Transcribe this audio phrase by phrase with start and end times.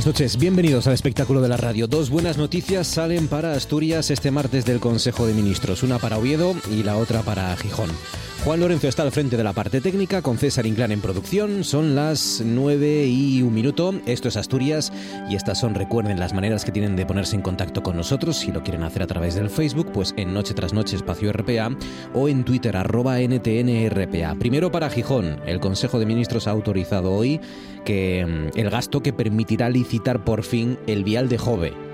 [0.00, 1.86] Buenas noches, bienvenidos al espectáculo de la radio.
[1.86, 6.54] Dos buenas noticias salen para Asturias este martes del Consejo de Ministros, una para Oviedo
[6.70, 7.90] y la otra para Gijón.
[8.44, 11.62] Juan Lorenzo está al frente de la parte técnica, con César Inclán en producción.
[11.62, 14.00] Son las 9 y un minuto.
[14.06, 14.90] Esto es Asturias
[15.28, 18.38] y estas son, recuerden, las maneras que tienen de ponerse en contacto con nosotros.
[18.38, 21.76] Si lo quieren hacer a través del Facebook, pues en Noche tras Noche Espacio RPA
[22.14, 24.34] o en Twitter arroba NTNRPA.
[24.36, 25.38] Primero para Gijón.
[25.44, 27.42] El Consejo de Ministros ha autorizado hoy
[27.84, 31.89] que mm, el gasto que permitirá licitar por fin el vial de Jove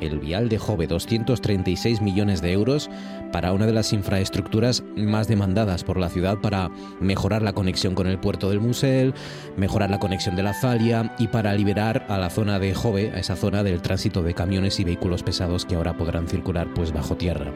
[0.00, 2.90] el vial de Jove, 236 millones de euros
[3.32, 8.06] para una de las infraestructuras más demandadas por la ciudad para mejorar la conexión con
[8.06, 9.14] el puerto del Musel,
[9.56, 13.18] mejorar la conexión de la Zalia y para liberar a la zona de Jove, a
[13.18, 17.16] esa zona del tránsito de camiones y vehículos pesados que ahora podrán circular pues bajo
[17.16, 17.52] tierra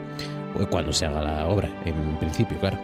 [0.69, 2.77] cuando se haga la obra, en principio, claro.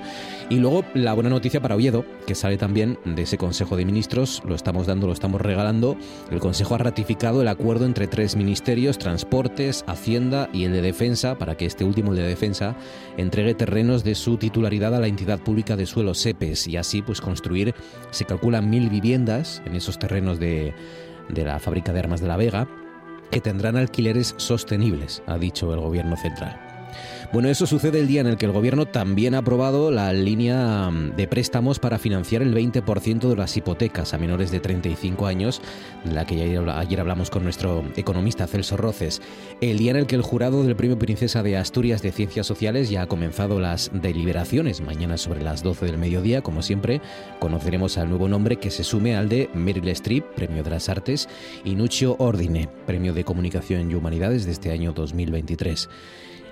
[0.47, 4.43] Y luego la buena noticia para Oviedo, que sale también de ese Consejo de Ministros,
[4.45, 5.97] lo estamos dando, lo estamos regalando.
[6.29, 11.39] El Consejo ha ratificado el acuerdo entre tres ministerios, Transportes, Hacienda y el de Defensa,
[11.39, 12.75] para que este último, el de Defensa,
[13.17, 17.21] entregue terrenos de su titularidad a la entidad pública de suelo SEPES y así pues
[17.21, 17.73] construir,
[18.11, 20.75] se calculan mil viviendas en esos terrenos de,
[21.27, 22.67] de la fábrica de armas de la Vega,
[23.31, 26.64] que tendrán alquileres sostenibles, ha dicho el gobierno central.
[27.33, 30.89] Bueno, eso sucede el día en el que el gobierno también ha aprobado la línea
[30.89, 35.61] mm, de préstamos para financiar el 20% de las hipotecas a menores de 35 años,
[36.03, 39.21] de la que ayer hablamos con nuestro economista Celso Roces.
[39.61, 42.89] El día en el que el jurado del Premio Princesa de Asturias de Ciencias Sociales
[42.89, 44.81] ya ha comenzado las deliberaciones.
[44.81, 47.01] Mañana sobre las 12 del mediodía, como siempre,
[47.39, 51.27] conoceremos al nuevo nombre que se sume al de Meryl Streep, Premio de las Artes,
[51.63, 55.89] y Nuccio Ordine, Premio de Comunicación y Humanidades de este año 2023.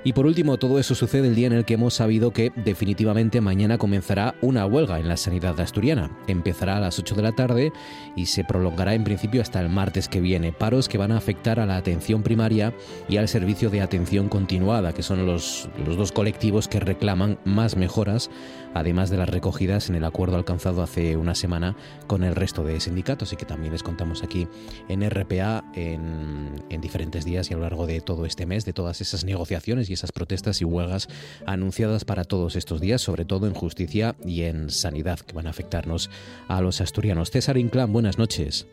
[0.05, 3.39] Y por último, todo eso sucede el día en el que hemos sabido que definitivamente
[3.39, 6.11] mañana comenzará una huelga en la sanidad asturiana.
[6.27, 7.71] Empezará a las 8 de la tarde
[8.15, 10.51] y se prolongará en principio hasta el martes que viene.
[10.51, 12.73] Paros que van a afectar a la atención primaria
[13.07, 17.77] y al servicio de atención continuada, que son los, los dos colectivos que reclaman más
[17.77, 18.29] mejoras,
[18.73, 21.75] además de las recogidas en el acuerdo alcanzado hace una semana
[22.07, 24.47] con el resto de sindicatos y que también les contamos aquí
[24.89, 28.73] en RPA en, en diferentes días y a lo largo de todo este mes, de
[28.73, 31.07] todas esas negociaciones esas protestas y huelgas
[31.45, 35.51] anunciadas para todos estos días, sobre todo en justicia y en sanidad, que van a
[35.51, 36.09] afectarnos
[36.47, 37.31] a los asturianos.
[37.31, 38.67] César Inclán, buenas noches.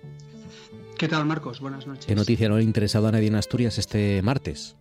[0.98, 1.60] ¿Qué tal, Marcos?
[1.60, 2.06] Buenas noches.
[2.06, 4.76] ¿Qué noticia no ha interesado a nadie en Asturias este martes?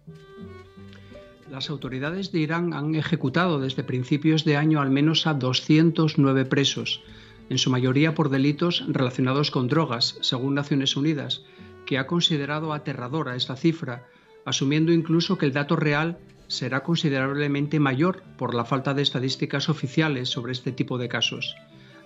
[1.50, 7.02] Las autoridades de Irán han ejecutado desde principios de año al menos a 209 presos,
[7.50, 11.44] en su mayoría por delitos relacionados con drogas, según Naciones Unidas,
[11.88, 14.06] que ha considerado aterradora esta cifra,
[14.46, 20.30] asumiendo incluso que el dato real será considerablemente mayor por la falta de estadísticas oficiales
[20.30, 21.56] sobre este tipo de casos.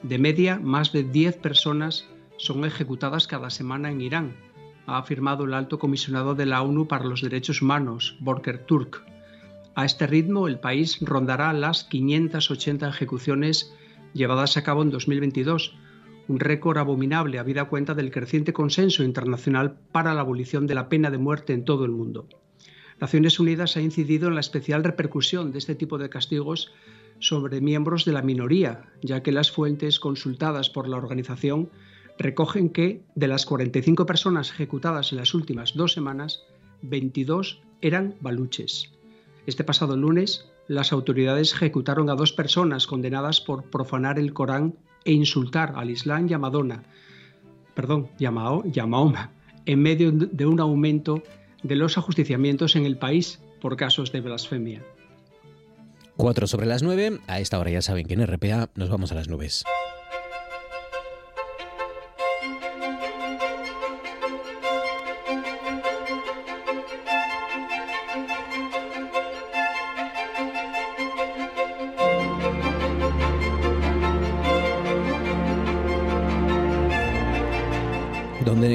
[0.04, 4.36] De media, más de 10 personas son ejecutadas cada semana en Irán,
[4.86, 9.13] ha afirmado el alto comisionado de la ONU para los Derechos Humanos, Borker Turk.
[9.76, 13.74] A este ritmo, el país rondará las 580 ejecuciones
[14.14, 15.76] llevadas a cabo en 2022,
[16.28, 21.10] un récord abominable habida cuenta del creciente consenso internacional para la abolición de la pena
[21.10, 22.28] de muerte en todo el mundo.
[23.02, 26.72] Naciones Unidas ha incidido en la especial repercusión de este tipo de castigos
[27.18, 31.70] sobre miembros de la minoría, ya que las fuentes consultadas por la organización
[32.20, 36.44] recogen que de las 45 personas ejecutadas en las últimas dos semanas,
[36.84, 38.93] 22 eran baluches.
[39.46, 45.12] Este pasado lunes, las autoridades ejecutaron a dos personas condenadas por profanar el Corán e
[45.12, 46.84] insultar al Islam y a Madonna,
[47.74, 49.32] perdón, y Mahoma,
[49.66, 51.24] en medio de un aumento
[51.62, 54.84] de los ajusticiamientos en el país por casos de blasfemia.
[56.18, 57.20] 4 sobre las 9.
[57.28, 59.64] A esta hora ya saben que en RPA nos vamos a las nubes.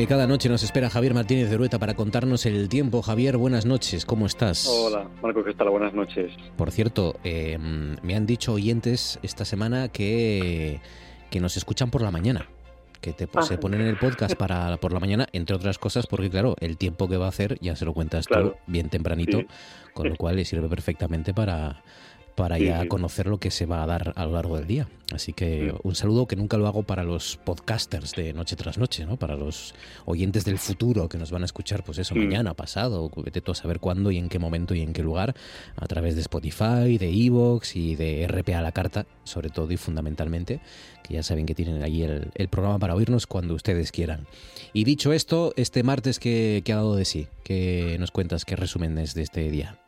[0.09, 3.03] Cada noche nos espera Javier Martínez de Rueta para contarnos el tiempo.
[3.03, 4.67] Javier, buenas noches, ¿cómo estás?
[4.67, 5.69] Hola, Marco, ¿qué tal?
[5.69, 6.33] Buenas noches.
[6.57, 10.81] Por cierto, em, me han dicho oyentes esta semana que,
[11.31, 12.49] que nos escuchan por la mañana
[13.03, 13.61] que te, se ah.
[13.61, 17.07] ponen en el podcast para por la mañana, entre otras cosas, porque claro, el tiempo
[17.07, 19.43] que va a hacer ya se lo cuentas tú bien tempranito,
[19.93, 21.83] con lo cual le sirve perfectamente para,
[22.39, 24.87] para ya conocer lo que se va a dar a lo largo del día.
[25.13, 29.05] Así que un saludo que nunca lo hago para los podcasters de noche tras noche,
[29.07, 29.17] ¿no?
[29.17, 29.75] Para los
[30.05, 33.55] oyentes del futuro que nos van a escuchar, pues eso, mañana, pasado, vete tú a
[33.57, 35.35] saber cuándo y en qué momento y en qué lugar,
[35.75, 39.77] a través de Spotify, de Evox y de RPA a la carta, sobre todo y
[39.77, 40.61] fundamentalmente,
[41.03, 44.29] que ya saben que tienen ahí el, programa para oírnos cuando ustedes quieran.
[44.73, 48.95] Y dicho esto, este martes que, ha dado de sí, que nos cuentas, qué resumen
[48.95, 49.81] de este día.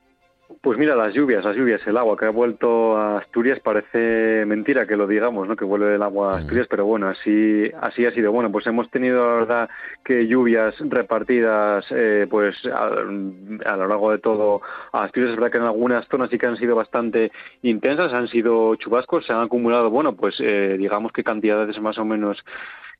[0.62, 4.86] Pues mira, las lluvias, las lluvias, el agua que ha vuelto a Asturias, parece mentira
[4.86, 5.56] que lo digamos, ¿no?
[5.56, 8.30] Que vuelve el agua a Asturias, pero bueno, así, así ha sido.
[8.30, 9.70] Bueno, pues hemos tenido, la verdad,
[10.04, 14.60] que lluvias repartidas, eh, pues a, lo largo de todo
[14.92, 15.30] Asturias.
[15.30, 17.32] Es verdad que en algunas zonas sí que han sido bastante
[17.62, 22.04] intensas, han sido chubascos, se han acumulado, bueno, pues eh, digamos que cantidades más o
[22.04, 22.44] menos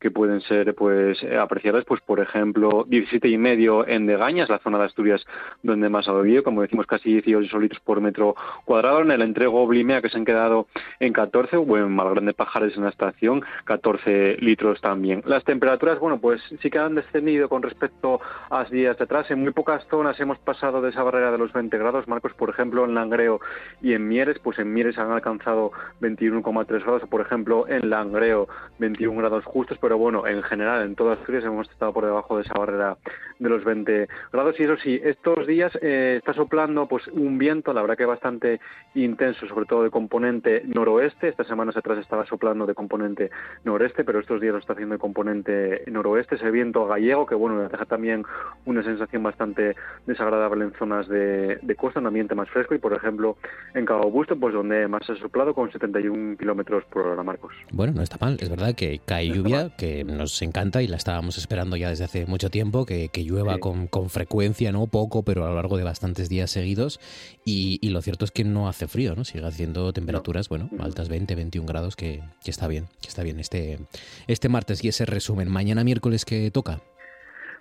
[0.01, 4.79] que pueden ser pues apreciables, pues por ejemplo 17 y medio en Degañas, la zona
[4.79, 5.25] de Asturias
[5.63, 9.67] donde más ha llovido, como decimos casi 18 litros por metro cuadrado, en el entrego
[9.67, 10.67] Blimea que se han quedado
[10.99, 15.23] en 14, o en Malgrande Pajares en la estación 14 litros también.
[15.27, 19.41] Las temperaturas, bueno, pues sí que han descendido con respecto a días de atrás, en
[19.41, 22.85] muy pocas zonas hemos pasado de esa barrera de los 20 grados, Marcos, por ejemplo,
[22.85, 23.41] en Langreo
[23.83, 28.49] y en Mieres, pues en Mieres han alcanzado 21,3 grados, o por ejemplo en Langreo
[28.79, 32.55] 21 grados justos, bueno, en general, en todas Asturias hemos estado por debajo de esa
[32.55, 32.97] barrera
[33.41, 34.61] de los 20 grados.
[34.61, 38.61] Y eso sí, estos días eh, está soplando pues un viento, la verdad que bastante
[38.95, 41.29] intenso, sobre todo de componente noroeste.
[41.29, 43.31] Estas semanas atrás estaba soplando de componente
[43.65, 46.37] noreste, pero estos días lo está haciendo de componente noroeste.
[46.37, 48.25] Ese viento gallego, que bueno, deja también
[48.67, 49.75] una sensación bastante
[50.07, 52.75] desagradable en zonas de, costa, un ambiente más fresco.
[52.75, 53.37] Y por ejemplo,
[53.75, 57.55] en Cabo Busto, pues donde más ha soplado con 71 kilómetros por hora, Marcos.
[57.73, 58.37] Bueno, no está mal.
[58.39, 62.27] Es verdad que cae lluvia, que nos encanta y la estábamos esperando ya desde hace
[62.27, 66.29] mucho tiempo, que, llueva con, con, frecuencia, no poco, pero a lo largo de bastantes
[66.29, 67.01] días seguidos.
[67.45, 69.25] Y, lo cierto es que no hace frío, ¿no?
[69.25, 73.41] Sigue haciendo temperaturas, bueno, altas 20, 21 grados, que, que, está bien, que está bien
[73.41, 73.79] este,
[74.27, 75.49] este martes y ese resumen.
[75.49, 76.81] Mañana miércoles que toca.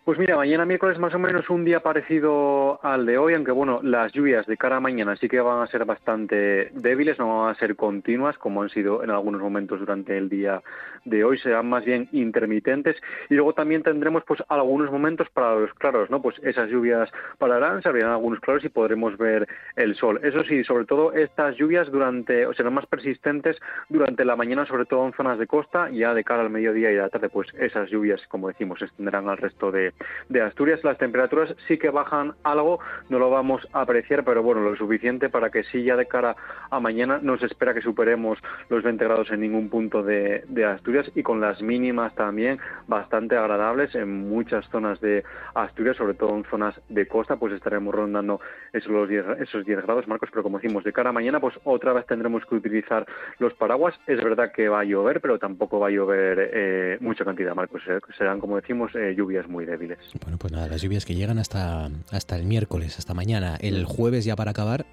[0.09, 3.79] Pues mira, mañana miércoles más o menos un día parecido al de hoy, aunque bueno,
[3.83, 7.51] las lluvias de cara a mañana sí que van a ser bastante débiles, no van
[7.51, 10.63] a ser continuas como han sido en algunos momentos durante el día
[11.06, 12.97] de hoy, serán más bien intermitentes
[13.29, 16.23] y luego también tendremos pues algunos momentos para los claros, ¿no?
[16.23, 20.19] Pues esas lluvias pararán, se abrirán algunos claros y podremos ver el sol.
[20.23, 23.57] Eso sí, sobre todo estas lluvias durante, o serán más persistentes
[23.89, 26.97] durante la mañana, sobre todo en zonas de costa, ya de cara al mediodía y
[26.97, 29.94] a la tarde, pues esas lluvias, como decimos, se extenderán al resto de
[30.30, 30.84] de, Asturias.
[30.84, 32.80] Las temperaturas sí que bajan algo,
[33.10, 36.36] no lo vamos a apreciar, pero bueno, lo suficiente para que sí ya de cara
[36.69, 41.09] a mañana no se espera que superemos los 20 grados en ningún punto de, Asturias
[41.16, 45.23] y con las mínimas también bastante agradables en muchas zonas de
[45.56, 48.40] Asturias, sobre todo en zonas de costa, pues estaremos rondando
[48.73, 51.94] esos 10, esos 10 grados, Marcos, pero como decimos, de cara a mañana, pues otra
[51.94, 53.06] vez tendremos que utilizar
[53.40, 54.00] los paraguas.
[54.06, 57.81] Es verdad que va a llover, pero tampoco va a llover eh, mucha cantidad, Marcos.
[58.18, 59.79] Serán, como decimos, eh, lluvias muy débiles.
[60.21, 63.57] Bueno, pues nada, las lluvias que llegan hasta, hasta el miércoles, hasta mañana.
[63.62, 64.86] El jueves ya para acabar,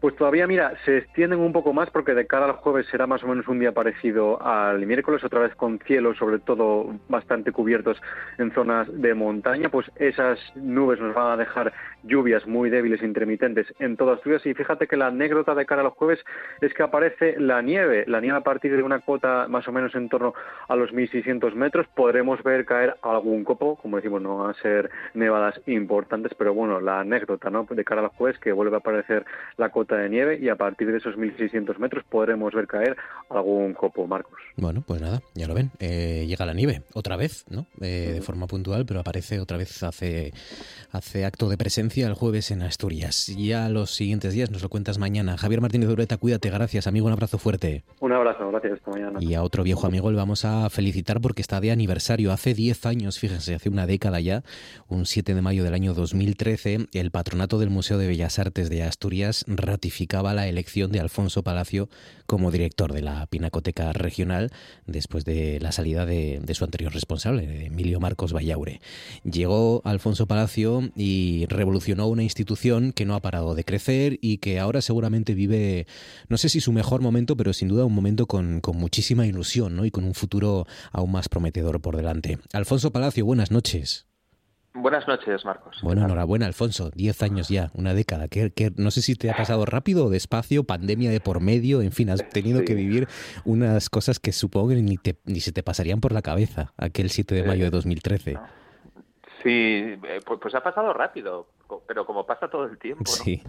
[0.00, 3.22] pues todavía, mira, se extienden un poco más porque de cara al jueves será más
[3.22, 8.00] o menos un día parecido al miércoles, otra vez con cielos, sobre todo bastante cubiertos
[8.38, 13.66] en zonas de montaña, pues esas nubes nos van a dejar lluvias muy débiles, intermitentes
[13.78, 14.44] en todas Asturias.
[14.46, 16.18] Y fíjate que la anécdota de cara al jueves
[16.60, 19.94] es que aparece la nieve, la nieve a partir de una cota más o menos
[19.94, 20.34] en torno
[20.68, 21.86] a los 1600 metros.
[21.94, 26.80] Podremos ver caer algún copo, como decimos, no van a ser nevadas importantes, pero bueno,
[26.80, 27.66] la anécdota ¿no?
[27.68, 29.24] de cara al jueves que vuelve a aparecer
[29.56, 32.96] la cota de nieve y a partir de esos 1.600 metros podremos ver caer
[33.28, 34.38] algún copo, Marcos.
[34.56, 35.70] Bueno, pues nada, ya lo ven.
[35.78, 37.66] Eh, llega la nieve, otra vez, ¿no?
[37.80, 40.32] Eh, de forma puntual, pero aparece otra vez, hace,
[40.92, 43.26] hace acto de presencia el jueves en Asturias.
[43.36, 45.36] Ya los siguientes días nos lo cuentas mañana.
[45.38, 47.84] Javier Martínez de Ureta, cuídate, gracias, amigo, un abrazo fuerte.
[48.00, 49.18] Un abrazo, gracias, esta mañana.
[49.20, 52.32] Y a otro viejo amigo le vamos a felicitar porque está de aniversario.
[52.32, 54.42] Hace 10 años, fíjense, hace una década ya,
[54.88, 58.82] un 7 de mayo del año 2013, el patronato del Museo de Bellas Artes de
[58.82, 59.44] Asturias
[59.80, 61.88] ratificaba la elección de Alfonso Palacio
[62.26, 64.50] como director de la Pinacoteca Regional
[64.86, 68.82] después de la salida de, su anterior responsable, Emilio Marcos Vallaure.
[69.24, 74.60] Llegó Alfonso Palacio y revolucionó una institución que no ha parado de crecer y que
[74.60, 75.86] ahora seguramente vive,
[76.28, 79.86] no sé si su mejor momento, pero sin duda un momento con, muchísima ilusión ¿no?
[79.86, 82.38] y con un futuro aún más prometedor por delante.
[82.52, 84.09] Alfonso Palacio, buenas noches.
[84.72, 85.78] Buenas noches, Marcos.
[85.82, 86.90] Bueno, enhorabuena, Alfonso.
[86.94, 88.28] Diez años ya, una década.
[88.28, 91.90] Que, no sé si te ha pasado rápido o despacio, pandemia de por medio, en
[91.90, 93.08] fin, has tenido que vivir
[93.44, 97.34] unas cosas que supongo que ni, ni se te pasarían por la cabeza aquel 7
[97.34, 98.38] de mayo de 2013.
[99.42, 101.48] Sí, eh, pues, pues, ha pasado rápido,
[101.88, 103.06] pero como pasa todo el tiempo.
[103.06, 103.42] Sí.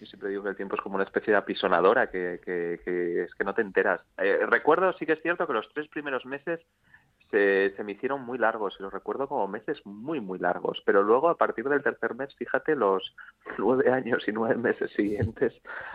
[0.00, 3.44] Yo siempre digo que el tiempo es como una especie de apisonadora que, es que
[3.44, 4.00] no te enteras.
[4.16, 6.60] Eh, recuerdo, sí que es cierto que los tres primeros meses
[7.30, 10.82] se, me hicieron muy largos y los recuerdo como meses muy, muy largos.
[10.86, 13.14] Pero luego, a partir del tercer mes, fíjate, los
[13.58, 15.52] nueve años y nueve meses siguientes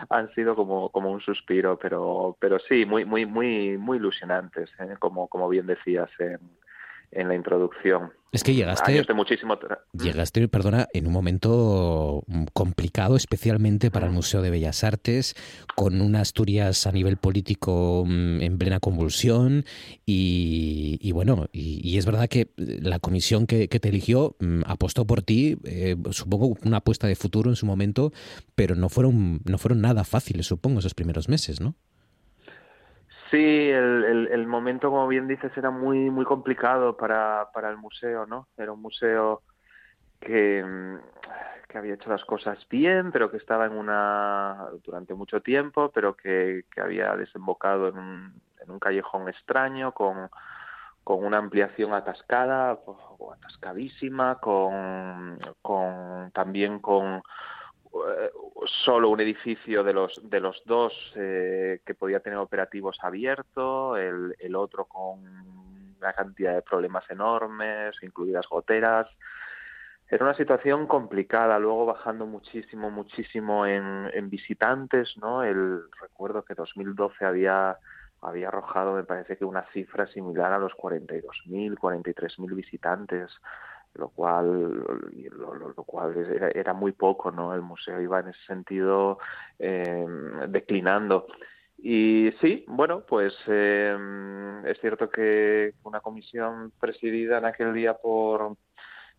[0.08, 4.96] han sido como, como un suspiro, pero, pero sí, muy, muy, muy, muy ilusionantes, ¿eh?
[5.00, 6.38] como, como bien decías en,
[7.10, 8.12] en la introducción.
[8.32, 9.56] Es que llegaste, muchísimo...
[9.92, 12.22] llegaste, perdona, en un momento
[12.52, 15.34] complicado, especialmente para el Museo de Bellas Artes,
[15.74, 19.64] con una Asturias a nivel político mm, en plena convulsión
[20.04, 25.56] y, bueno, y, es verdad que la comisión que, te eligió mm, apostó por ti,
[25.64, 28.12] eh, supongo una apuesta de futuro en su momento,
[28.54, 31.74] pero no fueron, no fueron nada fáciles, supongo, esos primeros meses, ¿no?
[33.30, 38.24] Sí, el, el, momento, como bien dices, era muy muy complicado para, para el museo,
[38.26, 38.46] ¿no?
[38.56, 39.42] Era un museo
[40.20, 40.64] que,
[41.68, 46.16] que había hecho las cosas bien, pero que estaba en una durante mucho tiempo, pero
[46.16, 50.30] que, que había desembocado en un, en un callejón extraño con,
[51.02, 52.78] con una ampliación atascada
[53.34, 57.22] atascadísima, con, con también con
[58.84, 64.34] solo un edificio de los de los dos eh, que podía tener operativos abierto, el,
[64.38, 65.20] el otro con
[65.98, 69.08] una cantidad de problemas enormes, incluidas goteras.
[70.08, 75.42] Era una situación complicada, luego bajando muchísimo, muchísimo en, en visitantes, ¿no?
[75.42, 77.78] El recuerdo que 2012 había
[78.22, 83.30] había arrojado, me parece que una cifra similar a los 42.000, 43.000 visitantes
[83.98, 86.14] lo cual lo, cual
[86.54, 89.18] era, muy poco no el museo iba en ese sentido
[89.58, 90.06] eh,
[90.48, 91.26] declinando.
[91.78, 93.96] Y sí bueno pues eh,
[94.64, 98.56] es cierto que una comisión presidida en aquel día por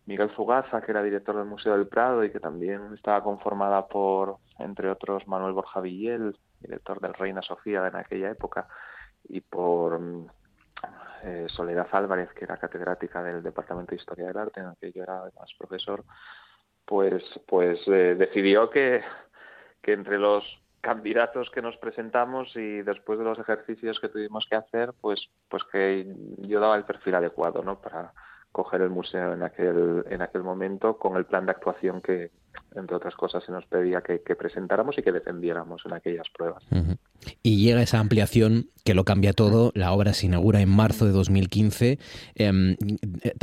[0.06, 4.38] Miguel Fugaza que era director del Museo del Prado y que también estaba conformada por
[4.60, 8.68] entre otros Manuel Borja Villel director del Reina Sofía en aquella época
[9.30, 10.00] y por
[11.24, 14.92] eh, Soledad Álvarez, que era catedrática del Departamento de Historia del Arte, en el que
[14.92, 16.04] yo era además profesor,
[16.86, 19.02] pues, pues eh, decidió que,
[19.82, 20.44] que entre los
[20.82, 25.64] candidatos que nos presentamos y después de los ejercicios que tuvimos que hacer, pues, pues
[25.72, 26.08] que
[26.40, 27.82] yo daba el perfil adecuado, ¿no?
[27.82, 28.14] Para
[28.52, 32.32] coger el museo en aquel, en aquel momento con el plan de actuación que,
[32.76, 36.64] entre otras cosas, se nos pedía que, presentáramos y que defendiéramos en aquellas pruebas.
[37.44, 39.72] Y llega esa ampliación que lo cambia todo.
[39.76, 42.00] La obra se inaugura en marzo de 2015.
[42.36, 42.78] Em,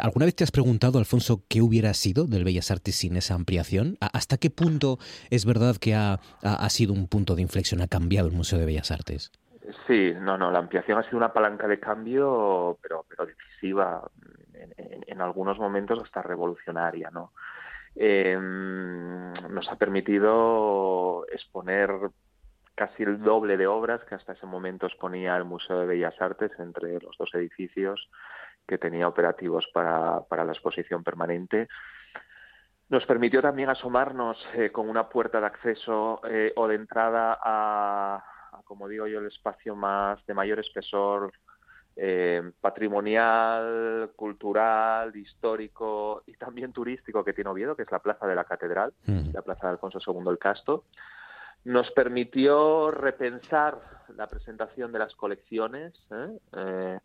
[0.03, 3.99] ¿Alguna vez te has preguntado, Alfonso, qué hubiera sido del Bellas Artes sin esa ampliación?
[4.01, 4.99] ¿Hasta qué punto
[5.31, 6.19] es verdad que ha,
[6.71, 9.33] sido un punto de inflexión, ha cambiado el Museo de Bellas Artes?
[9.87, 14.11] Sí, no, no, la ampliación ha sido una palanca de cambio, pero, pero decisiva,
[14.77, 17.33] en, algunos momentos hasta revolucionaria, ¿no?
[17.97, 21.91] Em, nos ha permitido exponer
[22.75, 26.53] casi el doble de obras que hasta ese momento exponía el Museo de Bellas Artes
[26.59, 28.09] entre los dos edificios
[28.67, 31.69] que tenía operativos para, para la exposición permanente.
[32.89, 38.25] Nos permitió también asomarnos eh, con una puerta de acceso eh, o de entrada a,
[38.65, 41.33] como digo yo, el espacio más de mayor espesor
[41.97, 48.35] eh, patrimonial, cultural, histórico y también turístico que tiene Oviedo, que es la Plaza de
[48.35, 49.31] la Catedral, mm.
[49.33, 50.85] la Plaza de Alfonso II el Casto.
[51.65, 53.81] Nos permitió repensar
[54.17, 56.39] la presentación de las colecciones, ¿eh?
[56.57, 56.99] Eh,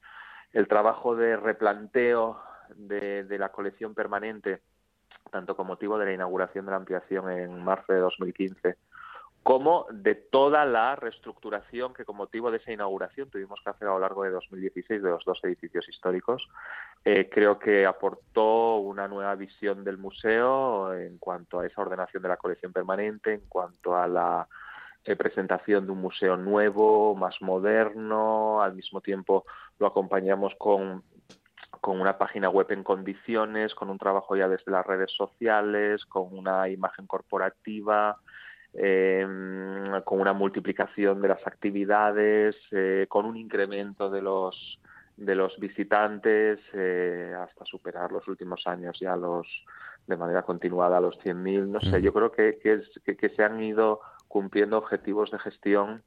[0.54, 2.42] el trabajo de replanteo
[2.76, 4.62] de, de la colección permanente,
[5.32, 8.78] tanto con motivo de la inauguración de la ampliación en marzo de 2015
[9.44, 13.92] como de toda la reestructuración que con motivo de esa inauguración tuvimos que hacer a
[13.92, 16.48] lo largo de 2016 de los dos edificios históricos.
[17.06, 22.30] Eh, creo que aportó una nueva visión del museo en cuanto a esa ordenación de
[22.30, 24.48] la colección permanente, en cuanto a la
[25.06, 29.46] eh, presentación de un museo nuevo, más moderno, al mismo tiempo
[29.80, 31.04] lo acompañamos con
[31.82, 36.38] con una página web en condiciones, con un trabajo ya desde las redes sociales, con
[36.38, 38.18] una imagen corporativa,
[38.74, 39.26] eh,
[40.04, 44.80] con una multiplicación de las actividades, eh, con un incremento de los
[45.20, 49.46] de los visitantes eh, hasta superar los últimos años ya los
[50.08, 53.62] de manera continuada los 100.000 no sé yo creo que que, es, que, se han
[53.62, 54.00] ido
[54.30, 56.04] cumpliendo objetivos de gestión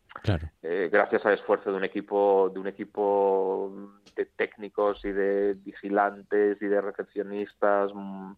[0.63, 3.71] eh, gracias al esfuerzo de un equipo de un equipo
[4.17, 8.33] de técnicos y de vigilantes y de recepcionistas mm,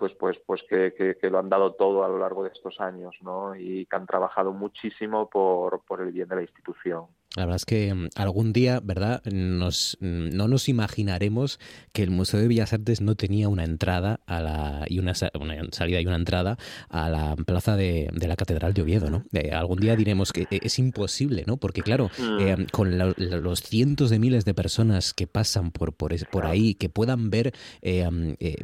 [0.00, 3.14] pues pues pues que, que, lo han dado todo a lo largo de estos años
[3.20, 3.54] ¿no?
[3.54, 7.06] y que han trabajado muchísimo por, por el bien de la institución.
[7.36, 9.22] La verdad es que mm, algún día, ¿verdad?
[9.24, 11.60] Nos, mm, no nos imaginaremos
[11.92, 16.00] que el Museo de Bellas Artes no tenía una entrada a la, y una, salida
[16.00, 16.58] y una entrada
[16.88, 19.24] a la plaza de, la Catedral de Oviedo, ¿no?
[19.32, 21.56] Eh, algún día diremos que es imposible, ¿no?
[21.56, 22.40] Porque claro, mm.
[22.40, 26.88] eh, con los cientos de miles de personas que pasan por, por, por ahí, que
[26.88, 28.08] puedan ver, eh,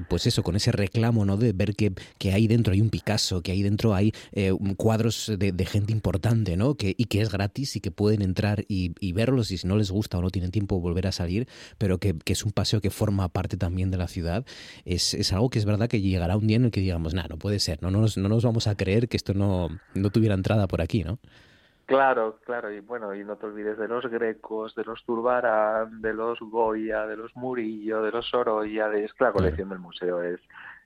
[0.08, 1.37] pues eso, con ese reclamo, ¿no?
[1.37, 4.12] De ver que, que ahí dentro hay un Picasso, que ahí dentro hay
[4.76, 6.75] cuadros de, de, gente importante, ¿no?
[6.75, 9.90] Que, y que es gratis y que pueden entrar y, verlos y si no les
[9.90, 11.48] gusta o no tienen tiempo volver a salir,
[11.78, 14.44] pero que, es un paseo que forma parte también de la ciudad,
[14.84, 17.38] es, algo que es verdad que llegará un día en el que digamos, nada, no
[17.38, 20.66] puede ser, no nos, no nos vamos a creer que esto no, no tuviera entrada
[20.66, 21.18] por aquí, ¿no?
[21.86, 26.12] Claro, claro, y bueno, y no te olvides de los grecos, de los Turbarán, de
[26.12, 30.40] los Goya, de los Murillo, de los Sorolla, de es la colección del museo es,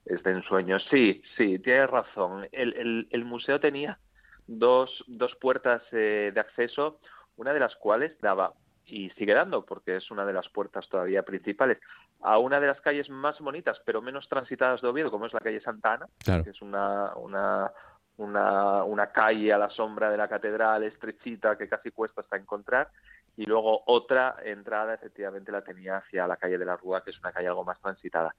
[0.04, 0.78] es de ensueño.
[0.78, 2.46] Sí, sí, tienes razón.
[2.52, 3.98] El, el, el museo tenía
[4.46, 7.00] dos, dos puertas eh, de acceso,
[7.40, 8.52] una de las cuales daba
[8.85, 11.78] y sigue dando, porque es una de las puertas todavía principales,
[12.20, 15.40] a una de las calles más bonitas, pero menos transitadas de Oviedo, como es la
[15.40, 16.06] calle Santa Ana,
[16.44, 17.73] que es una, una,
[18.18, 22.88] una, una calle a la sombra de la catedral, estrechita, que casi cuesta hasta encontrar,
[23.37, 27.18] y luego otra entrada efectivamente la tenía hacia la calle de la Rúa, que es
[27.20, 28.35] una calle algo más transitada.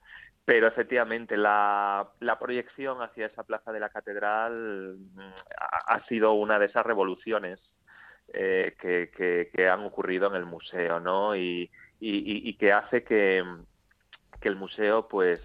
[0.45, 5.33] Pero efectivamente la, la proyección hacia esa plaza de la catedral mm,
[5.87, 7.59] ha sido una de esas revoluciones
[8.33, 11.35] eh, que, que, han ocurrido en el museo, ¿no?
[11.35, 11.69] Y,
[12.59, 13.43] que hace que,
[14.39, 15.39] que el museo, pues,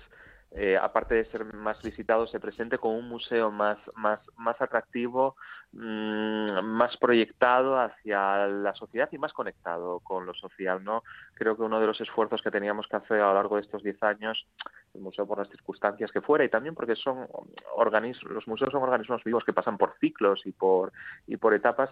[0.52, 5.36] eh, aparte de ser más visitado, se presente como un museo más, más, más atractivo,
[5.72, 10.82] más proyectado hacia la sociedad y más conectado con lo social.
[10.82, 11.02] ¿no?
[11.34, 13.82] Creo que uno de los esfuerzos que teníamos que hacer a lo largo de estos
[13.82, 14.46] diez años,
[14.94, 17.26] el museo por las circunstancias que fuera y también porque son
[17.74, 20.92] organismos, los museos son organismos vivos que pasan por ciclos y por,
[21.26, 21.90] y por etapas,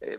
[0.00, 0.18] eh,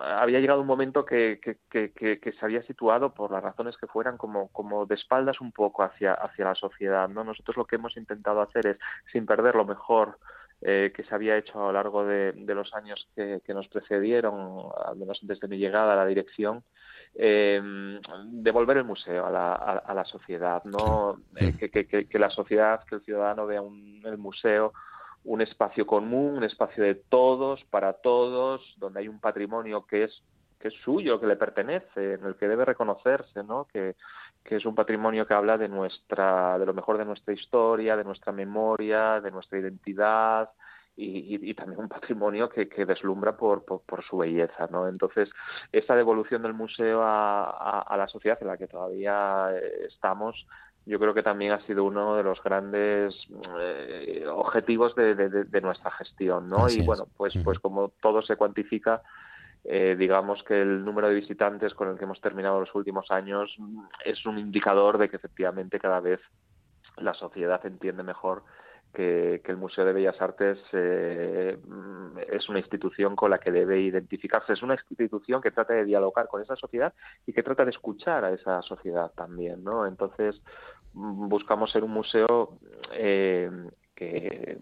[0.00, 3.86] había llegado un momento que, que, que, que, se había situado por las razones que
[3.86, 7.08] fueran como, como de espaldas un poco hacia, hacia la sociedad.
[7.08, 7.22] ¿no?
[7.22, 8.78] Nosotros lo que hemos intentado hacer es,
[9.12, 10.18] sin perder lo mejor
[10.62, 13.68] eh, que se había hecho a lo largo de, de los años que, que, nos
[13.68, 16.62] precedieron, al menos desde mi llegada a la dirección,
[17.14, 17.60] eh,
[18.24, 21.20] devolver el museo a la, a, a la sociedad, ¿no?
[21.36, 24.72] Eh, que, que, que, la sociedad, que el ciudadano vea un, el museo
[25.24, 30.22] un espacio común, un espacio de todos, para todos, donde hay un patrimonio que es
[30.58, 33.66] que es suyo, que le pertenece, en el que debe reconocerse, ¿no?
[33.72, 33.96] Que,
[34.44, 38.04] que es un patrimonio que habla de nuestra, de lo mejor de nuestra historia, de
[38.04, 40.50] nuestra memoria, de nuestra identidad,
[40.96, 44.88] y, y, y, también un patrimonio que, que deslumbra por, por, por, su belleza, ¿no?
[44.88, 45.30] Entonces,
[45.72, 49.50] esa devolución del museo a, a, a, la sociedad en la que todavía
[49.86, 50.46] estamos
[50.86, 53.14] yo creo que también ha sido uno de los grandes
[53.60, 56.64] eh, objetivos de, de, de, nuestra gestión, ¿no?
[56.64, 59.02] Así y bueno, pues, pues como todo se cuantifica,
[59.64, 63.54] eh, digamos que el número de visitantes con el que hemos terminado los últimos años
[64.04, 66.20] es un indicador de que efectivamente cada vez
[66.96, 68.42] la sociedad entiende mejor
[68.92, 71.58] que, el Museo de Bellas Artes eh,
[72.28, 74.52] es una institución con la que debe identificarse.
[74.52, 76.92] Es una institución que trata de dialogar con esa sociedad
[77.26, 79.86] y que trata de escuchar a esa sociedad también, ¿no?
[79.86, 80.40] Entonces
[80.92, 82.58] buscamos ser un museo
[82.92, 83.50] eh,
[83.94, 84.58] que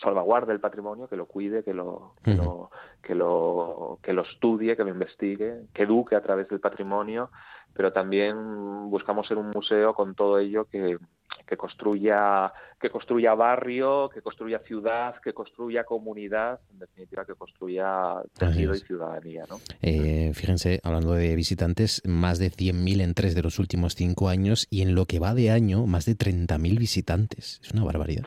[0.00, 2.70] salvaguarde el patrimonio, que lo cuide, que lo, que, lo,
[3.02, 7.30] que, lo, que lo estudie, que lo investigue, que eduque a través del patrimonio,
[7.74, 10.98] pero también buscamos ser un museo con todo ello que,
[11.46, 18.22] que construya que construya barrio, que construya ciudad, que construya comunidad, en definitiva que construya
[18.32, 19.44] tejido y ciudadanía.
[19.50, 19.60] ¿no?
[19.82, 24.66] Eh, fíjense, hablando de visitantes, más de 100.000 en tres de los últimos cinco años
[24.70, 27.60] y en lo que va de año, más de 30.000 visitantes.
[27.62, 28.24] Es una barbaridad.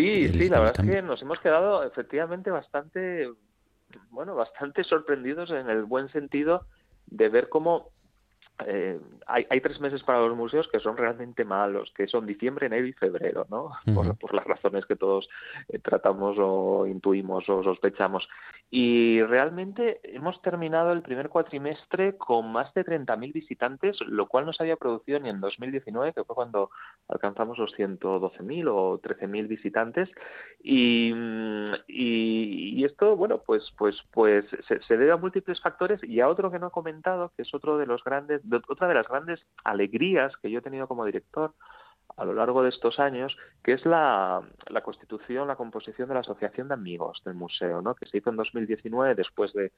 [0.00, 3.28] Sí, sí, la verdad es que nos hemos quedado efectivamente bastante,
[4.08, 6.66] bueno, bastante sorprendidos en el buen sentido
[7.06, 7.90] de ver cómo
[8.66, 12.66] eh, hay, hay, tres meses para los museos que son realmente malos, que son diciembre,
[12.66, 13.72] enero y febrero, ¿no?
[13.94, 15.28] por, por, las razones que todos
[15.68, 18.28] eh, tratamos o intuimos o sospechamos.
[18.72, 24.52] Y realmente hemos terminado el primer cuatrimestre con más de 30.000 visitantes, lo cual no
[24.52, 26.70] se había producido ni en 2019, que fue cuando
[27.08, 30.08] alcanzamos los 112.000 o 13.000 visitantes.
[30.62, 31.12] Y,
[31.88, 36.28] y, y, esto, bueno, pues, pues, pues se, se debe a múltiples factores y a
[36.28, 39.40] otro que no he comentado, que es otro de los grandes otra de las grandes
[39.64, 41.54] alegrías que yo he tenido como director
[42.16, 46.20] a lo largo de estos años, que es la, la, constitución, la composición de la
[46.20, 47.94] Asociación de Amigos del Museo, ¿no?
[47.94, 49.72] que se hizo en 2019 después de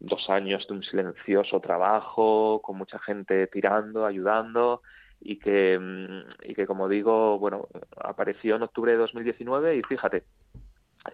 [0.00, 4.82] dos años de un silencioso trabajo, con mucha gente tirando, ayudando,
[5.20, 10.24] y que, mm, y que como digo, bueno, apareció en octubre de 2019 y fíjate,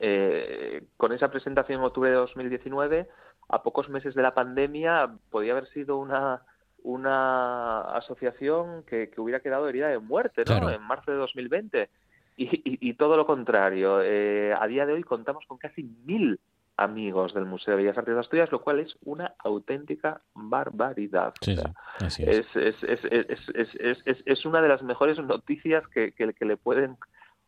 [0.01, 3.09] eh, con esa presentación en octubre de 2019,
[3.49, 6.42] a pocos meses de la pandemia, podía haber sido una
[6.83, 10.71] una asociación que, que, hubiera quedado herida de muerte ¿no?
[10.71, 11.88] en marzo de 2020.
[12.37, 14.01] Y, y, y todo lo contrario.
[14.03, 16.38] Eh, a día de hoy contamos con casi mil
[16.79, 21.35] amigos del Museo de Bellas Artes de Asturias, lo cual es una auténtica barbaridad.
[21.41, 21.62] Sí, sí,
[21.99, 22.47] así es.
[22.57, 26.97] Es, es, es, es, es, una de las mejores noticias que, que, que le pueden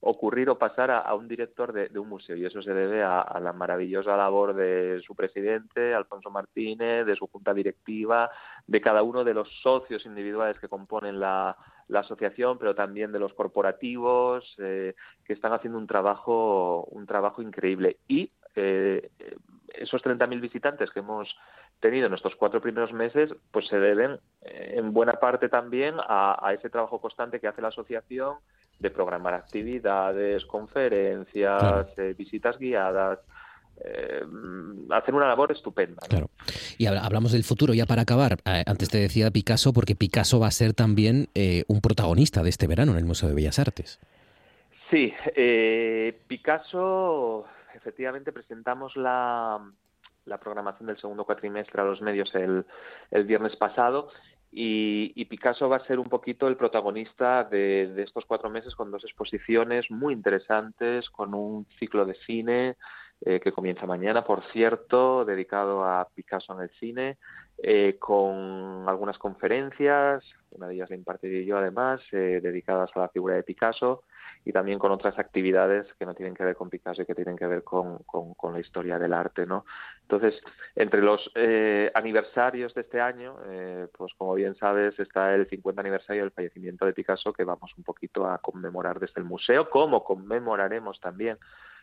[0.00, 3.52] ocurrir o pasar a, un director de, un museo y eso se debe a, la
[3.52, 8.30] maravillosa labor de su presidente, Alfonso Martínez, de su junta directiva,
[8.66, 11.56] de cada uno de los socios individuales que componen la,
[11.92, 17.96] asociación, pero también de los corporativos eh, que están haciendo un trabajo un trabajo increíble.
[18.06, 19.10] Y eh,
[19.74, 21.36] esos 30.000 visitantes que hemos
[21.80, 26.52] tenido en estos cuatro primeros meses, pues se deben eh, en buena parte también a
[26.54, 28.36] ese trabajo constante que hace la asociación
[28.80, 31.86] de programar actividades, conferencias, claro.
[31.96, 33.20] eh, visitas guiadas,
[33.84, 34.22] eh,
[34.90, 36.02] hacer una labor estupenda.
[36.02, 36.08] ¿no?
[36.08, 36.30] Claro.
[36.78, 38.38] Y hablamos del futuro, ya para acabar.
[38.44, 42.50] Eh, antes te decía Picasso, porque Picasso va a ser también eh, un protagonista de
[42.50, 44.00] este verano en el Museo de Bellas Artes.
[44.90, 49.60] Sí, eh, Picasso, efectivamente presentamos la,
[50.26, 52.64] la programación del segundo cuatrimestre a los medios el,
[53.10, 54.10] el viernes pasado
[54.52, 58.90] y, y, Picasso va a ser un poquito el protagonista de, estos cuatro meses con
[58.90, 62.76] dos exposiciones muy interesantes, con un ciclo de cine
[63.24, 67.18] eh, que comienza mañana, por cierto, dedicado a Picasso en el cine,
[67.62, 73.08] eh, con algunas conferencias, una de ellas la impartiré yo además, eh, dedicadas a la
[73.08, 74.02] figura de Picasso,
[74.44, 77.36] y también con otras actividades que no tienen que ver con Picasso y que tienen
[77.36, 79.64] que ver con, con, la historia del arte, ¿no?
[80.02, 80.40] Entonces,
[80.74, 85.80] entre los eh, aniversarios de este año, eh, pues como bien sabes, está el 50
[85.80, 90.02] aniversario del fallecimiento de Picasso, que vamos un poquito a conmemorar desde el museo, como
[90.02, 91.38] conmemoraremos también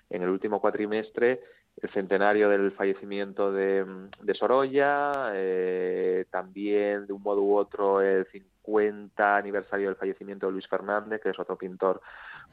[0.10, 1.41] en el último cuatrimestre
[1.82, 3.86] el centenario del fallecimiento de,
[4.22, 10.54] de Sorolla, eh, también de un modo u otro el 50 aniversario del fallecimiento de
[10.54, 12.02] Luis Fernández, que es otro pintor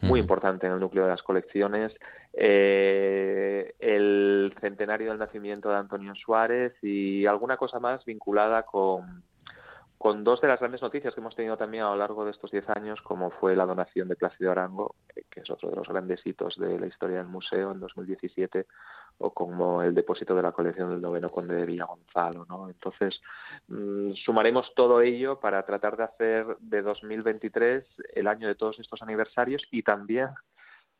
[0.02, 1.94] muy importante en el núcleo de las colecciones,
[2.34, 9.22] eh, el centenario del nacimiento de Antonio Suárez y alguna cosa más vinculada con,
[10.04, 12.50] con dos de las grandes noticias que hemos tenido también a lo largo de estos
[12.50, 14.96] diez años, como fue la donación de Plácido Arango,
[15.30, 18.66] que es otro de los grandes hitos de la historia del museo en 2017,
[19.16, 22.44] o como el depósito de la colección del noveno conde de Villa Gonzalo.
[22.46, 22.68] ¿no?
[22.68, 23.18] Entonces,
[23.68, 29.00] mmm, sumaremos todo ello para tratar de hacer de 2023 el año de todos estos
[29.00, 30.28] aniversarios y también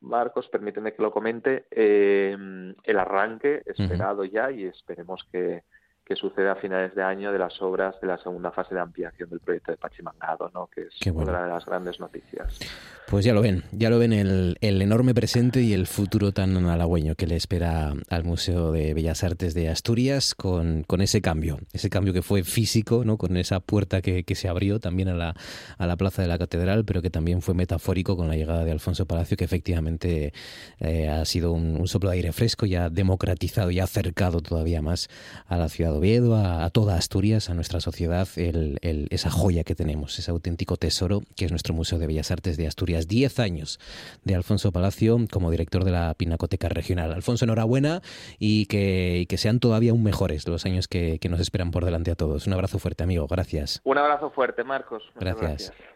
[0.01, 2.35] Marcos, permíteme que lo comente, eh,
[2.83, 4.31] el arranque esperado uh -huh.
[4.31, 5.63] ya y esperemos que,
[6.05, 9.31] que sucede a finales de año de las obras de la segunda fase de ampliación
[9.31, 10.67] del proyecto de Pachimangado, ¿no?
[10.67, 11.31] que es bueno.
[11.31, 12.59] una de las grandes noticias.
[13.07, 16.57] Pues ya lo ven, ya lo ven el, el, enorme presente y el futuro tan
[16.67, 21.59] halagüeño que le espera al Museo de Bellas Artes de Asturias con, con ese cambio,
[21.73, 23.17] ese cambio que fue físico, ¿no?
[23.17, 25.35] con esa puerta que, que se abrió también a la,
[25.79, 28.73] a la plaza de la catedral, pero que también fue metafórico con la llegada de
[28.73, 30.33] Alfonso Palacio, que efectivamente
[30.81, 34.41] eh, ha sido un, un soplo de aire fresco y ha democratizado y ha acercado
[34.41, 35.09] todavía más
[35.47, 39.65] a la ciudad Oviedo, a, a toda Asturias, a nuestra sociedad, el, el, esa joya
[39.65, 43.09] que tenemos, ese auténtico tesoro que es nuestro Museo de Bellas Artes de Asturias.
[43.09, 43.81] Diez años
[44.25, 47.13] de Alfonso Palacio como director de la Pinacoteca Regional.
[47.13, 48.03] Alfonso, enhorabuena
[48.39, 51.85] y que, y que sean todavía aún mejores los años que, que, nos esperan por
[51.85, 52.47] delante a todos.
[52.47, 53.27] Un abrazo fuerte, amigo.
[53.27, 53.81] Gracias.
[53.85, 55.03] Un abrazo fuerte, Marcos.
[55.17, 55.73] Gracias.
[55.73, 55.95] gracias.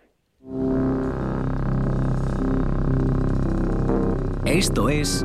[4.44, 5.24] Esto es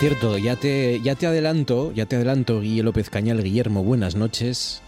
[0.00, 4.80] Cierto, ya te, ya te adelanto, ya te adelanto, Guille López Cañal, Guillermo, buenas noches.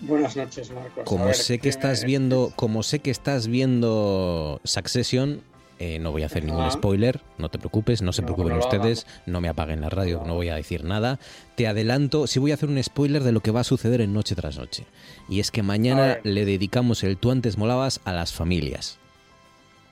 [0.00, 1.04] Buenas noches, Marcos.
[1.04, 5.42] Como sé que estás viendo, como sé que estás viendo Succession,
[5.78, 6.70] eh, no voy a hacer ningún Ah.
[6.70, 10.22] spoiler, no te preocupes, no se No, preocupen no ustedes, no me apaguen la radio,
[10.26, 11.18] no voy a decir nada.
[11.54, 14.14] Te adelanto, sí voy a hacer un spoiler de lo que va a suceder en
[14.14, 14.86] Noche tras Noche.
[15.28, 18.98] Y es que mañana le dedicamos el Tú antes molabas a las familias.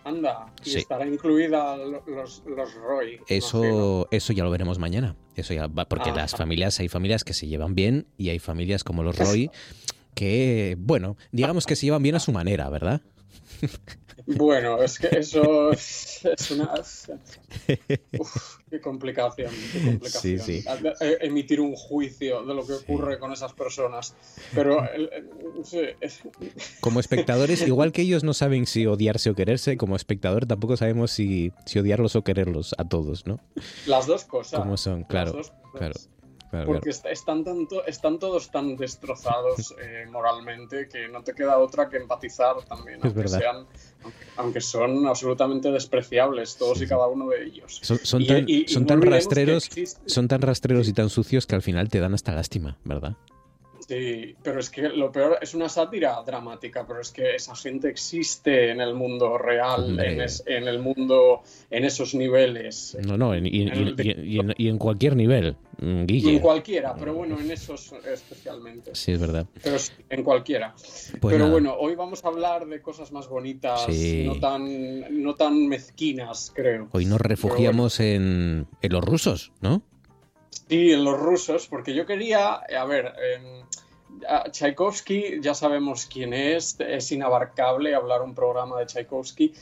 [0.05, 0.79] Anda, y Sí.
[0.79, 2.71] estará incluida lo- los, los.
[3.27, 5.17] Eso, eso ya lo veremos mañana.
[5.35, 6.21] Eso ya va, porque Ajá.
[6.21, 9.51] las familias, hay familias que se llevan bien y hay familias como los Roy
[10.15, 13.01] que, bueno, digamos que se llevan bien a su manera, ¿verdad?
[14.27, 16.73] Bueno, es que eso es, es una.
[18.19, 20.39] Uf, qué complicación, qué complicación.
[20.41, 20.65] Sí, sí.
[21.21, 24.15] Emitir un juicio de lo que ocurre con esas personas.
[24.55, 24.83] Pero,
[26.81, 31.11] Como espectadores, igual que ellos no saben si odiarse o quererse, como espectador tampoco sabemos
[31.11, 33.41] si, si odiarlos o quererlos a todos, ¿no?
[33.87, 34.61] las dos cosas.
[34.61, 35.05] ¿Cómo son?
[35.05, 35.41] Claro,
[35.75, 35.95] claro.
[36.55, 41.59] Claro, Porque est- están, tanto, están todos tan destrozados eh, moralmente que no te queda
[41.59, 43.39] otra que empatizar también, Es aunque, verdad.
[43.41, 43.57] sean,
[44.05, 47.81] aunque, aunque son absolutamente despreciables todos y cada uno de ellos.
[47.83, 49.69] Son, son Y- tan, y- y son tan rastreros,
[50.07, 53.17] son tan rastreros y tan sucios que al final te dan hasta lástima, ¿verdad?
[53.87, 57.89] Sí, pero es que lo peor es una sátira dramática, pero es que esa gente
[57.89, 62.97] existe en el mundo real, en, es- en el mundo, en esos niveles.
[63.07, 66.07] No, no, en- y, y- de- y- y en, y en cualquier nivel, mm, Y
[66.07, 66.33] Guille.
[66.37, 68.95] en cualquiera, pero bueno, en esos especialmente.
[68.95, 69.47] Sí, es verdad.
[69.63, 70.73] Pero sí, en cualquiera.
[70.75, 71.51] Pues Pero nada.
[71.51, 74.25] bueno, hoy vamos a hablar de cosas más bonitas, Sí.
[74.27, 76.89] no, tan, no tan mezquinas, creo.
[76.93, 79.83] Hoy nos refugiamos en, en los rusos, ¿no?
[80.69, 83.13] Sí, en los rusos, porque yo quería, eh, a ver,
[84.29, 89.53] a Tchaikovsky ya sabemos quién es, es inabarcable hablar un programa de Tchaikovsky,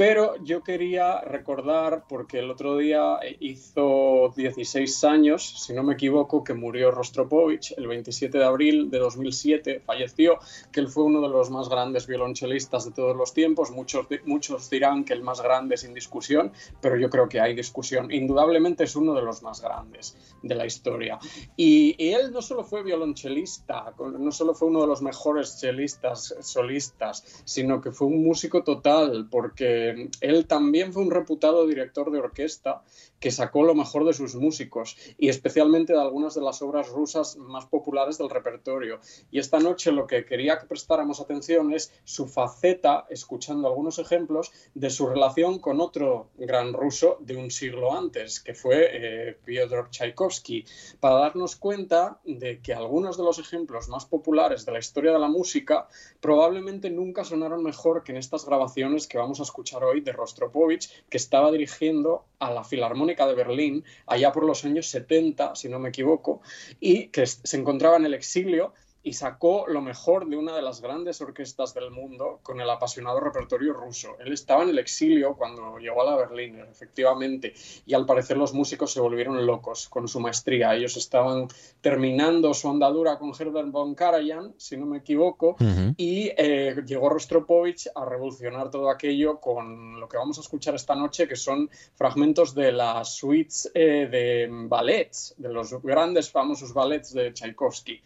[0.00, 6.42] pero yo quería recordar, porque el otro día hizo 16 años, si no me equivoco,
[6.42, 10.38] que murió Rostropovich el 27 de abril de 2007, falleció,
[10.72, 14.70] que él fue uno de los más grandes violonchelistas de todos los tiempos, muchos, muchos
[14.70, 18.10] dirán que el más grande sin discusión, pero yo creo que hay discusión.
[18.10, 21.18] Indudablemente es uno de los más grandes de la historia.
[21.58, 26.34] Y, y él no solo fue violonchelista, no solo fue uno de los mejores chelistas
[26.40, 29.89] solistas, sino que fue un músico total, porque
[30.20, 32.82] él también fue un reputado director de orquesta
[33.20, 37.36] que sacó lo mejor de sus músicos y especialmente de algunas de las obras rusas
[37.36, 39.00] más populares del repertorio.
[39.30, 44.50] Y esta noche lo que quería que prestáramos atención es su faceta, escuchando algunos ejemplos,
[44.74, 49.90] de su relación con otro gran ruso de un siglo antes, que fue eh, Fyodor
[49.90, 50.64] Tchaikovsky,
[50.98, 55.18] para darnos cuenta de que algunos de los ejemplos más populares de la historia de
[55.18, 55.88] la música
[56.20, 61.04] probablemente nunca sonaron mejor que en estas grabaciones que vamos a escuchar hoy de Rostropovich,
[61.10, 65.78] que estaba dirigiendo a la Filarmónica de Berlín allá por los años 70, si no
[65.78, 66.40] me equivoco,
[66.80, 70.82] y que se encontraba en el exilio y sacó lo mejor de una de las
[70.82, 74.16] grandes orquestas del mundo con el apasionado repertorio ruso.
[74.18, 77.54] Él estaba en el exilio cuando llegó a la Berliner, efectivamente,
[77.86, 80.74] y al parecer los músicos se volvieron locos con su maestría.
[80.74, 81.48] Ellos estaban
[81.80, 85.56] terminando su andadura con Herbert von Karajan, si no me equivoco,
[85.96, 90.94] y eh, llegó Rostropovich a revolucionar todo aquello con lo que vamos a escuchar esta
[90.94, 97.14] noche, que son fragmentos de las suites eh, de ballets, de los grandes famosos ballets
[97.14, 98.02] de Tchaikovsky.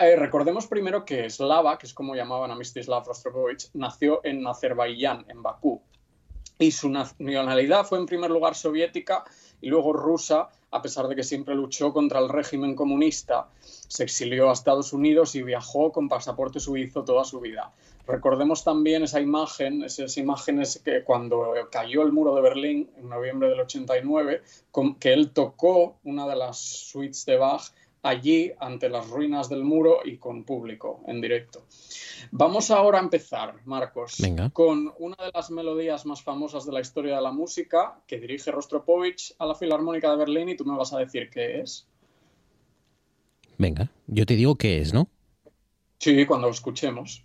[0.00, 5.24] Eh, recordemos primero que Slava, que es como llamaban a Mstislav Rostropovich, nació en Azerbaiyán,
[5.28, 5.80] en Bakú.
[6.58, 9.24] Y su nacionalidad fue en primer lugar soviética
[9.60, 13.48] y luego rusa, a pesar de que siempre luchó contra el régimen comunista.
[13.62, 17.72] Se exilió a Estados Unidos y viajó con pasaporte suizo toda su vida.
[18.06, 23.48] Recordemos también esa imagen, esas imágenes que cuando cayó el muro de Berlín en noviembre
[23.48, 27.70] del 89, con, que él tocó una de las suites de Bach
[28.02, 31.64] allí ante las ruinas del muro y con público en directo.
[32.30, 34.50] Vamos ahora a empezar, Marcos, Venga.
[34.50, 38.50] con una de las melodías más famosas de la historia de la música que dirige
[38.50, 41.86] Rostropovich a la Filarmónica de Berlín y tú me vas a decir qué es.
[43.56, 45.08] Venga, yo te digo qué es, ¿no?
[45.98, 47.24] Sí, cuando lo escuchemos.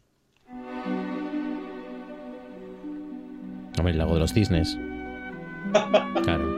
[3.78, 4.78] Hombre, el lago de los cisnes.
[6.24, 6.53] Claro.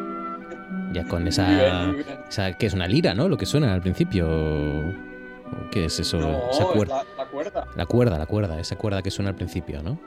[0.93, 1.91] Ya con esa,
[2.30, 3.28] esa, que es una lira, ¿no?
[3.28, 4.93] Lo que suena al principio.
[5.71, 6.19] ¿Qué es eso?
[6.19, 7.04] No, esa cuerda.
[7.17, 7.67] La, la, cuerda.
[7.76, 10.00] La cuerda, la cuerda, esa cuerda que suena al principio, ¿no?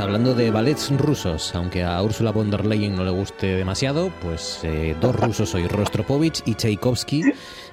[0.00, 4.60] Hablando de ballets rusos, aunque a Ursula von der Leyen no le guste demasiado, pues
[4.62, 7.22] eh, dos rusos hoy, Rostropovich y Tchaikovsky,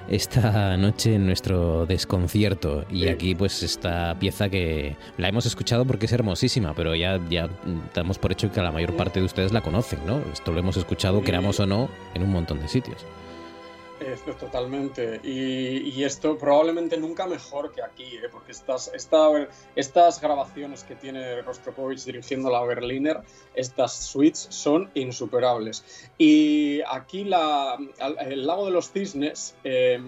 [0.08, 2.84] esta noche en nuestro desconcierto.
[2.90, 7.48] Y aquí pues esta pieza que la hemos escuchado porque es hermosísima, pero ya, ya
[7.94, 10.20] damos por hecho que la mayor parte de ustedes la conocen, ¿no?
[10.32, 13.04] Esto lo hemos escuchado, queramos o no, en un montón de sitios.
[14.00, 15.20] Esto totalmente.
[15.22, 18.28] Y, esto probablemente nunca mejor que aquí, ¿eh?
[18.30, 23.20] porque estas, estas grabaciones que tiene Rostropovich dirigiendo la Berliner,
[23.54, 26.10] estas suites son insuperables.
[26.18, 27.78] Y aquí la,
[28.20, 30.02] el lago de los cisnes eh,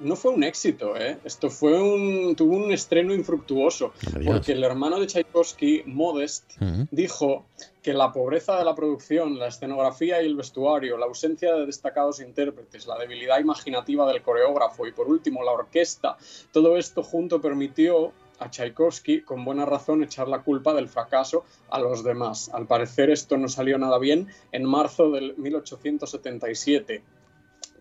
[0.00, 1.18] no fue un éxito, ¿eh?
[1.24, 3.92] Esto fue un, tuvo un estreno infructuoso,
[4.24, 6.52] porque el hermano de Tchaikovsky, Modest,
[6.90, 7.46] dijo
[7.82, 12.20] que la pobreza de la producción, la escenografía y el vestuario, la ausencia de destacados
[12.20, 16.16] intérpretes, la debilidad imaginativa del coreógrafo y por último la orquesta,
[16.52, 21.78] todo esto junto permitió a Tchaikovsky, con buena razón, echar la culpa del fracaso a
[21.78, 22.50] los demás.
[22.52, 27.02] Al parecer esto no salió nada bien en marzo del 1877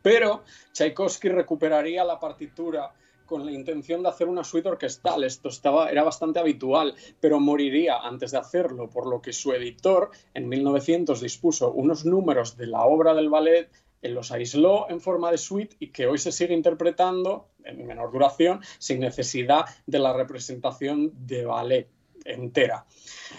[0.05, 2.93] pero Tchaikovsky recuperaría la partitura
[3.25, 5.23] con la intención de hacer una suite orquestal.
[5.23, 10.11] Esto estaba, era bastante habitual, pero moriría antes de hacerlo, por lo que su editor
[10.35, 13.71] en 1900 dispuso unos números de la obra del ballet,
[14.03, 18.59] los aisló en forma de suite y que hoy se sigue interpretando en menor duración
[18.77, 21.94] sin necesidad de la representación de ballet
[22.25, 22.85] entera.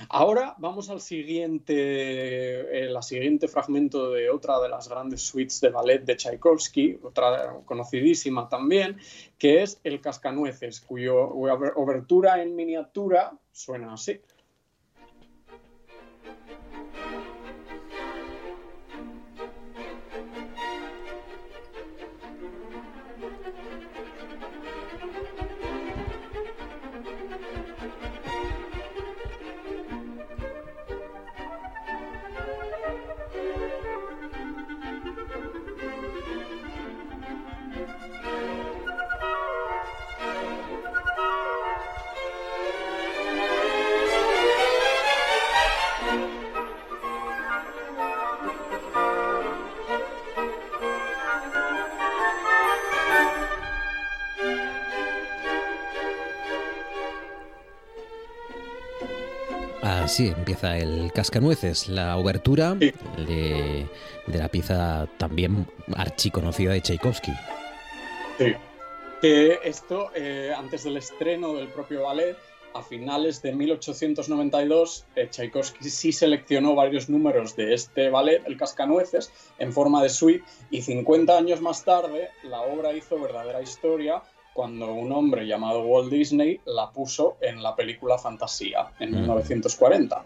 [0.08, 6.04] Ahora vamos al siguiente, el siguiente fragmento de otra de las grandes suites de ballet
[6.04, 8.96] de Tchaikovsky, otra conocidísima también,
[9.38, 14.20] que es El Cascanueces, cuyo obertura en miniatura suena así.
[60.74, 63.86] El Cascanueces, la obertura de,
[64.26, 67.32] la pieza también archiconocida de Tchaikovsky.
[68.38, 68.54] Sí.
[69.22, 72.36] esto, eh, antes del estreno del propio ballet,
[72.76, 79.32] a finales de 1892, eh, Tchaikovsky sí seleccionó varios números de este ballet, el Cascanueces,
[79.58, 84.22] en forma de suite, y 50 años más tarde la obra hizo verdadera historia
[84.56, 90.24] cuando un hombre llamado Walt Disney la puso en la película Fantasía en 1940.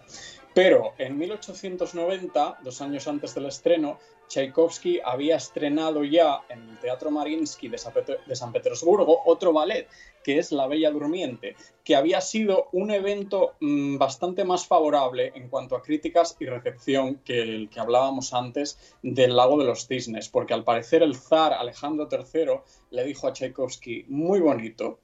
[0.54, 3.98] Pero en 1890, dos años antes del estreno,
[4.30, 9.88] Tchaikovsky había estrenado ya en el Teatro Mariinsky de San Petersburgo otro ballet,
[10.22, 15.48] que es La Bella Durmiente, que había sido un evento mm, bastante más favorable en
[15.48, 20.28] cuanto a críticas y recepción que el que hablábamos antes del Lago de los Cisnes,
[20.28, 22.60] porque al parecer el zar Alejandro III
[22.90, 25.00] le dijo a Tchaikovsky, muy bonito,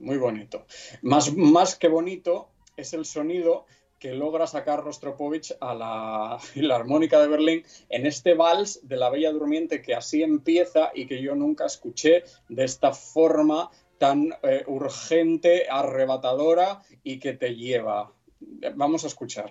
[0.00, 0.66] muy bonito.
[1.00, 3.64] Más, más que bonito es el sonido
[4.06, 9.32] que logra sacar Rostropovich a la Filarmónica de Berlín en este vals de la Bella
[9.32, 15.66] Durmiente que así empieza y que yo nunca escuché de esta forma tan eh, urgente,
[15.68, 18.12] arrebatadora y que te lleva.
[18.76, 19.50] Vamos a escuchar.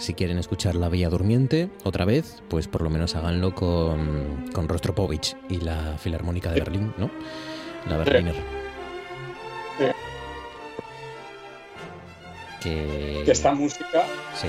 [0.00, 4.66] Si quieren escuchar La Bella Durmiente otra vez, pues por lo menos háganlo con, con
[4.66, 7.10] Rostropovich y la Filarmónica de Berlín, ¿no?
[7.86, 8.34] La Berliner.
[9.78, 9.84] Sí.
[12.62, 13.22] Que...
[13.26, 14.48] Que esta música Sí.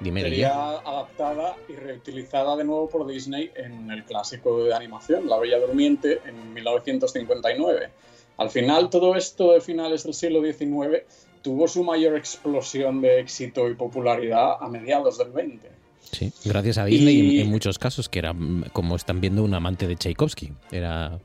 [0.00, 5.38] Dime, sería adaptada y reutilizada de nuevo por Disney en el clásico de animación, La
[5.38, 7.88] Bella Durmiente, en 1959.
[8.36, 11.04] Al final, todo esto de finales del siglo XIX
[11.44, 15.68] tuvo su mayor explosión de éxito y popularidad a mediados del 20.
[16.00, 19.44] Sí, gracias a Disney Y- en, en muchos casos, que era, mm, como están viendo,
[19.44, 20.52] un amante de Tchaikovsky.
[20.72, 21.18] Era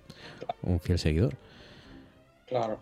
[0.62, 1.36] un fiel seguidor.
[2.48, 2.80] Claro.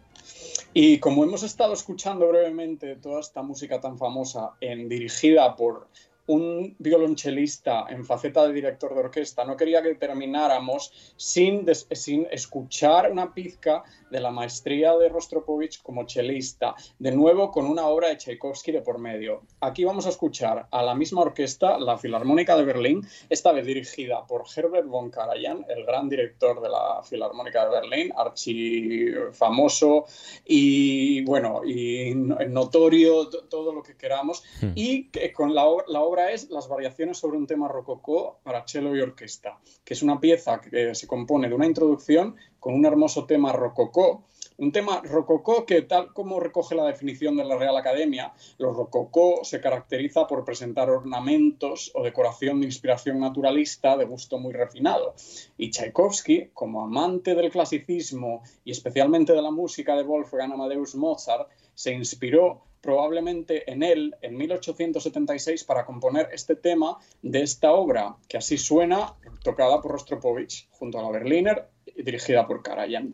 [0.74, 5.88] Y como hemos estado escuchando brevemente toda esta música tan famosa, en, dirigida por
[6.28, 12.28] un violonchelista en faceta de director de orquesta, no quería que termináramos sin, des- sin
[12.32, 18.10] escuchar una pizca de la maestría de Rostropovich como chelista, de nuevo con una obra
[18.10, 19.42] de Tchaikovsky de por medio.
[19.62, 24.26] Aquí vamos a escuchar a la misma orquesta, la Filarmónica de Berlín, esta vez dirigida
[24.26, 30.06] por Herbert von Karajan, el gran director de la Filarmónica de Berlín, archifamoso
[30.46, 34.72] y bueno, y no- notorio, todo lo que queramos, Hmm.
[34.76, 39.02] y con la, la obra es Las variaciones sobre un tema rococó para cello y
[39.02, 43.54] orquesta, que es una pieza que se compone de una introducción con un hermoso tema
[43.54, 44.26] rococó,
[44.58, 49.44] un tema rococó que, tal como recoge la definición de la Real Academia, lo rococó
[49.44, 55.14] se caracteriza por presentar ornamentos o decoración de inspiración naturalista de gusto muy refinado.
[55.58, 61.50] Y Tchaikovsky, como amante del clasicismo y especialmente de la música de Wolfgang Amadeus Mozart,
[61.76, 68.38] se inspiró probablemente en él en 1876 para componer este tema de esta obra, que
[68.38, 73.14] así suena, tocada por Rostropovich, junto a la Berliner y dirigida por Karajan.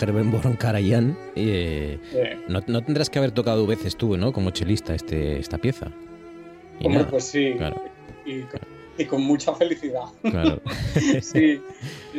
[0.00, 1.16] Herbert von Karajan.
[1.36, 4.32] eh, Eh, no, no tendrás que haber tocado veces tú, ¿no?
[4.32, 5.90] Como chelista este, esta pieza.
[6.80, 7.82] Y hombre, nada, pues sí, Claro,
[8.26, 8.60] y, con,
[8.96, 10.04] y con mucha felicidad.
[10.22, 10.60] claro.
[11.22, 11.60] Sí,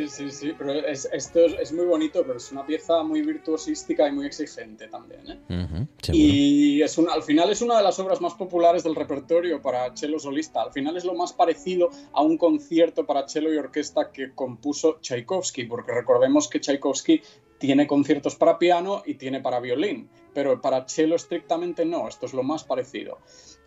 [0.08, 4.06] sí, sí, pero es- esto es, es muy bonito, pero es una pieza muy virtuosística
[4.08, 5.20] y muy exigente también.
[5.30, 5.38] ¿eh?
[5.48, 6.12] Ujú, seguro.
[6.12, 9.96] Y es un- al final es una de las obras más populares del repertorio para
[9.96, 10.62] cello solista.
[10.62, 14.98] Al final es lo más parecido a un concierto para cello y orquesta que compuso
[15.00, 17.22] Tchaikovsky, porque recordemos que Tchaikovsky
[17.58, 22.34] tiene conciertos para piano y tiene para violín, pero para cello estrictamente no, esto es
[22.34, 23.18] lo más parecido.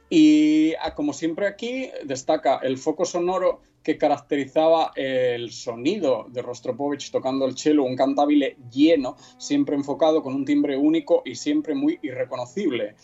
[0.09, 7.11] Y ah, como siempre aquí destaca el foco sonoro que caracterizaba el sonido de Rostropovich
[7.11, 11.99] tocando el cello, un cantabile lleno, siempre enfocado con un timbre único y siempre muy
[12.01, 12.95] irreconocible.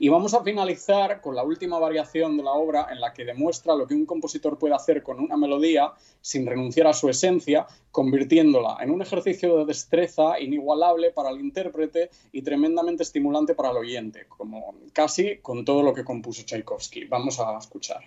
[0.00, 3.74] Y vamos a finalizar con la última variación de la obra en la que demuestra
[3.74, 8.76] lo que un compositor puede hacer con una melodía sin renunciar a su esencia, convirtiéndola
[8.80, 14.26] en un ejercicio de destreza inigualable para el intérprete y tremendamente estimulante para el oyente,
[14.28, 17.06] como casi con todo lo que compuso Tchaikovsky.
[17.06, 18.04] Vamos a escuchar.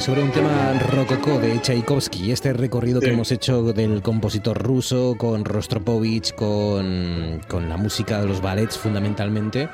[0.00, 5.44] Sobre un tema rococó de Tchaikovsky, este recorrido que hemos hecho del compositor ruso con
[5.44, 9.68] Rostropovich, con, con la música de los ballets fundamentalmente,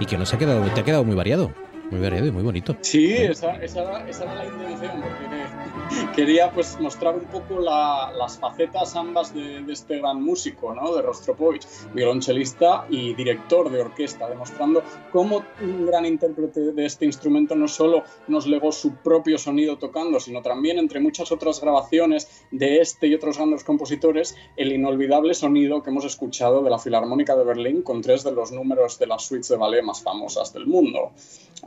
[0.00, 1.52] y que nos ha quedado, te ha quedado muy variado.
[1.90, 2.76] Muy y muy bonito.
[2.80, 8.38] Sí, esa, esa, esa era la intención, porque quería pues mostrar un poco la, las
[8.38, 10.94] facetas ambas de, de, este gran músico, ¿no?
[10.96, 11.64] de Rostropovich,
[11.94, 14.82] violonchelista y director de orquesta, demostrando
[15.12, 20.18] cómo un gran intérprete de este instrumento no solo nos legó su propio sonido tocando,
[20.18, 25.82] sino también entre muchas otras grabaciones de este y otros grandes compositores, el inolvidable sonido
[25.84, 29.24] que hemos escuchado de la Filarmónica de Berlín con tres de los números de las
[29.24, 31.12] suites de ballet más famosas del mundo.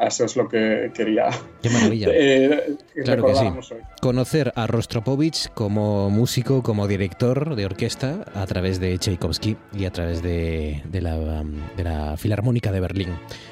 [0.09, 1.29] Eso es lo que quería.
[1.61, 2.07] Qué maravilla.
[2.21, 3.45] Eh, claro que sí.
[3.45, 3.81] Hoy.
[4.01, 9.91] Conocer a Rostropovich como músico, como director de orquesta a través de Tchaikovsky y a
[9.91, 11.43] través de, de, la,
[11.77, 13.09] de la Filarmónica de Berlín.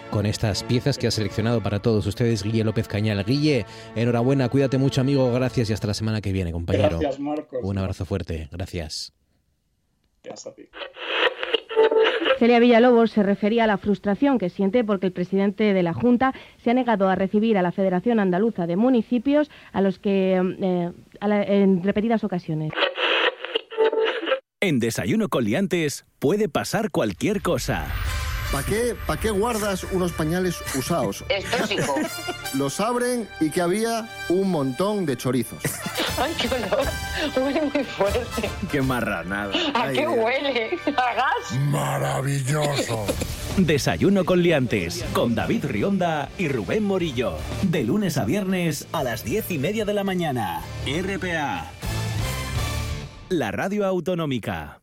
[0.10, 3.24] Con estas piezas que ha seleccionado para todos ustedes Guille López Cañal.
[3.24, 5.32] Guille, enhorabuena, cuídate mucho, amigo.
[5.32, 7.00] Gracias y hasta la semana que viene, compañero.
[7.00, 7.60] Gracias, Marcos.
[7.62, 8.50] Un abrazo fuerte.
[8.52, 9.14] Gracias.
[10.24, 10.70] Gracias a ti.
[12.40, 16.34] Celia Villalobos se refería a la frustración que siente porque el presidente de la Junta
[16.64, 20.92] se ha negado a recibir a la Federación Andaluza de Municipios a los que eh,
[21.22, 22.72] en repetidas ocasiones.
[24.60, 27.86] En Desayuno con Liantes puede pasar cualquier cosa.
[28.52, 31.24] ¿Para qué, ¿Para qué guardas unos pañales usados?
[31.28, 31.96] Es tóxico.
[32.54, 35.60] Los abren y que había un montón de chorizos.
[36.18, 36.86] ¡Ay, qué olor!
[37.36, 38.50] Huele muy fuerte.
[38.72, 39.54] ¡Qué marranada!
[39.74, 40.80] ¿A Ay, qué huele?
[40.96, 41.60] ¿A gas?
[41.70, 43.06] ¡Maravilloso!
[43.58, 47.34] Desayuno con liantes, con David Rionda y Rubén Morillo.
[47.64, 50.62] De lunes a viernes a las diez y media de la mañana.
[50.86, 51.66] RPA.
[53.30, 54.80] La radio autonómica.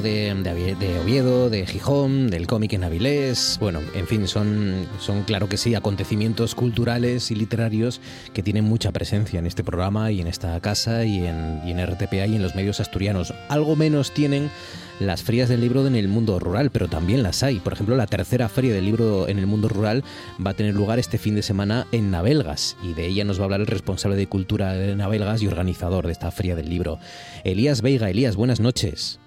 [0.00, 3.56] De, de, de, Oviedo, de Gijón, del cómic en Avilés.
[3.60, 8.00] Bueno, en fin, son, son claro que sí, acontecimientos culturales y literarios
[8.32, 11.86] que tienen mucha presencia en este programa y en esta casa y en, y en
[11.86, 13.34] RTPA y en los medios asturianos.
[13.48, 14.50] Algo menos tienen
[15.00, 17.60] las ferias del libro en el mundo rural, pero también las hay.
[17.60, 20.04] Por ejemplo, la tercera feria del libro en el mundo rural
[20.44, 23.42] va a tener lugar este fin de semana en Navelgas y de ella nos va
[23.42, 26.98] a hablar el responsable de cultura de Navelgas y organizador de esta feria del libro.
[27.44, 28.10] Elías Veiga.
[28.10, 29.20] Elías, buenas noches.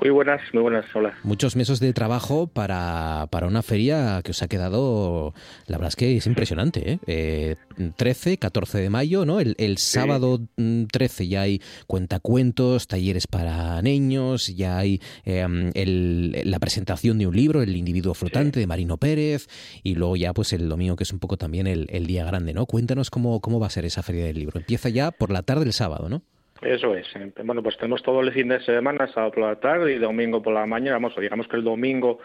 [0.00, 1.14] Muy buenas, muy buenas, hola.
[1.22, 5.32] Muchos meses de trabajo para, para una feria que os ha quedado,
[5.66, 6.98] la verdad es que es impresionante, ¿eh?
[7.06, 7.56] eh
[7.96, 9.40] 13, 14 de mayo, ¿no?
[9.40, 9.92] El, el sí.
[9.92, 17.26] sábado 13 ya hay cuentacuentos, talleres para niños, ya hay eh, el, la presentación de
[17.26, 18.60] un libro, El individuo flotante, sí.
[18.60, 19.48] de Marino Pérez,
[19.82, 22.52] y luego ya pues el domingo, que es un poco también el, el día grande,
[22.52, 22.66] ¿no?
[22.66, 24.58] Cuéntanos cómo, cómo va a ser esa feria del libro.
[24.58, 26.22] Empieza ya por la tarde del sábado, ¿no?
[26.62, 27.06] Eso es.
[27.44, 30.54] Bueno, pues tenemos todo el fin de semana, sábado por la tarde y domingo por
[30.54, 30.96] la mañana.
[30.96, 32.18] Vamos, digamos que el domingo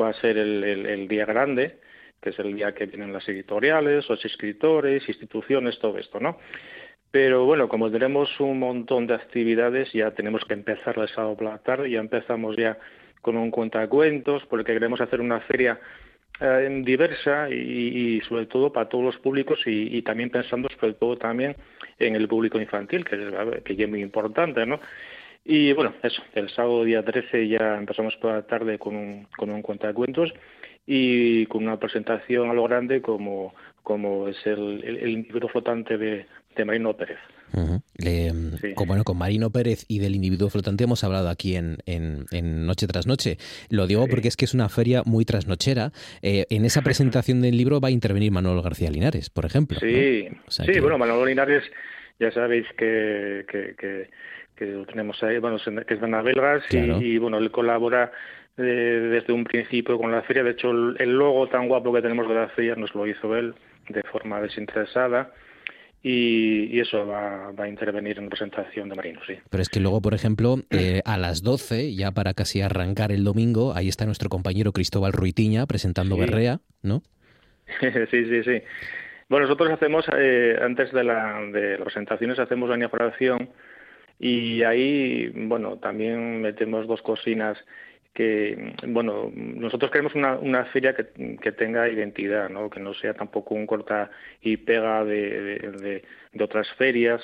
[0.00, 1.78] va a ser el, día grande,
[2.20, 6.38] que es el día que vienen las editoriales, los escritores, instituciones, todo esto, ¿no?
[7.10, 11.46] Pero bueno, como tenemos un montón de actividades, ya tenemos que empezar el sábado por
[11.46, 12.78] la tarde, ya empezamos ya
[13.20, 15.78] con un cuentacuentos, porque queremos hacer una feria
[16.40, 21.54] eh, diversa y, sobre todo para todos los públicos y, también pensando sobre todo también
[21.98, 23.16] en el público infantil, que,
[23.64, 24.80] que ya es muy importante, ¿no?
[25.44, 29.50] Y bueno, eso, el sábado día 13 ya empezamos por la tarde con un, con
[29.50, 30.32] un cuentacuentos
[30.86, 36.26] y con una presentación a lo grande como, como es el, el, libro flotante de,
[36.54, 37.18] de Marino Pérez.
[37.54, 37.82] Uh -huh.
[37.96, 38.74] Le, sí.
[38.74, 42.66] con, bueno, con Marino Pérez y del individuo flotante hemos hablado aquí en, en, en
[42.66, 43.36] Noche tras Noche.
[43.68, 44.10] Lo digo sí.
[44.10, 45.92] porque es que es una feria muy trasnochera.
[46.22, 49.78] Eh, en esa presentación del libro va a intervenir Manuel García Linares, por ejemplo.
[49.80, 50.40] Sí, ¿no?
[50.46, 50.80] o sea sí que...
[50.80, 51.64] bueno, Manuel Linares
[52.18, 54.10] ya sabéis que, que, que,
[54.56, 57.00] que lo tenemos ahí, bueno, que es de Navelgas claro.
[57.00, 58.12] y, y, bueno, él colabora
[58.56, 60.42] eh, desde un principio con la feria.
[60.42, 63.54] De hecho, el logo tan guapo que tenemos de la feria nos lo hizo él
[63.88, 65.32] de forma desinteresada
[66.02, 69.34] y, y, eso va, va, a intervenir en presentación de Marino, sí.
[69.48, 73.22] Pero es que luego, por ejemplo, eh, a las 12, ya para casi arrancar el
[73.22, 76.20] domingo, ahí está nuestro compañero Cristóbal Ruitiña presentando sí.
[76.20, 77.02] Berrea, ¿no?
[77.80, 78.62] sí, sí, sí.
[79.28, 83.48] Bueno, nosotros hacemos, eh, antes de, la, de las presentaciones, hacemos la inauguración
[84.18, 87.56] y ahí, bueno, también metemos dos cocinas
[88.14, 92.68] que, bueno, nosotros queremos una, una feria que, que, tenga identidad, ¿no?
[92.68, 94.10] Que no sea tampoco un corta
[94.42, 96.02] y pega de,
[96.32, 97.22] de, otras ferias.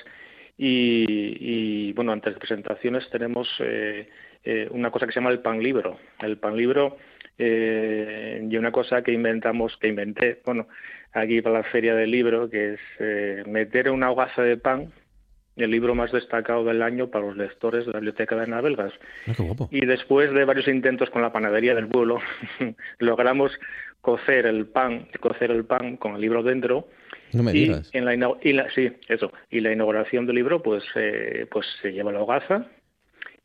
[0.57, 1.05] Y,
[1.41, 4.09] y, bueno, antes de presentaciones tenemos eh,
[4.45, 5.99] eh, una cosa que se llama el pan libro.
[6.21, 6.97] El pan libro
[7.39, 10.67] eh, y una cosa que inventamos, que inventé, bueno,
[11.13, 14.93] aquí para la feria del libro, que es eh, meter una hogaza de pan
[15.59, 18.93] el libro más destacado del año para los lectores de la biblioteca de Navelgas.
[19.27, 19.33] Ah,
[19.71, 22.21] y después de varios intentos con la panadería del pueblo,
[22.99, 23.53] logramos
[24.01, 26.89] cocer el pan, cocer el pan con el libro dentro.
[27.33, 27.91] No me y digas.
[27.93, 29.33] En la, y la, sí, eso.
[29.51, 32.67] Y la inauguración del libro, pues, eh, pues se lleva la hogaza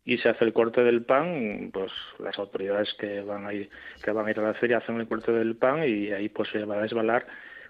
[0.05, 1.71] y se hace el corte del pan.
[1.73, 3.69] Pues las autoridades que van a ir,
[4.03, 6.49] que van a ir a la feria hacen el corte del pan y ahí pues
[6.49, 7.25] se va a desvalar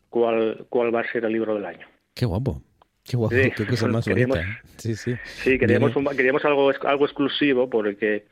[0.09, 1.87] cuál, cuál va a ser el libro del año.
[2.13, 2.61] Qué guapo.
[3.03, 4.57] Qué guapo, Sí, qué cosa más queríamos- bonita.
[4.59, 4.69] ¿eh?
[4.77, 5.15] Sí, sí.
[5.25, 8.25] Sí, queríamos, un- queríamos algo, algo exclusivo porque,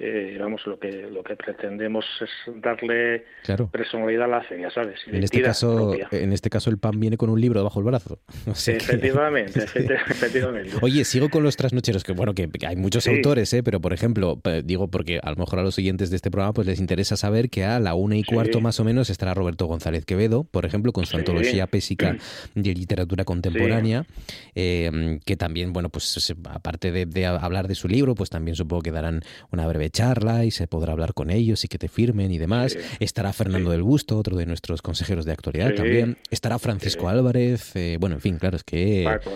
[0.00, 2.30] eh, vamos, lo que, lo que pretendemos es
[2.62, 3.68] darle Claro.
[3.70, 5.00] personalidad a la feria, ¿sabes?
[5.06, 6.08] En este caso, propia.
[6.12, 8.20] en este caso el pan viene con un libro bajo el brazo.
[8.46, 10.72] O sea Efectivamente, efecti- efectivamente.
[10.82, 13.10] Oye, sigo con los trasnocheros, que bueno, que, hay muchos Sí.
[13.10, 13.62] autores, ¿eh?
[13.62, 16.66] pero por ejemplo, digo porque a lo mejor a los oyentes de este programa pues
[16.66, 18.32] les interesa saber que a la una y Sí.
[18.34, 21.16] cuarto más o menos estará Roberto González Quevedo, por ejemplo, con su Sí.
[21.18, 22.16] antología pésica
[22.54, 24.06] de literatura contemporánea,
[24.54, 28.82] eh, que también, bueno, pues aparte de, de hablar de su libro, pues también supongo
[28.82, 32.30] que darán una breve charla y se podrá hablar con ellos y que te firmen
[32.30, 32.72] y demás.
[32.72, 32.78] Sí.
[33.00, 33.72] Estará Fernando Sí.
[33.76, 35.74] del Busto, otro de nuestros consejeros de actualidad Sí.
[35.76, 36.16] también.
[36.30, 37.08] Estará Francisco.
[37.08, 39.02] Álvarez, eh, bueno, en fin, claro, es que...
[39.04, 39.32] Paco.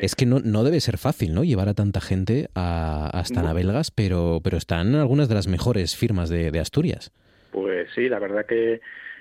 [0.00, 1.44] Es que no, no debe ser fácil, ¿no?
[1.44, 5.96] Llevar a tanta gente a, hasta Bu- Navelgas, pero, pero están algunas de las mejores
[5.96, 7.10] firmas de, de Asturias.
[7.52, 8.80] Pues sí, la verdad que,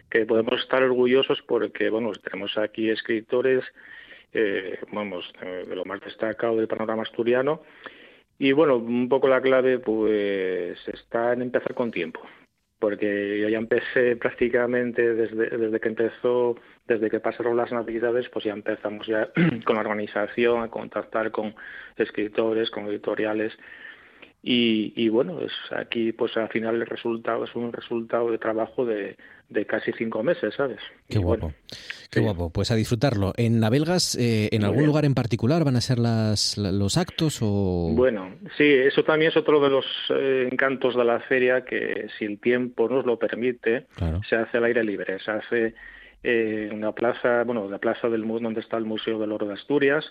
[0.09, 3.63] que podemos estar orgullosos porque, bueno, tenemos aquí escritores,
[4.33, 7.61] eh, vamos, eh, de lo más destacado del panorama asturiano.
[8.38, 12.21] Y bueno, un poco la clave, pues, está en empezar con tiempo.
[12.79, 16.55] Porque yo ya empecé prácticamente desde, desde que empezó,
[16.86, 19.29] desde que pasaron las navidades, pues ya empezamos ya
[19.65, 21.55] con la organización, a contactar con
[21.95, 23.57] escritores, con editoriales.
[24.47, 28.85] Y, y bueno, es aquí pues al final el resultado es un resultado de trabajo
[28.85, 29.17] de,
[29.49, 30.77] de casi cinco meses, ¿sabes?
[31.09, 31.47] Qué Y guapo.
[31.47, 31.55] bueno,
[32.11, 32.23] Qué sí.
[32.23, 32.51] guapo.
[32.51, 33.33] Pues a disfrutarlo.
[33.37, 34.87] ¿En Navelgas, eh, en Muy algún bien.
[34.89, 37.89] lugar en particular van a ser las, la- los actos o...?
[37.95, 42.25] Bueno, sí, eso también es otro de los eh, encantos de la feria que si
[42.25, 44.21] el tiempo nos lo permite, Claro.
[44.29, 45.73] se hace al aire libre, se hace
[46.21, 49.53] eh, en la plaza, bueno, la plaza del donde está el Museo del Oro de
[49.55, 50.05] Asturias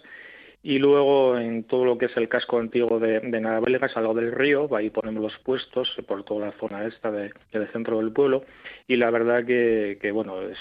[0.65, 4.15] y luego en todo lo que es el casco antiguo de, de Navelgas, al lado
[4.15, 8.13] del río, ahí ponemos los puestos por toda la zona esta de- del centro del
[8.13, 8.45] pueblo.
[8.89, 10.59] Y la verdad que, bueno, es,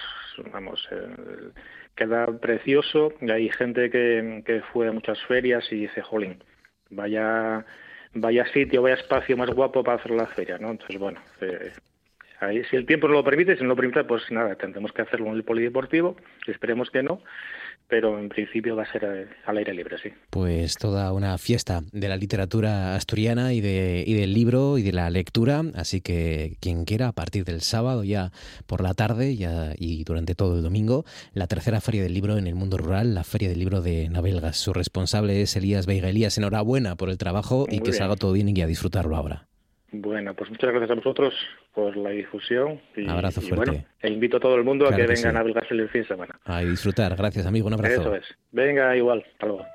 [0.52, 1.08] vamos, eh,
[1.96, 3.14] queda precioso.
[3.22, 6.44] Y hay gente que, fue a muchas ferias y dice, jolín,
[6.90, 7.66] vaya
[8.14, 10.72] vaya sitio, vaya espacio más guapo para hacer la feria, ¿no?
[10.72, 11.72] Entonces, bueno, eh,
[12.42, 15.02] ahí si el tiempo nos lo permite, si no lo permite, pues nada, tendremos que
[15.02, 17.22] hacerlo en el polideportivo, esperemos que no,
[17.88, 20.10] pero en principio va a ser eh, al aire libre, sí.
[20.30, 24.94] Pues toda una fiesta de la literatura asturiana y, de, y del libro y de
[24.94, 25.62] la lectura.
[25.76, 28.32] Así que quien quiera, a partir del sábado ya
[28.66, 32.48] por la tarde ya, y durante todo el domingo, la tercera feria del libro en
[32.48, 34.58] el mundo rural, la feria del libro de Navelgas.
[34.58, 36.10] Su responsable es Elías Veiga.
[36.10, 37.94] Elías, enhorabuena por el trabajo y que bien.
[37.94, 39.48] salga todo bien y a disfrutarlo ahora.
[39.92, 41.34] Bueno, pues muchas gracias a vosotros
[41.74, 43.72] por la difusión y, Abrazo y fuerte.
[43.72, 45.40] bueno, e invito a todo el mundo a Claro que que vengan sí.
[45.40, 46.40] a Belgas el fin de semana.
[46.46, 47.16] A disfrutar.
[47.16, 47.68] Gracias, amigo.
[47.68, 48.02] Un abrazo.
[48.02, 48.26] Eso es.
[48.52, 49.24] Venga, igual.
[49.34, 49.66] Hasta luego.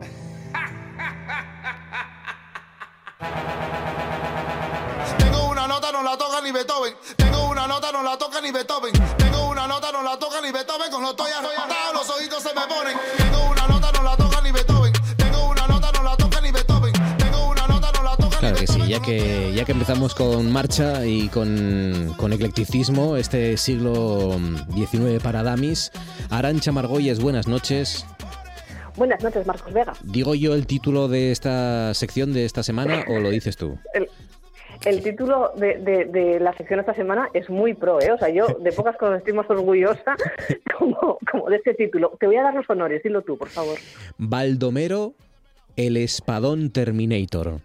[5.18, 6.94] Tengo una nota, no la toca ni Beethoven.
[7.16, 8.92] Tengo una nota, no la toca ni Beethoven.
[9.16, 10.90] Tengo una nota, no la toca ni Beethoven.
[10.90, 12.96] Con los estoy arrebatado, los ojitos se me ponen.
[13.16, 13.63] Tengo una
[18.44, 23.56] Claro que sí, ya que, ya que empezamos con marcha y con, con eclecticismo, este
[23.56, 24.32] siglo
[24.74, 25.90] XIX para Damis,
[26.28, 28.04] Arancha Margolles, buenas noches.
[28.96, 29.94] Buenas noches, Marcos Vega.
[30.02, 33.78] ¿Digo yo el título de esta sección de esta semana o lo dices tú?
[33.94, 34.08] El,
[34.84, 38.12] el título de, de- de la sección esta semana es muy pro, ¿eh?
[38.12, 40.16] O sea, yo de pocas cosas estoy más orgullosa
[40.78, 42.12] como, como de este título.
[42.20, 43.78] Te voy a dar los honores, dilo tú, por favor.
[44.18, 45.14] Baldomero,
[45.76, 47.60] el espadón Terminator.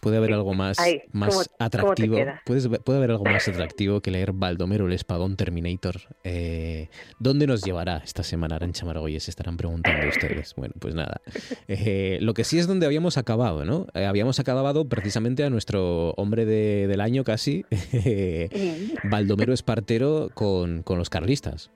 [0.00, 2.16] Puede haber algo más, Ahí, más ¿cómo- cómo atractivo.
[2.44, 5.96] ¿Puedes- puede haber algo más atractivo que leer Baldomero el espadón Terminator.
[6.24, 6.88] Eh,
[7.18, 9.24] ¿Dónde nos llevará esta semana Arancha Margolles?
[9.24, 10.54] Se estarán preguntando ustedes.
[10.56, 11.20] Bueno, pues nada.
[11.68, 13.86] Eh, lo que sí es donde habíamos acabado, ¿no?
[13.94, 17.64] Eh, habíamos acabado precisamente a nuestro hombre de- del año casi,
[19.04, 21.70] Baldomero Espartero con, con los carlistas.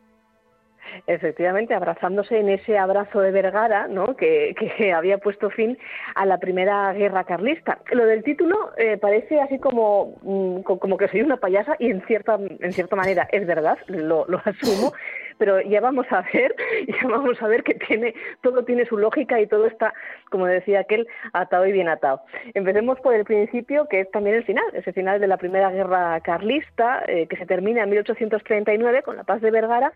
[1.07, 4.17] Efectivamente, abrazándose en ese abrazo de Vergara, ¿no?
[4.17, 5.79] que, que había puesto fin
[6.15, 7.79] a la primera guerra carlista.
[7.93, 11.91] Lo del título eh, parece así como, mm, co- como que soy una payasa y
[11.91, 14.93] en cierta, en cierta manera es verdad, lo asumo,
[15.41, 16.55] pero ya vamos a ver,
[16.87, 19.95] ya vamos a ver que tiene, todo tiene su lógica y todo está,
[20.29, 22.21] como decía aquel, atado y bien atado.
[22.53, 26.21] Empecemos por el principio, que es también el final, ese final de la primera guerra
[26.21, 29.95] carlista, eh, que se termina en 1839 con la paz de Vergara,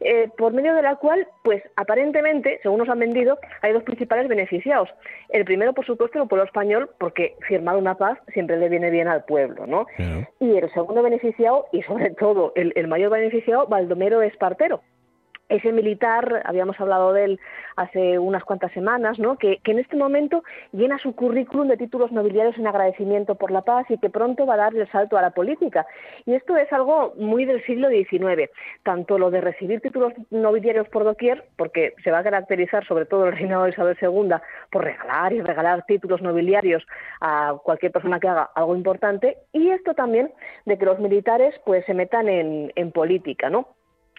[0.00, 4.28] eh, por medio de la cual, pues aparentemente, según nos han vendido, hay dos principales
[4.28, 4.88] beneficiados.
[5.30, 9.08] El primero, por supuesto, el pueblo español, porque firmar una paz siempre le viene bien
[9.08, 9.86] al pueblo, ¿no?
[10.38, 14.83] Y el segundo beneficiado, y sobre todo el, el mayor beneficiado, Baldomero Espartero.
[15.48, 17.40] Ese militar, habíamos hablado de él
[17.76, 19.36] hace unas cuantas semanas, ¿no?
[19.36, 20.42] que, que en este momento
[20.72, 24.54] llena su currículum de títulos nobiliarios en agradecimiento por la paz y que pronto va
[24.54, 25.86] a dar el salto a la política.
[26.24, 28.50] Y esto es algo muy del siglo XIX,
[28.82, 33.26] tanto lo de recibir títulos nobiliarios por doquier, porque se va a caracterizar sobre todo
[33.26, 34.36] el reinado de Isabel II
[34.70, 36.86] por regalar y regalar títulos nobiliarios
[37.20, 40.32] a cualquier persona que haga algo importante, y esto también
[40.64, 43.68] de que los militares pues se metan en, en política, ¿no?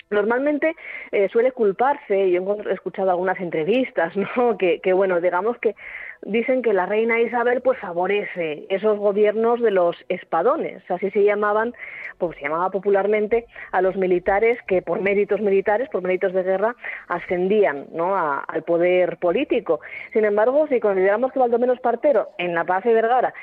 [0.10, 0.76] Normalmente
[1.12, 4.58] eh, suele culparse, yo he escuchado algunas entrevistas, ¿no?
[4.58, 5.76] que, que, bueno, digamos que
[6.22, 11.74] dicen que la reina Isabel pues favorece esos gobiernos de los espadones, así se llamaban,
[12.18, 16.76] pues se llamaba popularmente a los militares que por méritos militares, por méritos de guerra,
[17.08, 18.16] ascendían ¿no?
[18.16, 19.80] A, al poder político.
[20.14, 23.34] Sin embargo, si consideramos que Baldomero Espartero en la paz de Vergara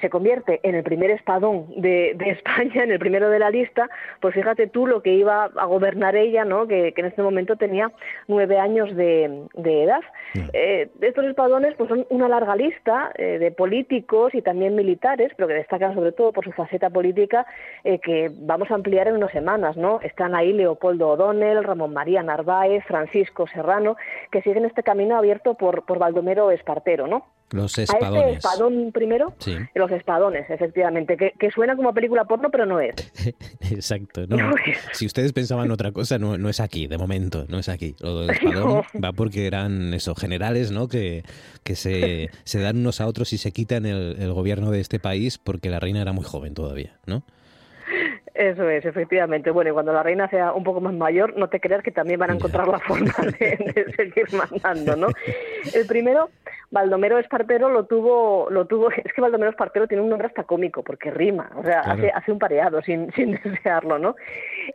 [0.00, 3.88] se convierte en el primer espadón de, de, España, en el primero de la lista,
[4.20, 6.66] pues fíjate tú lo que iba a gobernar ella, ¿no?
[6.66, 7.90] que, que en este momento tenía
[8.26, 10.00] nueve años de, de edad.
[10.52, 15.48] Eh, estos espadones pues son una larga lista eh, de políticos y también militares, pero
[15.48, 17.46] que destacan sobre todo por su faceta política,
[17.84, 19.76] eh, que vamos a ampliar en unas semanas.
[19.76, 20.00] ¿no?
[20.02, 23.96] Están ahí Leopoldo O'Donnell, Ramón María Narváez, Francisco Serrano,
[24.30, 27.06] que siguen este camino abierto por, por Baldomero Espartero.
[27.06, 27.26] ¿no?
[27.50, 28.22] Los A espadones.
[28.24, 29.56] este espadón primero, Sí.
[29.78, 32.94] Los espadones, efectivamente, que, que suena como película porno, pero no es.
[33.70, 34.26] Exacto.
[34.26, 34.54] No, No
[34.92, 37.94] si ustedes pensaban otra cosa, no, no es aquí, de momento, no es aquí.
[38.00, 40.88] Lo del espadón va porque eran eso, generales, ¿no?
[40.88, 41.22] Que,
[41.62, 44.98] que se, se dan unos a otros y se quitan el, el gobierno de este
[44.98, 47.22] país porque la reina era muy joven todavía, ¿no?
[48.38, 49.50] Eso es, efectivamente.
[49.50, 52.20] Bueno, y cuando la reina sea un poco más mayor, no te creas que también
[52.20, 55.08] van a encontrar la forma de, de seguir mandando, ¿no?
[55.74, 56.30] El primero,
[56.70, 60.84] Baldomero Espartero lo tuvo, lo tuvo, es que Baldomero Espartero tiene un nombre hasta cómico,
[60.84, 61.98] porque rima, o sea, Claro.
[61.98, 64.14] hace, hace un pareado sin, sin desearlo, ¿no?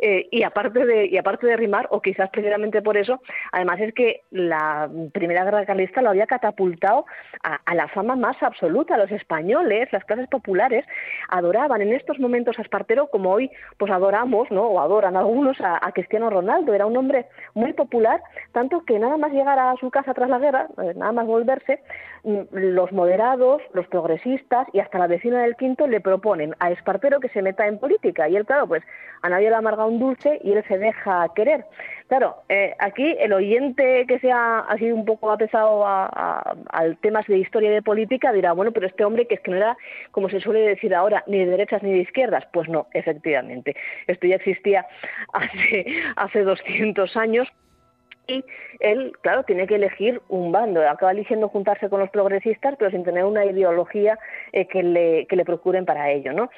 [0.02, 3.22] Eh, y aparte de, y aparte de rimar, o quizás precisamente por eso,
[3.52, 7.06] además es que la primera guerra carlista lo había catapultado
[7.44, 8.98] a, la fama más absoluta.
[8.98, 10.86] Los españoles, las clases populares,
[11.30, 14.64] adoraban en estos momentos a Espartero como hoy pues adoramos, ¿no?
[14.64, 16.74] O adoran algunos a, a Cristiano Ronaldo.
[16.74, 18.22] Era un hombre muy popular,
[18.52, 21.82] tanto que nada más llegar a su casa tras la guerra, eh, nada más volverse,
[22.24, 27.20] mm, los moderados, los progresistas y hasta la vecina del Quinto le proponen a Espartero
[27.20, 28.30] que se meta en política.
[28.30, 28.84] Y él, claro, pues
[29.22, 31.66] a nadie le amarga un dulce y él se deja querer.
[32.08, 37.26] Claro, eh, aquí el oyente que sea así un poco apesado a, a, al temas
[37.28, 39.78] de historia y de política dirá, bueno, pero este hombre que es que no era,
[40.12, 42.44] como se suele decir ahora, ni de derechas ni de izquierdas.
[42.54, 43.76] Pues no, efectivamente.
[44.08, 44.86] Esto ya existía
[45.34, 47.52] hace, hace 200 años
[48.28, 48.44] y
[48.80, 50.88] él, claro, tiene que elegir un bando.
[50.88, 54.18] Acaba eligiendo juntarse con los progresistas, pero sin tener una ideología
[54.52, 56.50] eh, que, le, que le procuren para ello, ¿no?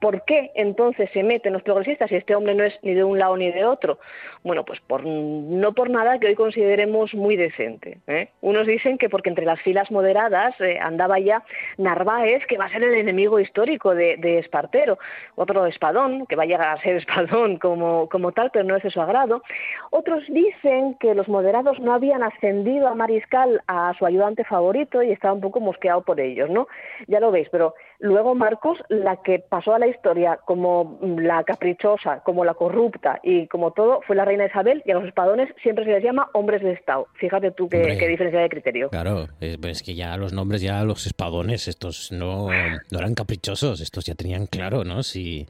[0.00, 3.18] ¿Por qué entonces se meten los progresistas si este hombre no es ni de un
[3.18, 3.98] lado ni de otro?
[4.42, 7.98] Bueno, pues por, no por nada que hoy consideremos muy decente.
[8.06, 8.28] ¿eh?
[8.40, 11.42] Unos dicen que porque entre las filas moderadas eh, andaba ya
[11.76, 14.98] Narváez, que va a ser el enemigo histórico de, de Espartero,
[15.34, 18.82] otro espadón, que va a llegar a ser espadón como, como tal, pero no es
[18.82, 19.42] de su agrado.
[19.90, 25.10] Otros dicen que los moderados no habían ascendido a mariscal a su ayudante favorito y
[25.10, 26.68] estaba un poco mosqueado por ellos, ¿no?
[27.06, 32.20] Ya lo veis, pero luego Marcos, la que pasó a la historia como la caprichosa,
[32.20, 35.84] como la corrupta y como todo, fue la reina Isabel y a los espadones siempre
[35.84, 37.06] se les llama hombres de Estado.
[37.14, 38.90] Fíjate tú qué, diferencia de criterio.
[38.90, 43.14] Claro, es, pues es que ya los nombres, ya los espadones, estos no, no eran
[43.14, 45.02] caprichosos, estos ya tenían claro, ¿no?
[45.02, 45.46] Si,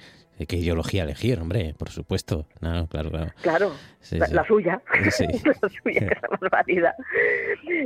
[0.49, 1.74] ¿Qué ideología elegir, hombre?
[1.78, 2.47] Por supuesto.
[2.61, 3.30] No, claro, claro.
[3.43, 3.70] Claro,
[4.11, 4.82] la, suya.
[4.93, 6.95] la suya, que barbaridad.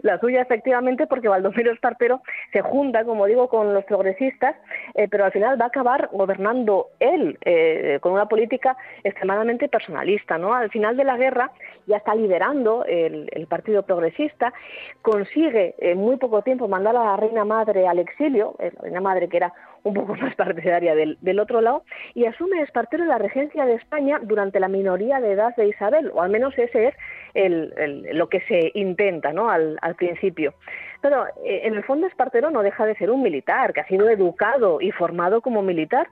[0.03, 2.23] La suya, efectivamente, porque Baldomero Espartero
[2.53, 4.57] se junta, como digo, con los progresistas,
[4.95, 10.39] eh, pero al final va a acabar gobernando él, eh, con una política extremadamente personalista,
[10.39, 10.55] ¿no?
[10.55, 11.53] Al final de la guerra
[11.87, 14.53] ya está liderando el, Partido Progresista,
[15.01, 19.29] consigue en muy poco tiempo mandar a la reina madre al exilio, la reina madre
[19.29, 19.55] que era
[19.85, 24.21] un poco más partidaria del, del otro lado, y asume Espartero la regencia de España
[24.23, 26.95] durante la minoría de edad de Isabel, o al menos ese es
[27.35, 29.51] el, lo que se intenta ¿no?
[29.51, 30.55] al, al principio.
[31.01, 34.09] Pero eh, en el fondo Espartero no deja de ser un militar, que ha sido
[34.09, 36.09] educado y formado como militar,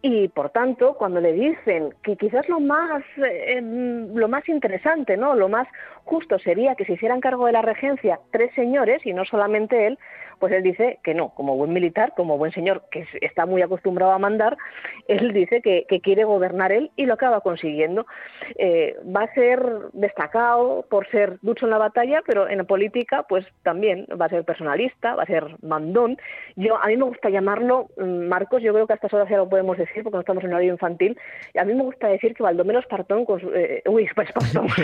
[0.00, 5.34] y por tanto cuando le dicen que quizás lo más eh, lo más interesante no
[5.34, 5.66] lo más
[6.04, 9.98] justo sería que se hicieran cargo de la regencia tres señores y no solamente él
[10.38, 14.12] pues él dice que no, como buen militar, como buen señor que está muy acostumbrado
[14.12, 14.56] a mandar,
[15.08, 18.06] él dice que, quiere gobernar él y lo acaba consiguiendo.
[18.56, 19.60] Eh, va a ser
[19.92, 24.28] destacado por ser ducho en la batalla, pero en la política pues también va a
[24.28, 26.16] ser personalista, va a ser mandón.
[26.56, 29.38] Yo A mí me gusta llamarlo, mm, Marcos, yo creo que a estas horas ya
[29.38, 31.18] lo podemos decir porque no estamos en horario infantil,
[31.58, 34.66] a mí me gusta decir que Baldomero Espartón, con eh, uy, pues Espartón,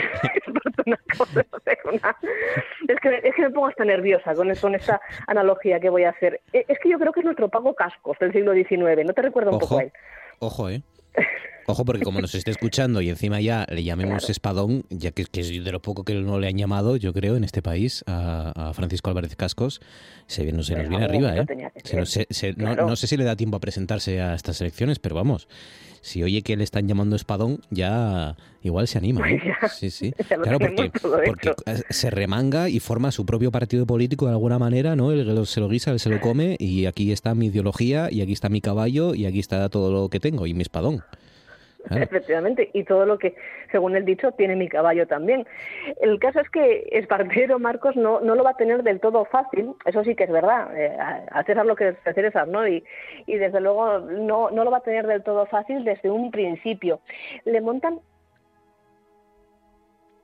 [2.89, 5.44] es, que, es que me pongo hasta nerviosa con, con esta analogía
[5.81, 6.41] que voy a hacer.
[6.53, 9.23] E, es que yo creo que es nuestro pago cascos del siglo XIX, ¿no te
[9.23, 9.93] recuerdo un poco a él?
[10.39, 10.83] Ojo, ¿eh?
[11.67, 15.65] Ojo, porque como nos esté escuchando y encima ya le llamemos espadón, ya que, es
[15.65, 19.09] de lo poco que no le han llamado, yo creo, en este país, a, Francisco
[19.09, 19.81] Álvarez Cascos,
[20.27, 21.47] se, no se nos viene arriba, ¿eh?
[22.57, 25.49] no, sé si le da tiempo a presentarse a estas elecciones, pero vamos,
[26.05, 29.27] si oye que le están llamando espadón, ya igual se anima.
[29.31, 29.41] ¿eh?
[29.75, 30.13] Sí, sí.
[30.43, 30.93] Claro, porque,
[31.89, 35.13] se remanga y forma su propio partido político de alguna manera, ¿no?
[35.13, 38.35] Él se lo guisa, él se lo come y aquí está mi ideología y aquí
[38.35, 41.03] está mi caballo y aquí está todo lo que tengo y mi espadón.
[41.91, 43.35] Efectivamente, y todo lo que,
[43.71, 45.47] según el dicho, tiene mi caballo también.
[46.01, 49.75] El caso es que Espartero, Marcos, no, no lo va a tener del todo fácil,
[49.85, 52.67] eso sí que es verdad, eh, a lo que es César, ¿no?
[52.67, 52.85] Y,
[53.27, 57.01] y desde luego no, no lo va a tener del todo fácil desde un principio.
[57.45, 58.01] Le montan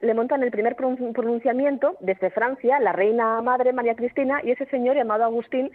[0.01, 4.97] le montan el primer pronunciamiento desde Francia, la reina madre María Cristina y ese señor
[4.97, 5.71] llamado Agustín,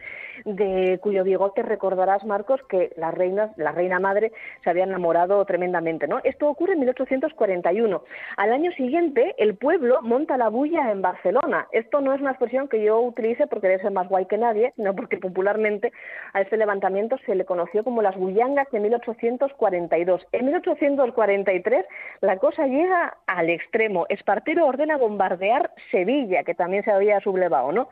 [0.46, 4.32] de cuyo bigote recordarás, Marcos, que la reina, la reina madre
[4.64, 6.08] se había enamorado tremendamente.
[6.08, 6.20] ¿no?
[6.24, 8.04] Esto ocurre en 1841.
[8.38, 11.68] Al año siguiente, el pueblo monta la bulla en Barcelona.
[11.72, 14.74] Esto no es una expresión que yo utilice porque debe ser más guay que nadie,
[14.76, 15.92] sino porque popularmente
[16.34, 20.26] a este levantamiento se le conoció como las bullangas de 1842.
[20.32, 21.86] En 1843
[22.22, 27.90] la cosa llega al extremo Espartero ordena bombardear Sevilla, que también se había sublevado, ¿no?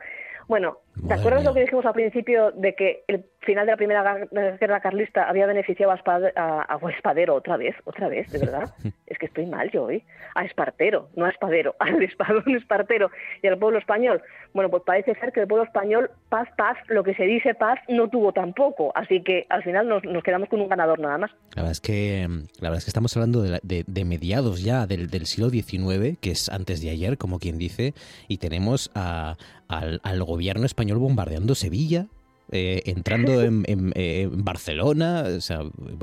[0.48, 4.26] Bueno, ¿te acuerdas lo que dijimos al principio de que el final de la Primera
[4.60, 7.74] Guerra Carlista había beneficiado a, Espadero otra vez?
[7.84, 8.30] ¿Otra vez?
[8.30, 8.74] ¿De verdad?
[9.06, 10.02] es que estoy mal yo hoy.
[10.34, 13.10] A Espartero, no a Espadero, al Espadón Espartero
[13.42, 14.22] y al pueblo español.
[14.52, 17.78] Bueno, pues parece ser que el pueblo español, paz, paz, lo que se dice paz,
[17.88, 18.92] no tuvo tampoco.
[18.94, 21.30] Así que al final nos, quedamos con un ganador nada más.
[21.54, 22.26] La verdad es que,
[22.60, 26.48] la verdad es que estamos hablando de, mediados ya del, del siglo XIX, que es
[26.48, 27.94] antes de ayer, como quien dice,
[28.28, 29.36] y tenemos a
[29.68, 32.08] al, gobierno español bombardeando Sevilla,
[32.50, 35.24] eh, entrando en, Barcelona.
[35.36, 35.60] O sea,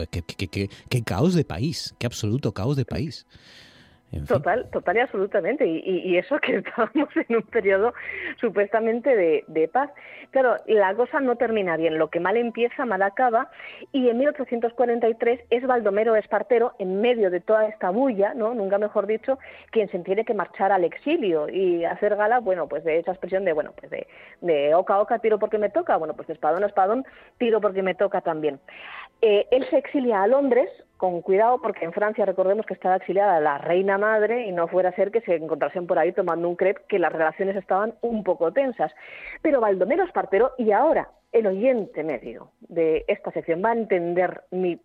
[0.09, 3.25] qué, caos de país, qué absoluto caos de país.
[4.27, 5.65] Total, total y absolutamente.
[5.65, 7.93] Y, eso que estábamos en un periodo
[8.39, 9.89] supuestamente de, paz.
[10.31, 11.97] Claro, la cosa no termina bien.
[11.97, 13.49] Lo que mal empieza, mal acaba.
[13.91, 18.53] Y en 1843 es Baldomero Espartero, en medio de toda esta bulla, ¿no?
[18.53, 19.39] nunca mejor dicho,
[19.71, 23.45] quien se tiene que marchar al exilio y hacer gala, bueno, pues de esa expresión
[23.45, 24.07] de, bueno, pues de,
[24.41, 25.95] de oca oca, tiro porque me toca.
[25.95, 27.05] Bueno, pues de espadón a espadón,
[27.37, 28.59] tiro porque me toca también.
[29.21, 30.69] Eh, él se exilia a Londres,
[31.01, 34.89] con cuidado porque en Francia recordemos que estaba exiliada la reina madre y no fuera
[34.89, 38.23] a ser que se encontrasen por ahí tomando un crepe que las relaciones estaban un
[38.23, 38.91] poco tensas.
[39.41, 44.79] Pero Baldomero Espartero, y ahora el oyente medio de esta sección va a entender mi,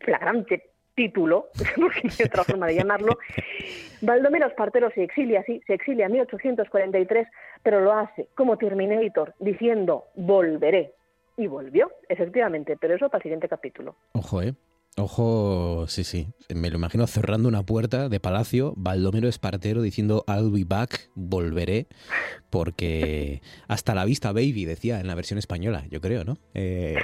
[0.00, 3.18] flagrante título, porque hay otra forma de llamarlo,
[4.00, 7.28] Baldomero Espartero se exilia, sí, se exilia en 1843,
[7.62, 10.94] pero lo hace como Terminator, diciendo volveré.
[11.36, 13.96] Y volvió, efectivamente, pero eso para el siguiente capítulo.
[14.12, 14.54] Ojo, ¿eh?
[14.98, 16.28] Ojo, sí, sí.
[16.54, 21.86] Me lo imagino cerrando una puerta de palacio, Baldomero Espartero diciendo I'll be back, volveré,
[22.50, 26.36] porque hasta la vista, baby, decía en la versión española, yo creo, ¿no?
[26.52, 26.96] Eh,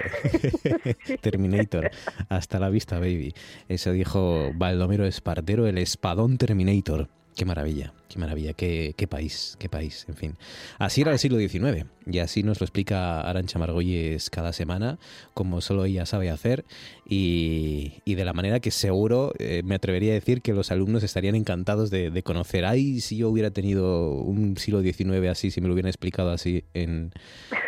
[1.22, 1.90] Terminator,
[2.28, 3.32] hasta la vista, baby.
[3.68, 7.08] Eso dijo Baldomero Espartero, el espadón Terminator.
[7.34, 10.36] Qué maravilla, qué maravilla, qué, qué, país, qué país, en fin.
[10.78, 14.98] Así era el siglo XIX y así nos lo explica Arancha Margolles cada semana,
[15.34, 16.64] como solo ella sabe hacer
[17.06, 21.02] y, y de la manera que seguro eh, me atrevería a decir que los alumnos
[21.02, 22.64] estarían encantados de, de, conocer.
[22.64, 26.64] Ay, si yo hubiera tenido un siglo XIX así, si me lo hubieran explicado así
[26.74, 27.12] en,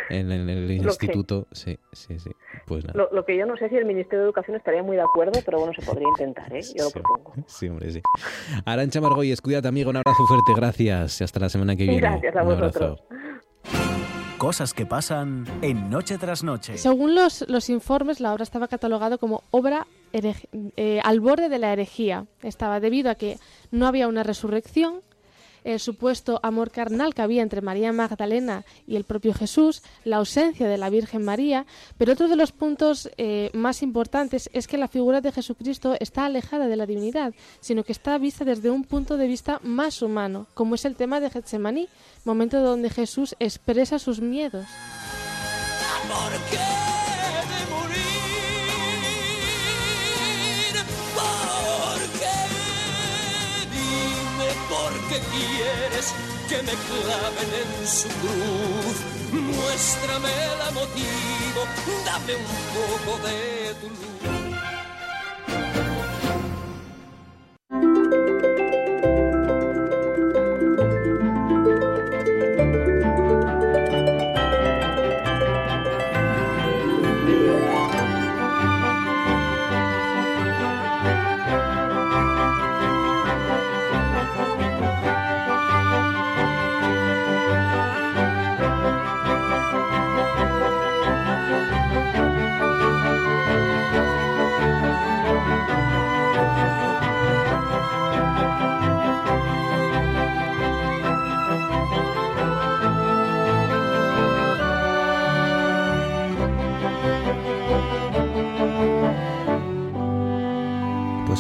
[0.08, 1.46] en, en el instituto.
[1.50, 2.30] Que, sí, sí, sí.
[2.66, 2.96] Pues nada.
[2.96, 5.40] Lo, lo, que yo no sé si el Ministerio de Educación estaría muy de acuerdo,
[5.44, 6.62] pero bueno, se podría intentar, ¿eh?
[6.62, 7.34] Yo sí, lo propongo.
[7.46, 8.00] Sí, hombre, sí.
[8.64, 11.22] Arancha Margolles, cuídate, amigo, un abrazo fuerte, gracias.
[11.22, 12.00] Hasta la semana que viene.
[12.00, 12.52] Gracias a un.
[12.52, 12.96] Abrazo.
[14.38, 16.78] Cosas que pasan en Noche tras Noche.
[16.78, 21.74] Según los, los informes, la obra estaba catalogada como obra eh, al borde de la
[21.74, 22.24] herejía.
[22.42, 23.36] Estaba debido a que
[23.70, 25.02] no había una resurrección,
[25.64, 30.68] el supuesto amor carnal que había entre María Magdalena y el propio Jesús, la ausencia
[30.68, 31.66] de la Virgen María,
[31.98, 36.26] pero otro de los puntos eh, más importantes es que la figura de Jesucristo está
[36.26, 40.46] alejada de la divinidad, sino que está vista desde un punto de vista más humano,
[40.54, 41.88] como es el tema de Getsemaní,
[42.24, 44.66] momento donde Jesús expresa sus miedos.
[46.08, 46.89] ¿Por qué
[55.32, 56.14] quieres
[56.48, 58.96] que me claven en su cruz.
[59.32, 61.60] Muéstrame el motivo,
[62.04, 64.30] dame un poco de tu luz.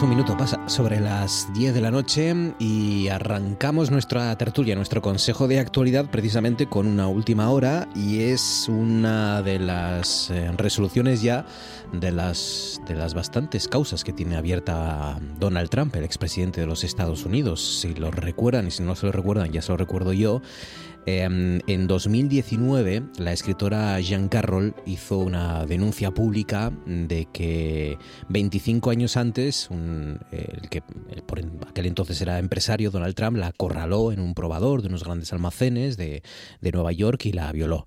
[0.02, 5.46] Un minuto pasa sobre las 10 de la noche y arrancamos nuestra tertulia, nuestro consejo
[5.46, 11.44] de actualidad precisamente con una última hora y es una de las eh, resoluciones ya
[11.92, 16.82] de las, de las bastantes causas que tiene abierta Donald Trump, el expresidente de los
[16.82, 17.80] Estados Unidos.
[17.80, 20.40] Si lo recuerdan y si no se lo recuerdan, ya se lo recuerdo yo.
[21.06, 21.22] Eh,
[21.66, 27.98] en 2019, la escritora Jean Carroll hizo una denuncia pública de que
[28.28, 30.82] 25 años antes, un, el que
[31.26, 35.32] por aquel entonces era empresario, Donald Trump, la acorraló en un probador de unos grandes
[35.32, 36.22] almacenes de,
[36.60, 37.86] de Nueva York y la violó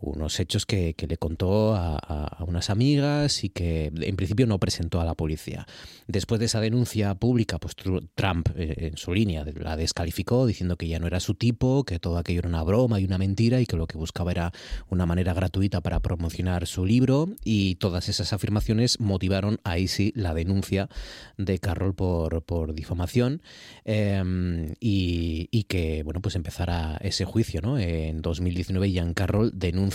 [0.00, 4.58] unos hechos que, que le contó a, a, unas amigas y que en principio no
[4.58, 5.66] presentó a la policía.
[6.06, 7.74] Después de esa denuncia pública, pues
[8.14, 11.98] Trump eh, en su línea la descalificó diciendo que ya no era su tipo, que
[11.98, 14.52] todo aquello era una broma y una mentira y que lo que buscaba era
[14.88, 20.34] una manera gratuita para promocionar su libro y todas esas afirmaciones motivaron ahí sí la
[20.34, 20.88] denuncia
[21.36, 23.42] de Carroll por, por difamación
[23.84, 27.60] eh, y, y, que bueno pues empezara ese juicio.
[27.60, 27.78] ¿no?
[27.78, 29.89] En 2019 Jan Carroll denuncia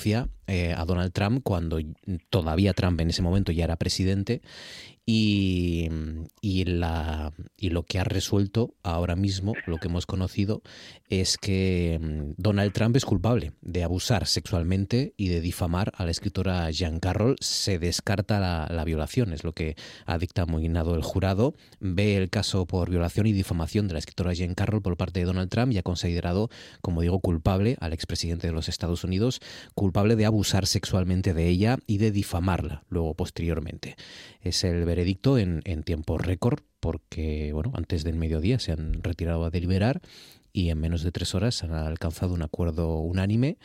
[0.47, 1.79] eh, a Donald Trump cuando
[2.29, 4.41] todavía Trump en ese momento ya era presidente
[5.05, 5.89] y,
[6.41, 10.61] y, la, y lo que ha resuelto ahora mismo, lo que hemos conocido,
[11.09, 16.11] es que mm, Donald Trump es culpable de abusar sexualmente y de difamar a la
[16.11, 17.35] escritora Jean Carroll.
[17.39, 19.75] Se descarta la, la violación, es lo que
[20.05, 21.53] ha dictaminado el jurado.
[21.79, 25.25] Ve el caso por violación y difamación de la escritora Jean Carroll por parte de
[25.25, 26.49] Donald Trump y ha considerado,
[26.81, 29.41] como digo, culpable al expresidente de los Estados Unidos,
[29.75, 33.95] culpable de abusar sexualmente de ella y de difamarla luego posteriormente.
[34.41, 39.43] Es el veredicto en, en tiempo récord porque bueno antes del mediodía se han retirado
[39.43, 40.01] a deliberar
[40.55, 43.57] y en menos de tres horas han alcanzado un acuerdo unánime.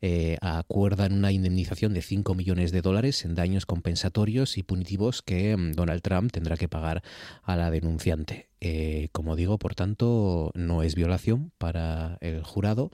[0.00, 5.54] Eh, acuerdan una indemnización de 5 millones de dólares en daños compensatorios y punitivos que
[5.74, 7.02] Donald Trump tendrá que pagar
[7.42, 8.48] a la denunciante.
[8.60, 12.90] Eh, como digo, por tanto, no es violación para el jurado,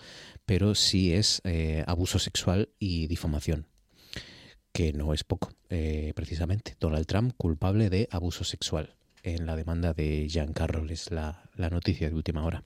[0.46, 3.68] pero sí es eh, abuso sexual y difamación
[4.72, 6.74] que no es poco, eh, precisamente.
[6.80, 11.70] Donald Trump culpable de abuso sexual en la demanda de Jean Carroll, es la, la,
[11.70, 12.62] noticia de última hora.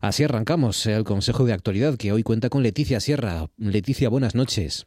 [0.00, 3.46] Así arrancamos el Consejo de Actualidad, que hoy cuenta con Leticia Sierra.
[3.58, 4.86] Leticia, buenas noches.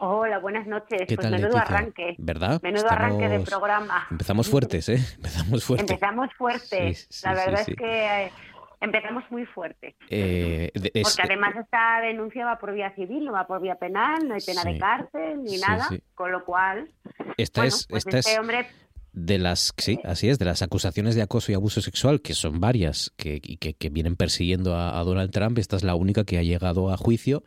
[0.00, 1.02] Hola, buenas noches.
[1.06, 1.62] ¿Qué pues tal, menudo Leticia?
[1.76, 2.14] arranque.
[2.18, 2.60] ¿Verdad?
[2.62, 3.04] Menudo Estamos...
[3.04, 4.06] arranque de programa.
[4.10, 4.98] Empezamos fuertes, ¿eh?
[5.16, 5.90] Empezamos fuertes.
[5.90, 6.98] Empezamos fuertes.
[6.98, 8.24] Sí, sí, la verdad sí, es que...
[8.24, 8.32] Eh,
[8.80, 9.94] empezamos muy fuerte.
[10.10, 14.28] Eh, es, Porque además esta denuncia va por vía civil, no va por vía penal,
[14.28, 14.72] no hay pena Sí.
[14.72, 16.02] de cárcel ni Sí, nada, sí.
[16.14, 16.90] con lo cual,
[17.38, 18.66] esta bueno, es, pues esta este es, hombre
[19.14, 22.60] de las sí, así es, de las acusaciones de acoso y abuso sexual, que son
[22.60, 26.42] varias, que, y que, vienen persiguiendo a, Donald Trump, esta es la única que ha
[26.42, 27.44] llegado a juicio.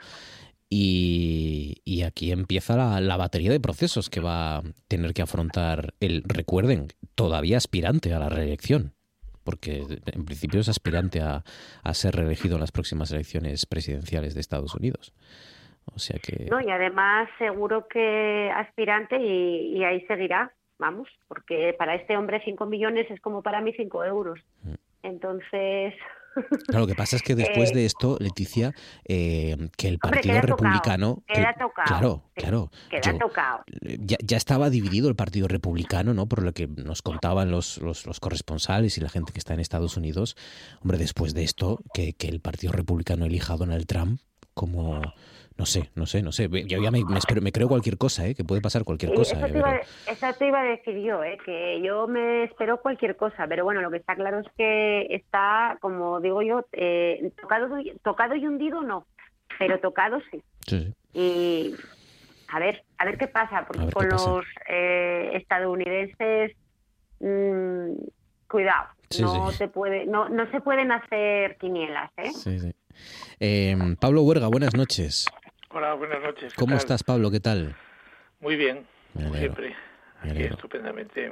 [0.70, 5.94] Y, y aquí empieza la, la batería de procesos que va a tener que afrontar
[6.02, 8.94] el, recuerden, todavía aspirante a la reelección,
[9.46, 11.44] porque en principio es aspirante a,
[11.84, 15.14] a ser reelegido en las próximas elecciones presidenciales de Estados Unidos.
[15.94, 16.48] O sea que...
[16.50, 22.42] No, y además seguro que aspirante y, y ahí seguirá, vamos, porque para este hombre
[22.44, 24.40] 5 millones es como para mí 5 euros.
[25.04, 25.94] Entonces,
[26.68, 28.72] Claro, lo que pasa es que después Eh, de esto, Leticia,
[29.06, 31.24] eh, que el Hombre, Partido tocado, Republicano...
[31.28, 32.72] que- queda tocado, claro, sí, claro.
[32.92, 33.64] queda yo- tocado.
[33.82, 36.28] ya, ya estaba dividido el Partido Republicano, ¿no?
[36.28, 39.62] Por lo que nos contaban los, los, los corresponsales y la gente que está en
[39.62, 40.36] Estados Unidos.
[40.82, 44.22] Hombre, después de esto, que, que el Partido Republicano elija a Donald Trump
[44.54, 45.02] como...
[45.58, 46.48] No sé, no sé, no sé.
[46.68, 48.36] Yo ya me, me espero- me creo cualquier cosa, ¿eh?
[48.36, 49.52] Que puede pasar cualquier Sí, cosa, eso, ¿eh?
[49.52, 49.84] te iba, Pero-
[50.18, 51.38] eso te iba a decir yo, ¿eh?
[51.44, 55.78] que yo me espero cualquier cosa, pero bueno, lo que está claro es que está,
[55.82, 57.70] como digo yo, eh, tocado,
[58.04, 59.08] tocado y hundido no,
[59.58, 60.44] pero tocado sí.
[60.68, 60.94] Sí, sí.
[61.20, 61.76] Y
[62.50, 64.30] a ver, a ver qué pasa, porque con pasa.
[64.30, 66.52] los eh, estadounidenses,
[67.20, 67.94] mm,
[68.48, 69.58] cuidado, Sí, no sí.
[69.58, 72.32] se puede, no, no se pueden hacer quinielas, ¿eh?
[72.32, 72.72] Sí, sí.
[73.40, 75.26] Eh, Pablo Huerga, buenas noches.
[75.70, 76.54] Hola, buenas noches.
[76.54, 76.78] ¿qué ¿Cómo tal?
[76.80, 77.30] estás, Pablo?
[77.30, 77.76] ¿Qué tal?
[78.40, 79.76] Muy bien, como siempre.
[80.22, 81.32] Aquí estupendamente.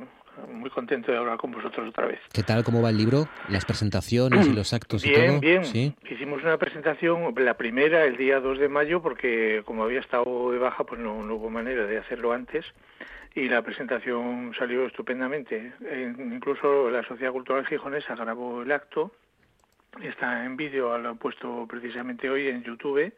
[0.51, 2.19] Muy contento de hablar con vosotros otra vez.
[2.33, 2.65] ¿Qué tal?
[2.65, 3.29] ¿Cómo va el libro?
[3.47, 5.39] ¿Las presentaciones y los actos y todo?
[5.39, 5.63] bien.
[5.63, 5.95] ¿Sí?
[6.09, 10.57] Hicimos una presentación, la primera el día 2 de mayo, porque como había estado de
[10.57, 12.65] baja, pues no, no hubo manera de hacerlo antes.
[13.33, 15.71] Y la presentación salió estupendamente.
[16.19, 19.13] Incluso la Sociedad Cultural Gijonesa grabó el acto.
[20.03, 23.13] Está en vídeo, lo han puesto precisamente hoy en YouTube.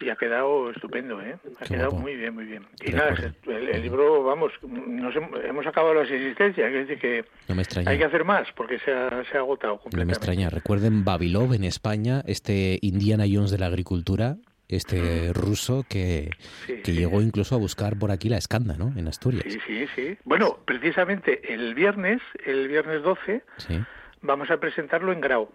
[0.00, 1.36] Y ha quedado estupendo, ¿eh?
[1.60, 2.02] Ha Qué quedado guapo.
[2.02, 2.64] muy bien, muy bien.
[2.84, 7.24] Y nada, el, el libro, vamos, nos hem- hemos acabado las existencias, es decir, que
[7.48, 7.90] No me extraña.
[7.90, 10.12] hay que hacer más porque se ha, se ha agotado No me completamente.
[10.18, 10.50] extraña.
[10.50, 14.36] Recuerden Babilov en España, este Indiana Jones de la agricultura,
[14.68, 16.30] este ruso que,
[16.66, 18.92] que llegó incluso a buscar por aquí la escanda, ¿no?
[18.96, 19.42] En Asturias.
[19.48, 20.16] Sí, sí, sí.
[20.24, 23.80] Bueno, precisamente el viernes, el viernes 12, Sí.
[24.20, 25.48] vamos a presentarlo en Grau.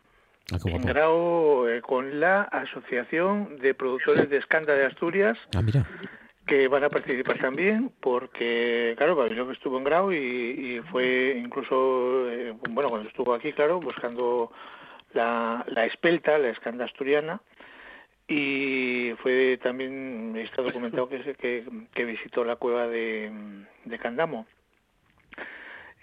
[0.51, 0.81] Ah, En.
[0.81, 5.85] Grau eh, con la Asociación de Productores de Escanda de Asturias, Ah, mira.
[6.45, 12.29] que van a participar también, porque, claro, Babilov estuvo en Grau y, y fue incluso,
[12.29, 14.51] eh, bueno, cuando estuvo aquí, claro, buscando
[15.13, 17.39] la, la espelta, la escanda asturiana,
[18.27, 23.31] y fue también, está documentado que, se- que, que visitó la cueva de,
[23.85, 24.45] de Candamo.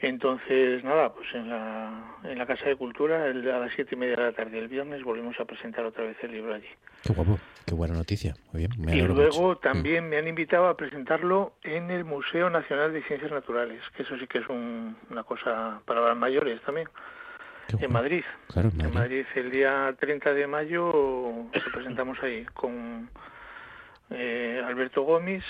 [0.02, 3.98] Entonces, nada, pues en la, en la Casa de Cultura, el- a las siete y
[3.98, 6.68] media de la tarde el viernes, volvemos a presentar otra vez el libro allí.
[7.02, 7.38] Qué guapo.
[7.66, 8.34] Qué buena noticia.
[8.52, 8.72] Muy bien.
[8.78, 9.60] Me Y luego mucho.
[9.60, 14.16] también me han invitado a presentarlo en el Museo Nacional de Ciencias Naturales, que eso
[14.18, 16.88] sí que es un- una cosa para las mayores también,
[17.78, 18.24] en Madrid.
[18.52, 20.90] Claro, en En Madrid el día 30 de mayo
[21.54, 23.08] lo presentamos ahí con
[24.10, 25.44] eh, Alberto Gómez,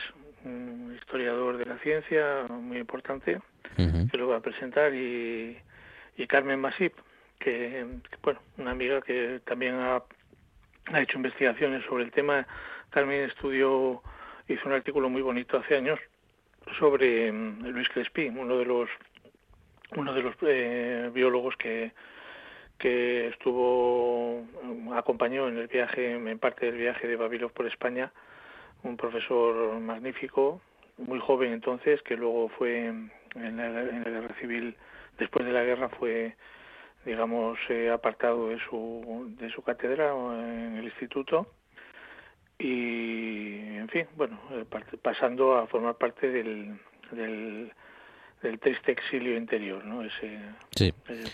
[1.00, 3.40] historiador de la ciencia muy importante,
[3.76, 5.56] que lo va a presentar, y,
[6.16, 6.94] y Carmen Masip,
[7.38, 10.02] que, que, bueno, una amiga que también ha,
[10.92, 12.46] ha hecho investigaciones sobre el tema.
[12.90, 14.02] Carmen estudió,
[14.48, 15.98] hizo un artículo muy bonito hace años
[16.78, 18.88] sobre mm, Luis Crespi, uno de los
[19.96, 21.92] uno de los eh, biólogos que
[22.78, 28.12] que estuvo mm, acompañó en el viaje en parte del viaje de Babilov por España
[28.82, 30.60] un profesor magnífico
[31.06, 33.10] muy joven entonces que luego fue en
[33.56, 34.76] la, en la guerra civil
[35.18, 36.36] después de la guerra fue
[37.04, 41.46] digamos eh, apartado de su de su cátedra en el instituto.
[42.58, 44.64] Y en fin bueno eh,
[45.02, 46.78] pasando a formar parte del
[47.10, 47.72] del,
[48.42, 50.38] del triste exilio interior no ese,
[50.74, 50.92] Sí.
[51.08, 51.30] ese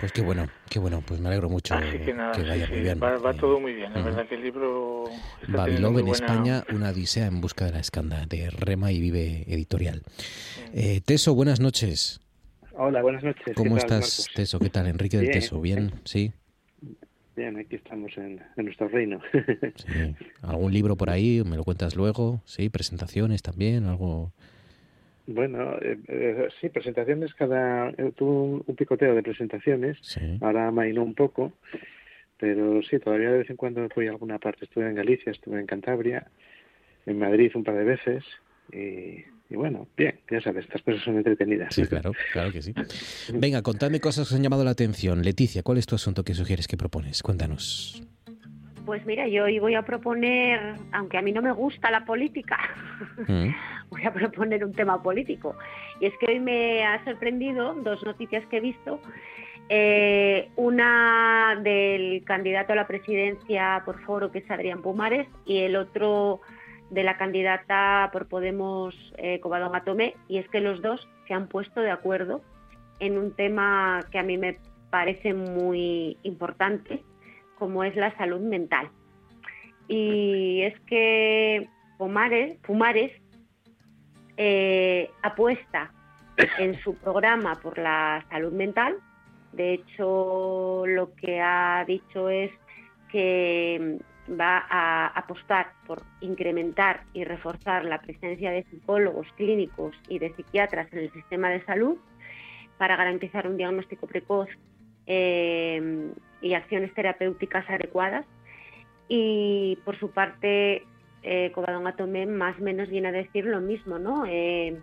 [0.00, 1.02] Pues qué bueno, qué bueno.
[1.06, 3.00] Pues me alegro mucho así que nada sí, vaya sí, muy bien.
[3.02, 4.08] va, va todo muy bien la Ujú.
[4.08, 5.04] verdad que el libro
[5.48, 9.44] Babilov en buena- España, una odisea en busca de la escanda, de Rema y Vive
[9.46, 10.02] Editorial.
[10.74, 12.20] Eh, Teso, buenas noches.
[12.72, 13.42] Hola, buenas noches.
[13.44, 14.28] ¿qué ¿Cómo tal, estás, Marcos?
[14.34, 14.58] Teso?
[14.58, 14.86] ¿Qué tal?
[14.86, 15.40] Enrique del Bien.
[15.40, 15.92] Teso, ¿bien?
[16.04, 16.32] ¿Sí?
[17.36, 19.20] Bien, aquí estamos en, en nuestro reino.
[19.76, 20.14] Sí.
[20.42, 21.42] ¿Algún libro por ahí?
[21.44, 22.42] ¿Me lo cuentas luego?
[22.44, 22.68] ¿Sí?
[22.70, 23.84] ¿Presentaciones también?
[23.86, 24.32] ¿Algo?
[25.26, 27.90] Bueno, eh, eh, sí, presentaciones cada...
[27.90, 29.98] eh, tuve un, un picoteo de presentaciones,
[30.40, 31.52] ahora amainó un poco,
[32.38, 34.64] pero sí, todavía de vez en cuando voy a alguna parte.
[34.64, 36.26] Estuve en Galicia, estuve en Cantabria,
[37.06, 38.24] en Madrid un par de veces
[38.72, 41.74] y, y bueno, bien, ya sabes, estas cosas son entretenidas.
[41.74, 42.72] Sí, claro, claro que sí.
[43.34, 45.22] Venga, contadme cosas que os han llamado la atención.
[45.22, 47.22] Leticia, ¿cuál es tu asunto que sugieres que propones?
[47.22, 48.02] Cuéntanos.
[48.90, 52.58] Pues mira, yo hoy voy a proponer, aunque a mí no me gusta la política,
[53.28, 53.54] Mm.
[53.88, 55.54] voy a proponer un tema político.
[56.00, 58.98] Y es que hoy me ha sorprendido dos noticias que he visto.
[59.68, 65.76] Eh, una del candidato a la presidencia por foro, que es Adrián Pumares, y el
[65.76, 66.40] otro
[66.90, 71.46] de la candidata por Podemos, eh, Covadonga Atomé, y es que los dos se han
[71.46, 72.40] puesto de acuerdo
[72.98, 74.58] en un tema que a mí me
[74.90, 77.04] parece muy importante,
[77.60, 78.90] como es la salud mental.
[79.86, 81.68] Y es que
[81.98, 83.12] Pumares, Pumares
[84.38, 85.92] eh, apuesta
[86.58, 88.96] en su programa por la salud mental.
[89.52, 92.50] De hecho, lo que ha dicho es
[93.12, 100.32] que va a apostar por incrementar y reforzar la presencia de psicólogos clínicos y de
[100.34, 101.98] psiquiatras en el sistema de salud
[102.78, 104.48] para garantizar un diagnóstico precoz
[105.06, 108.26] eh, y acciones terapéuticas adecuadas.
[109.08, 110.84] Y por su parte,
[111.22, 114.24] eh, Covadonga Tomé más o menos viene a decir lo mismo, ¿no?
[114.26, 114.80] Eh,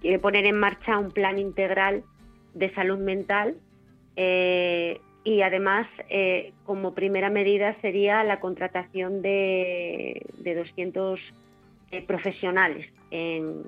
[0.00, 2.04] quiere poner en marcha un plan integral
[2.54, 3.56] de salud mental
[4.16, 11.20] eh, y además eh, como primera medida sería la contratación de, 200
[11.90, 13.62] eh, profesionales en,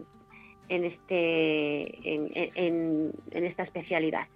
[0.69, 4.27] en, este, en, en, esta especialidad.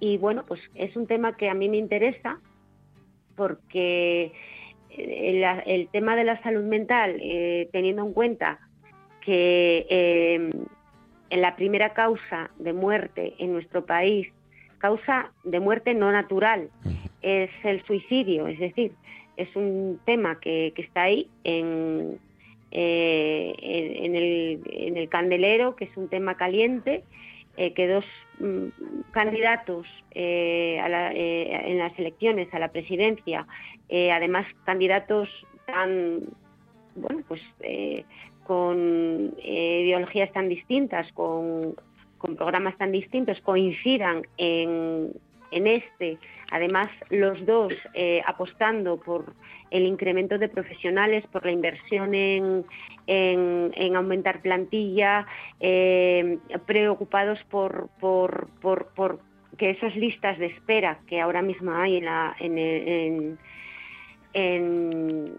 [0.00, 2.40] Y bueno, pues es un tema que a mí me interesa
[3.36, 4.32] porque
[4.90, 7.20] el, el tema de la salud mental,
[7.72, 8.58] teniendo en cuenta
[9.20, 9.86] que
[11.30, 14.28] en la primera causa de muerte en nuestro país
[14.78, 16.70] causa de muerte no natural,
[17.22, 18.92] es el suicidio, es decir,
[19.36, 22.18] es un tema que, está ahí en,
[22.70, 27.04] eh, en, el, candelero, que es un tema caliente,
[27.60, 28.06] eh, que dos
[28.38, 28.68] mm,
[29.10, 33.46] candidatos eh, en las elecciones a la presidencia,
[34.12, 35.28] además candidatos
[35.66, 36.20] tan,
[36.94, 37.42] bueno, pues
[38.44, 41.74] con ideologías tan distintas, con
[42.16, 45.12] con programas tan distintos coincidan en,
[45.50, 46.18] este,
[46.50, 49.34] además los dos eh, apostando por
[49.70, 52.64] el incremento de profesionales, por la inversión en,
[53.06, 55.26] en, aumentar plantilla,
[55.60, 59.20] eh, preocupados por, por, por,
[59.56, 63.38] que esas listas de espera que ahora mismo hay en la, en,
[64.32, 65.36] en,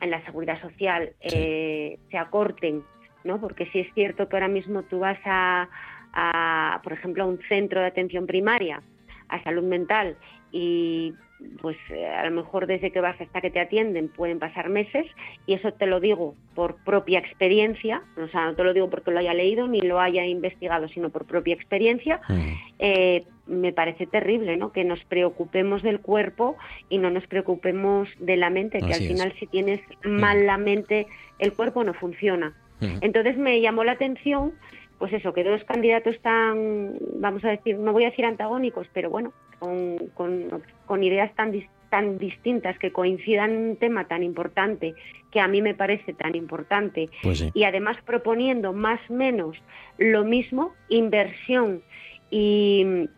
[0.00, 2.82] la seguridad social eh, se acorten,
[3.24, 3.40] ¿no?
[3.40, 5.68] porque sí es cierto que ahora mismo tú vas a
[6.14, 8.82] a, por ejemplo, a un centro de atención primaria,
[9.28, 10.16] a salud mental,
[10.52, 11.14] y
[11.60, 11.76] pues
[12.16, 15.06] a lo mejor desde que vas hasta que te atienden pueden pasar meses
[15.46, 19.10] y eso te lo digo por propia experiencia, o sea, no te lo digo porque
[19.10, 22.52] lo haya leído ni lo haya investigado, sino por propia experiencia, mm.
[22.78, 24.72] eh, me parece terrible, ¿no?
[24.72, 26.56] Que nos preocupemos del cuerpo
[26.88, 31.06] y no nos preocupemos de la mente, que al final si tienes mal la mente,
[31.38, 32.54] el cuerpo no funciona.
[32.80, 32.98] Mm.
[33.00, 34.52] Entonces me llamó la atención
[34.98, 39.10] pues eso, que dos candidatos tan, vamos a decir, no voy a decir antagónicos, pero
[39.10, 41.52] bueno, con, ideas tan,
[41.90, 44.94] tan distintas que coincidan en un tema tan importante,
[45.30, 49.56] que a mí me parece tan importante, pues y además proponiendo más o menos
[49.98, 51.82] lo mismo, inversión
[52.30, 53.08] y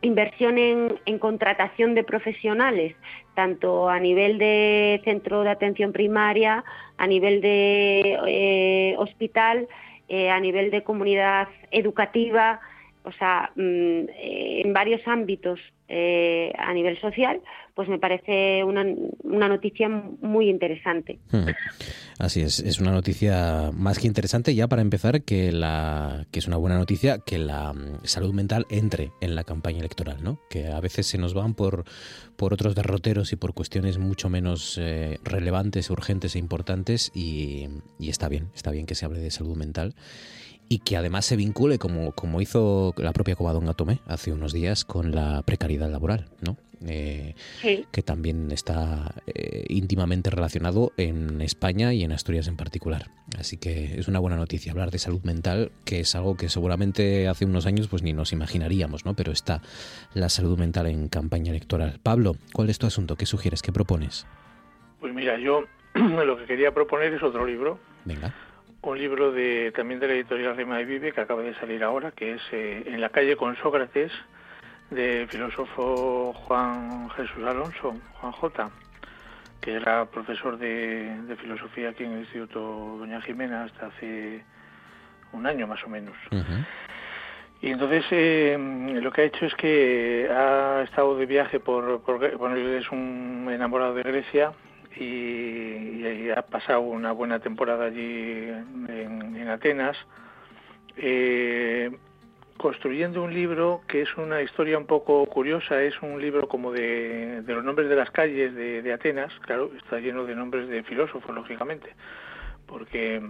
[0.00, 2.94] inversión en, contratación de profesionales,
[3.34, 6.64] tanto a nivel de centro de atención primaria,
[6.96, 9.68] a nivel de eh, hospital,
[10.08, 12.60] eh, a nivel de comunidad educativa,
[13.04, 17.40] o sea, mm, eh, en varios ámbitos eh, a nivel social,
[17.74, 18.84] pues me parece una,
[19.22, 21.18] una noticia muy interesante.
[21.30, 21.46] Hmm.
[22.18, 26.46] Así es, es una noticia más que interesante ya para empezar que la que es
[26.48, 30.40] una buena noticia que la mm, salud mental entre en la campaña electoral, ¿no?
[30.50, 31.84] Que a veces se nos van por
[32.36, 37.68] por otros derroteros y por cuestiones mucho menos eh, relevantes, urgentes e importantes y,
[37.98, 39.94] y está bien, está bien que se hable de salud mental
[40.68, 44.84] y que además se vincule, como, como hizo la propia Covadonga Tomé hace unos días,
[44.84, 46.56] con la precariedad laboral, ¿no?
[46.86, 47.34] Eh,
[47.90, 53.06] que también está eh, íntimamente relacionado en España y en Asturias en particular.
[53.36, 57.26] Así que es una buena noticia hablar de salud mental, que es algo que seguramente
[57.26, 59.14] hace unos años pues ni nos imaginaríamos, ¿no?
[59.14, 59.60] Pero está
[60.14, 61.98] la salud mental en campaña electoral.
[62.00, 63.16] Pablo, ¿cuál es tu asunto?
[63.16, 63.60] ¿Qué sugieres?
[63.60, 64.26] ¿Qué propones?
[65.00, 65.64] Pues mira, yo
[65.94, 67.80] lo que quería proponer es otro libro.
[68.04, 68.32] Venga
[68.82, 72.12] un libro de también de la editorial Rima y Vive que acaba de salir ahora,
[72.12, 74.12] que es eh, En la calle con Sócrates,
[74.90, 78.70] de filósofo Juan Jesús Alonso, Juan J.,
[79.60, 84.44] que era profesor de, filosofía aquí en el Instituto Doña Jimena hasta hace
[85.32, 86.16] un año más o menos.
[87.60, 88.56] Y entonces eh,
[89.02, 93.48] lo que ha hecho es que ha estado de viaje por, por bueno, es un
[93.50, 94.52] enamorado de Grecia
[94.98, 99.96] y, ha pasado una buena temporada allí en, Atenas,
[100.96, 101.90] eh,
[102.58, 107.42] construyendo un libro que es una historia un poco curiosa, es un libro como de,
[107.46, 111.94] los nombres de las calles de, Atenas, claro, está lleno de nombres de filósofos, lógicamente,
[112.66, 113.22] porque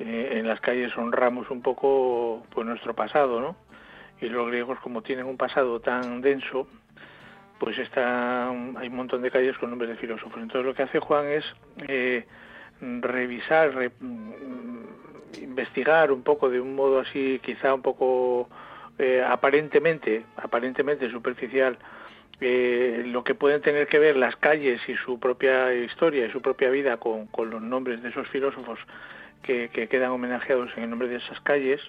[0.00, 3.56] eh, en las calles honramos un poco pues nuestro pasado, ¿no?
[4.20, 6.66] Y los griegos como tienen un pasado tan denso,
[7.60, 10.40] pues está, hay un montón de calles con nombres de filósofos.
[10.40, 11.44] Entonces lo que hace Juan es
[11.86, 12.26] eh,
[12.80, 13.92] revisar,
[15.40, 18.48] investigar un poco de un modo así quizá un poco
[18.98, 21.78] eh, aparentemente aparentemente superficial
[22.40, 26.40] eh, lo que pueden tener que ver las calles y su propia historia y su
[26.40, 28.78] propia vida con, con los nombres de esos filósofos
[29.42, 31.82] que, que, quedan homenajeados en el nombre de esas calles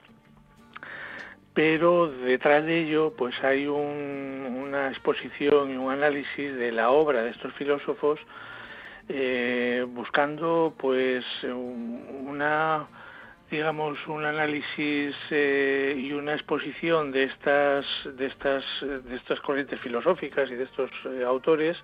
[1.54, 7.24] pero detrás de ello pues hay un, una exposición y un análisis de la obra
[7.24, 8.20] de estos filósofos
[9.10, 12.88] eh, buscando pues una
[13.50, 20.50] digamos un análisis eh, y una exposición de estas de estas de estas corrientes filosóficas
[20.50, 21.78] y de estos eh, autores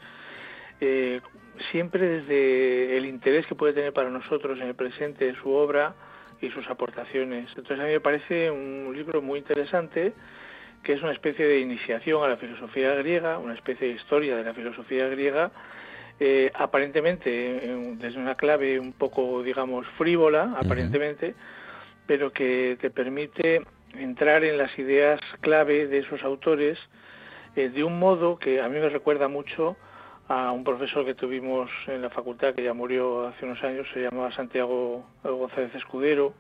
[1.72, 5.96] siempre desde el interés que puede tener para nosotros en el presente su obra
[6.42, 7.50] y sus aportaciones.
[7.50, 10.14] Entonces a mí me parece un libro muy interesante
[10.84, 14.44] que es una especie de iniciación a la filosofía griega una especie de historia de
[14.44, 15.52] la filosofía griega
[16.54, 17.30] aparentemente
[17.98, 21.34] desde una clave un poco digamos frívola aparentemente
[22.06, 26.80] pero que te permite entrar en las ideas clave de esos autores
[27.56, 29.78] eh, de un modo que a mí me recuerda mucho
[30.28, 34.02] a un profesor que tuvimos en la facultad que ya murió hace unos años, se
[34.02, 36.34] llamaba Santiago González Escudero,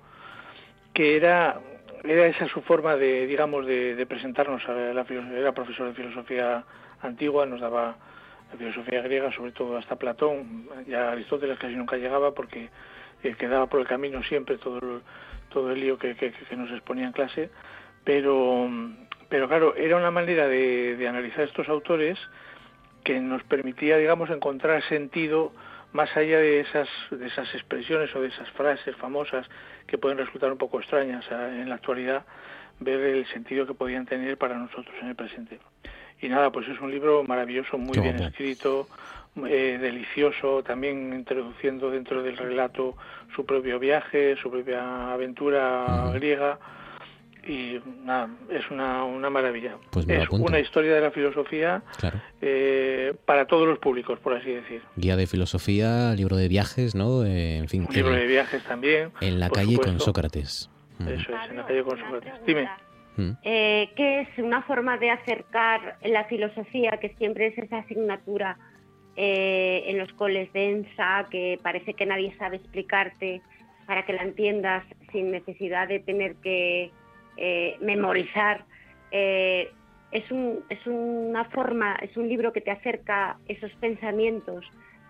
[0.93, 1.59] que era,
[2.03, 5.05] era esa su forma de, digamos, de, presentarnos a la
[5.35, 6.64] era profesor de filosofía
[7.01, 7.95] antigua, nos daba
[8.51, 12.69] la filosofía griega, sobre todo hasta Platón, ya Aristóteles casi nunca llegaba porque
[13.23, 15.01] eh, quedaba por el camino siempre todo el,
[15.49, 17.49] todo el lío que, que, nos exponía en clase,
[18.03, 18.69] pero,
[19.30, 22.18] pero claro, era una manera de, analizar estos autores
[23.03, 25.51] que nos permitía, digamos, encontrar sentido
[25.93, 29.47] más allá de esas, de esas expresiones o de esas frases famosas
[29.87, 32.25] que pueden resultar un poco extrañas en la actualidad,
[32.79, 35.59] ver el sentido que podían tener para nosotros en el presente.
[36.21, 38.87] Y nada, pues es un libro maravilloso, muy bien escrito,
[39.47, 42.95] eh, delicioso, también introduciendo dentro del relato
[43.35, 46.57] su propio viaje, su propia aventura griega.
[47.47, 49.77] Y nada, es una, una maravilla.
[49.91, 51.81] Pues es una historia de la filosofía
[52.41, 54.81] eh, para todos los públicos, por así decir.
[54.95, 57.23] Guía de filosofía, libro de viajes, ¿no?
[57.23, 57.87] Eh, en fin.
[57.89, 59.11] libro de viajes también.
[59.21, 60.69] En la calle con Sócrates.
[60.99, 62.33] Eso es, en la calle con Sócrates.
[62.45, 62.67] Dime.
[63.43, 68.57] Eh, ¿Qué es una forma de acercar la filosofía, que siempre es esa asignatura
[69.15, 73.41] eh, en los coles densa, que parece que nadie sabe explicarte
[73.87, 76.91] para que la entiendas sin necesidad de tener que
[77.38, 78.65] eh, memorizar.
[79.11, 79.72] Eh,
[80.11, 84.65] es, un, es una forma, es un libro que te acerca esos pensamientos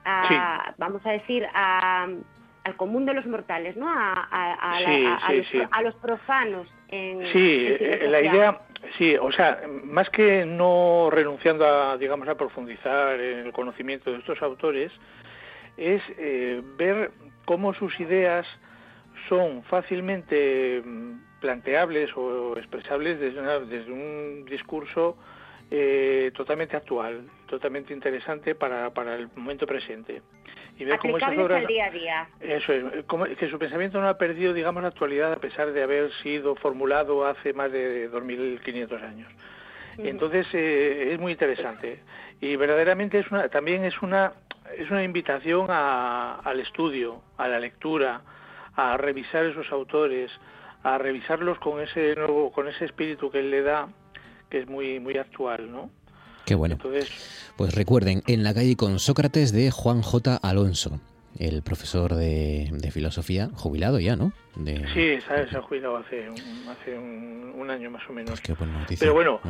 [0.05, 2.07] a, vamos a decir, a,
[2.63, 3.87] al común de los mortales, ¿no?
[3.89, 4.79] A,
[5.81, 6.67] los, profanos.
[6.89, 7.75] En, sí,
[8.07, 8.61] la idea,
[8.97, 14.19] sí, o sea, más que no renunciando a, digamos, a profundizar en el conocimiento de
[14.19, 14.91] estos autores,
[15.77, 17.11] es eh, ver
[17.45, 18.47] cómo sus ideas
[19.29, 25.17] son fácilmente mm, planteables o expresables desde, desde un discurso
[25.69, 30.21] eh, totalmente actual, totalmente interesante para, para el momento presente.
[30.79, 32.29] Y ver cómo esas obras día a día.
[32.39, 36.13] eso es que su pensamiento no ha perdido digamos la actualidad a pesar de haber
[36.21, 39.31] sido formulado hace más de 2.500 años.
[39.97, 41.99] Entonces eh, es muy interesante.
[42.39, 44.33] Y verdaderamente es una también es una
[44.77, 48.21] es una invitación al estudio a la lectura
[48.75, 50.31] a revisar esos autores
[50.83, 53.87] a revisarlos con ese nuevo con ese espíritu que él le da
[54.49, 55.89] que es muy muy actual no
[56.47, 56.77] Qué bueno.
[57.57, 60.39] pues recuerden, en la calle con Sócrates de Juan J.
[60.41, 61.01] Alonso,
[61.37, 64.31] el profesor de, filosofía, jubilado ya, ¿no?
[64.93, 68.29] Sí, se ha jubilado hace, un, hace un, año más o menos.
[68.29, 68.99] Pues qué buena noticia.
[68.99, 69.41] Pero bueno,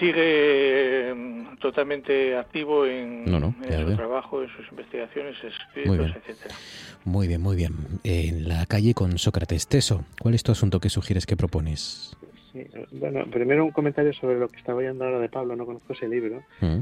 [0.00, 1.12] sigue
[1.62, 6.54] totalmente activo en, su trabajo, en sus investigaciones, escritos, etcétera.
[7.04, 7.72] Muy bien, muy bien.
[8.04, 9.68] En la calle con Sócrates.
[9.68, 12.16] Teso, ¿cuál es tu asunto que sugieres que propones?
[12.90, 16.06] bueno, primero un comentario sobre lo que estaba oyendo ahora de Pablo, no conozco ese
[16.06, 16.80] libro, mm.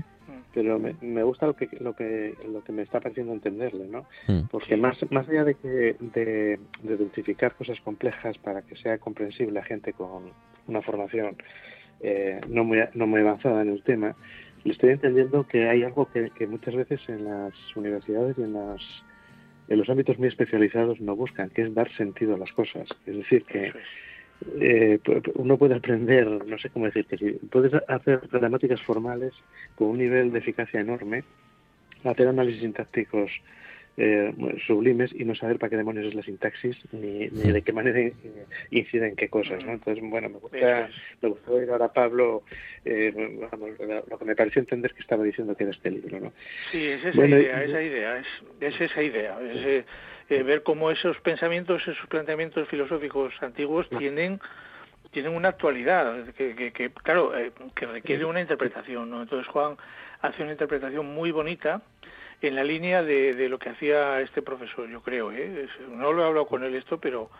[0.52, 4.04] pero me, me, gusta lo que, lo, que, lo que me está pareciendo entenderle, ¿no?
[4.26, 4.48] Mm.
[4.50, 9.60] Porque más, más allá de, que, de, de identificar cosas complejas para que sea comprensible
[9.60, 10.32] a gente con
[10.66, 11.36] una formación
[12.02, 14.16] eh, no, muy, no muy avanzada en el tema,
[14.64, 18.82] estoy entendiendo que hay algo que, que muchas veces en las universidades y en las
[19.70, 22.88] en los ámbitos muy especializados no buscan, que es dar sentido a las cosas.
[23.06, 23.72] Es decir, que,
[24.60, 24.98] eh,
[25.34, 29.32] uno puede aprender, no sé cómo decirte, si puedes hacer gramáticas formales
[29.76, 31.22] con un nivel de eficacia enorme,
[32.04, 33.30] hacer análisis sintácticos
[33.96, 34.32] eh,
[34.66, 38.00] sublimes y no saber para qué demonios es la sintaxis ni, ni de qué manera
[38.70, 39.72] incide en qué cosas, ¿no?
[39.72, 40.88] Entonces, bueno, me gusta,
[41.20, 42.42] me gustó oír ahora Pablo,
[42.84, 43.12] eh,
[43.50, 43.70] vamos,
[44.08, 46.32] lo que me pareció entender que estaba diciendo que era este libro, ¿no?
[46.70, 48.26] Sí, es esa idea, esa idea, es,
[48.60, 49.84] es esa idea, es,
[50.30, 54.40] eh, ver cómo esos pensamientos, esos planteamientos filosóficos antiguos tienen
[55.10, 59.22] tienen una actualidad que, que, claro eh, que requiere una interpretación ¿no?
[59.22, 59.76] entonces Juan
[60.22, 61.82] hace una interpretación muy bonita
[62.42, 65.68] en la línea de, de lo que hacía este profesor yo creo ¿eh?
[65.90, 67.30] no lo he hablado con él esto pero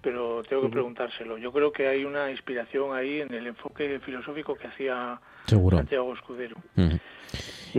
[0.00, 4.54] pero tengo que preguntárselo yo creo que hay una inspiración ahí en el enfoque filosófico
[4.54, 6.56] que hacía Santiago Escudero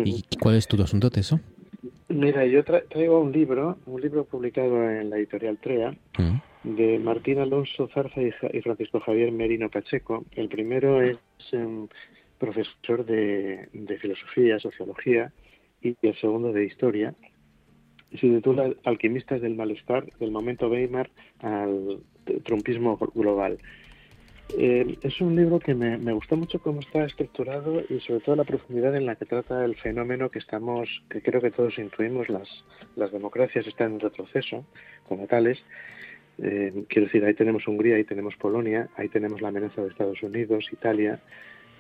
[0.04, 1.40] ¿Y cuál es tu asunto, Teso?
[2.08, 6.76] Mira, yo traigo un libro, un libro publicado en la editorial TREA, mm.
[6.76, 8.32] de Martín Alonso Zarza y,
[8.62, 10.26] Francisco Javier Merino Pacheco.
[10.32, 11.18] El primero es
[11.54, 11.88] um,
[12.38, 13.70] profesor de,
[14.00, 15.32] filosofía, sociología,
[15.86, 17.14] y el segundo de historia.
[18.12, 21.10] Se titula Alquimistas del malestar, del momento Weimar
[21.40, 22.00] al
[22.44, 23.58] trumpismo global.
[24.58, 28.36] Eh, es un libro que me, me, gustó mucho cómo está estructurado y sobre todo
[28.36, 32.30] la profundidad en la que trata el fenómeno que estamos, que creo que todos intuimos,
[32.30, 32.48] las,
[32.96, 34.64] las democracias están en retroceso
[35.08, 35.58] como tales.
[36.38, 40.22] Eh, quiero decir, ahí tenemos Hungría, ahí tenemos Polonia, ahí tenemos la amenaza de Estados
[40.22, 41.20] Unidos, Italia,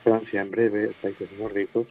[0.03, 1.87] Francia en breve, países nórdicos.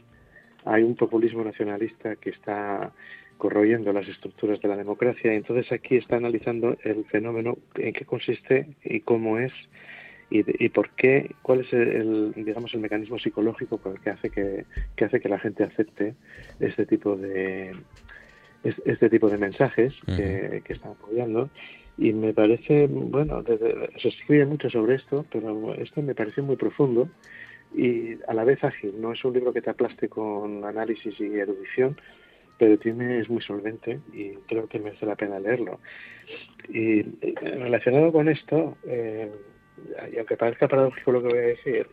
[0.64, 2.92] Hay un populismo nacionalista que está
[3.38, 5.32] corroyendo las estructuras de la democracia.
[5.32, 9.52] Y entonces aquí está analizando el fenómeno, en qué consiste y cómo es
[10.30, 14.64] y, por qué, cuál es el, digamos, el mecanismo psicológico por el que hace que,
[15.04, 16.14] hace que la gente acepte
[16.58, 17.72] este tipo de
[18.64, 21.50] este tipo de mensajes que, están apoyando.
[21.96, 27.08] Y me parece, bueno, se escribe mucho sobre esto, pero esto me parece muy profundo
[27.74, 29.01] y a la vez ágil.
[29.01, 31.96] No es un libro que te aplaste con análisis y erudición,
[32.59, 35.80] pero tiene es muy solvente y creo que merece la pena leerlo.
[36.68, 37.02] Y
[37.42, 39.30] relacionado con esto, eh,
[40.12, 41.88] y aunque parezca paradójico lo que voy a decir,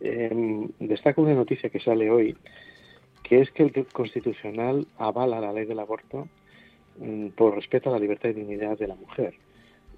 [0.00, 2.36] eh, destaco una noticia que sale hoy,
[3.22, 6.28] que es que el Constitucional avala la ley del aborto
[6.98, 9.34] mm, por respeto a la libertad y dignidad de la mujer.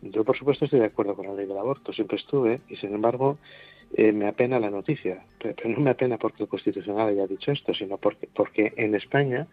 [0.01, 2.95] Yo, por supuesto, estoy de acuerdo con la ley del aborto, siempre estuve, y sin
[2.95, 3.39] embargo,
[3.95, 5.25] eh, me apena la noticia.
[5.41, 9.47] Pero, no me apena porque el Constitucional haya dicho esto, sino porque, porque en España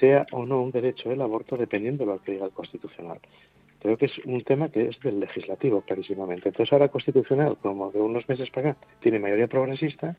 [0.00, 3.18] sea o no un derecho el aborto dependiendo de lo que diga el Constitucional.
[3.80, 6.48] Creo que es un tema que es del legislativo, clarísimamente.
[6.48, 10.16] Entonces, ahora Constitucional, como de unos meses para acá, tiene mayoría progresista,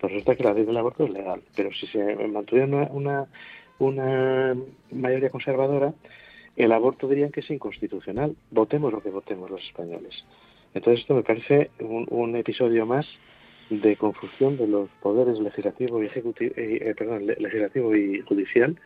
[0.00, 1.42] pues resulta que la ley del aborto es legal.
[1.54, 3.26] Pero si se mantuviera una,
[3.78, 4.56] una,
[4.90, 5.94] mayoría conservadora,
[6.56, 8.34] el aborto dirían que es inconstitucional.
[8.50, 10.24] Votemos lo que votemos los españoles.
[10.74, 13.06] Entonces, esto me parece un, un episodio más
[13.70, 18.76] de confusión de los poderes legislativo y ejecutivo, eh, eh, perdón, legislativo y judicial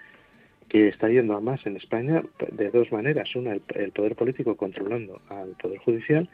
[0.69, 3.35] que está yendo a más en España de dos maneras.
[3.35, 6.29] Una, el, poder político controlando al poder judicial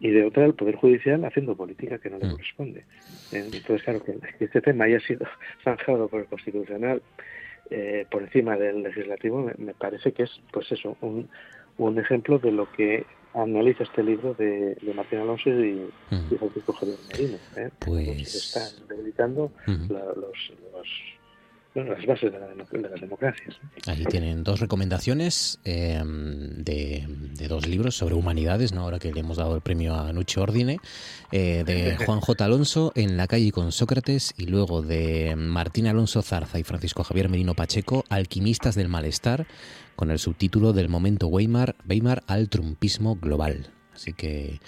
[0.00, 2.30] y de otra, el poder judicial haciendo política que no le mm.
[2.32, 2.84] corresponde.
[3.32, 5.26] Entonces, claro, que este tema haya sido
[5.64, 7.02] zanjado por el Constitucional
[7.70, 11.28] eh, por encima del legislativo, me, parece que es, pues eso, un,
[11.78, 16.36] un ejemplo de lo que analiza este libro de, de Martín Alonso y, mm.
[16.38, 17.38] Francisco Javier Merino.
[17.56, 17.70] ¿eh?
[17.80, 18.34] Pues...
[18.34, 20.52] están debilitando los
[21.74, 23.56] las bases de, las democracias.
[23.86, 27.06] Ahí tienen dos recomendaciones em, de,
[27.48, 28.82] dos libros sobre humanidades, ¿no?
[28.82, 30.78] ahora que le hemos dado el premio a Nuche Ordine,
[31.32, 32.44] eh, de Juan J.
[32.44, 37.28] Alonso, En la calle con Sócrates, y luego de Martín Alonso Zarza y Francisco Javier
[37.28, 39.46] Merino Pacheco, Alquimistas del Malestar,
[39.96, 43.70] con el subtítulo del momento Weimar, Weimar al trumpismo global.
[43.94, 44.60] Así que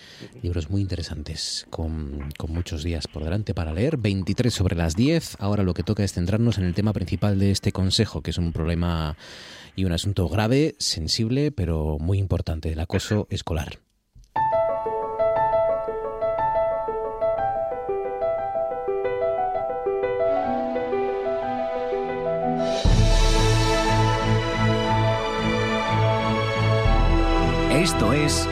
[0.43, 3.97] libros muy interesantes, con, muchos días por delante para leer.
[3.97, 5.37] 23 sobre las 10.
[5.41, 8.39] Ahora lo que toca es centrarnos en el tema principal de este consejo, que es
[8.39, 9.17] un problema
[9.75, 13.79] y un asunto grave, sensible, pero muy importante, el acoso escolar.
[27.87, 28.49] Esto es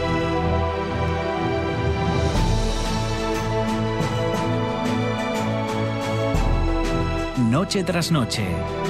[7.39, 8.84] noche tras noche.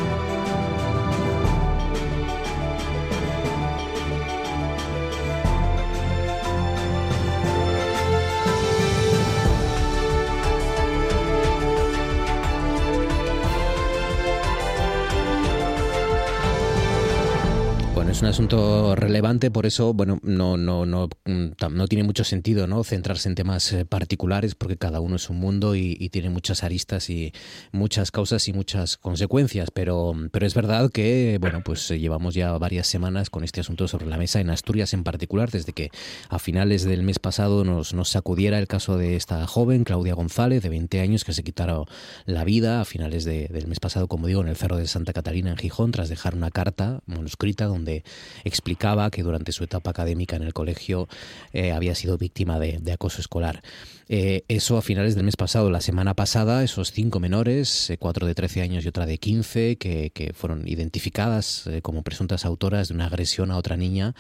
[18.15, 22.69] Es un asunto relevante, por eso, bueno, no, no, no, mm, no tiene mucho sentido
[22.69, 22.85] ¿no?
[22.85, 27.11] centrarse en temas eh, particulares, porque cada uno es un mundo y, tiene muchas aristas
[27.11, 27.33] y
[27.73, 29.73] muchas causas y muchas consecuencias.
[29.73, 33.89] Pero, pero es verdad que, bueno, pues eh, llevamos ya varias semanas con este asunto
[33.89, 35.91] sobre la mesa, en Asturias en particular, desde que
[36.29, 40.63] a finales del mes pasado nos, nos sacudiera el caso de esta joven, Claudia González,
[40.63, 41.87] de 20 años, que se quitaron
[42.27, 45.51] la vida a finales del mes pasado, como digo, en el Cerro de Santa Catalina,
[45.51, 48.04] en Gijón, tras dejar una carta manuscrita donde
[48.45, 51.09] explicaba que durante su etapa académica en el colegio
[51.53, 53.63] eh, había sido víctima de, acoso escolar.
[54.09, 58.27] Eh, eso a finales del mes pasado, la semana pasada, esos cinco menores, eh, cuatro
[58.27, 63.07] de 13 años y otra de 15, que, fueron identificadas como presuntas autoras de una
[63.07, 64.15] agresión a otra niña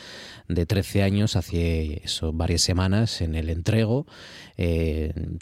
[0.48, 4.06] de 13 años hace eso, varias semanas en el entrego,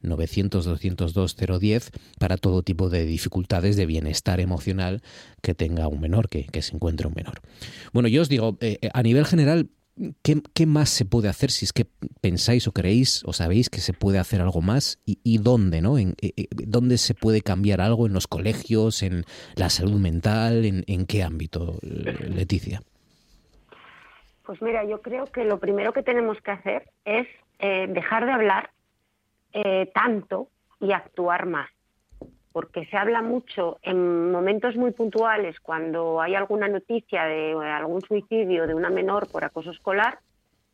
[0.03, 5.03] 900-202-010, para todo tipo de dificultades de bienestar emocional
[5.41, 7.43] que tenga un menor, que, se encuentre un menor.
[7.93, 9.71] Bueno, yo os digo, eh, eh, a nivel general,
[10.23, 11.87] ¿Qué, más se puede hacer si es que
[12.21, 15.99] pensáis o creéis o sabéis que se puede hacer algo más y, dónde, ¿no?
[15.99, 19.25] Eh, eh, ¿Dónde se puede cambiar algo en los colegios, en
[19.57, 22.81] la salud mental, en, qué ámbito, Leticia?
[24.45, 27.27] Pues mira, yo creo que lo primero que tenemos que hacer es
[27.59, 28.71] eh, dejar de hablar
[29.93, 30.49] tanto
[30.81, 31.69] y actuar más
[32.53, 38.67] porque se habla mucho en momentos muy puntuales cuando hay alguna noticia de algún suicidio
[38.67, 40.19] de una menor por acoso escolar,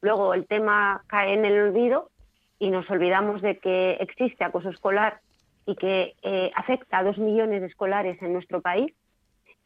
[0.00, 2.10] luego el tema cae en el olvido
[2.58, 5.20] y nos olvidamos de que existe acoso escolar
[5.66, 8.94] y que eh, afecta a dos millones de escolares en nuestro país,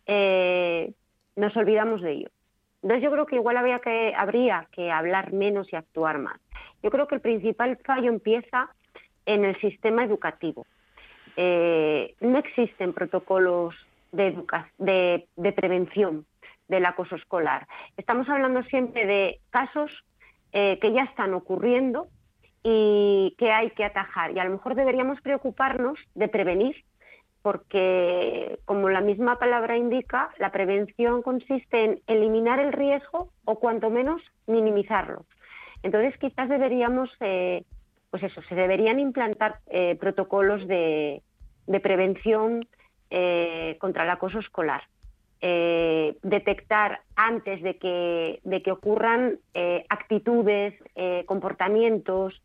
[0.07, 0.93] eh,
[1.37, 2.29] nos olvidamos de ello.
[2.83, 6.41] Entonces yo creo que igual habría que, habría que hablar menos y actuar más.
[6.83, 8.71] Yo creo que el principal fallo empieza
[9.27, 10.67] en el sistema educativo.
[11.43, 13.75] Eh, no existen protocolos
[14.13, 14.37] de,
[14.77, 16.27] de, prevención
[16.69, 17.67] del acoso escolar.
[17.97, 19.91] Estamos hablando siempre de casos
[20.53, 22.09] eh, que ya están ocurriendo
[22.63, 24.33] y que hay que atajar.
[24.33, 26.85] Y a lo mejor deberíamos preocuparnos de prevenir,
[27.41, 33.89] porque, como la misma palabra indica, la prevención consiste en eliminar el riesgo o, cuanto
[33.89, 35.25] menos, minimizarlo.
[35.83, 37.65] Entonces, quizás deberíamos, eh,
[38.11, 39.61] pues eso, se deberían implantar
[39.99, 41.23] protocolos de,
[41.71, 42.67] de prevención
[43.11, 44.83] eh, contra el acoso escolar.
[45.41, 50.75] Eh, detectar antes de que, de que ocurran eh, actitudes,
[51.27, 52.43] comportamientos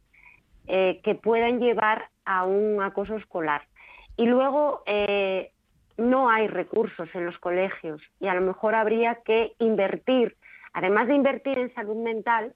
[0.65, 3.63] que puedan llevar a un acoso escolar.
[4.15, 4.83] Y luego
[5.97, 10.37] no hay recursos en los colegios y a lo mejor habría que invertir,
[10.73, 12.53] además de invertir en salud mental,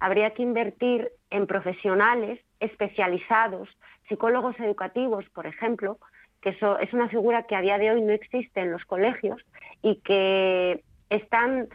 [0.00, 3.68] habría que invertir en profesionales especializados
[4.08, 5.98] psicólogos educativos, por ejemplo,
[6.40, 9.40] que eso es una figura que a día de hoy no existe en los colegios
[9.82, 11.68] y que están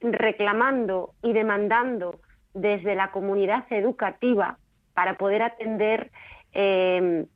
[0.00, 2.20] reclamando y demandando
[2.52, 4.58] desde la comunidad educativa
[4.94, 6.10] para poder atender
[6.52, 7.26] eh,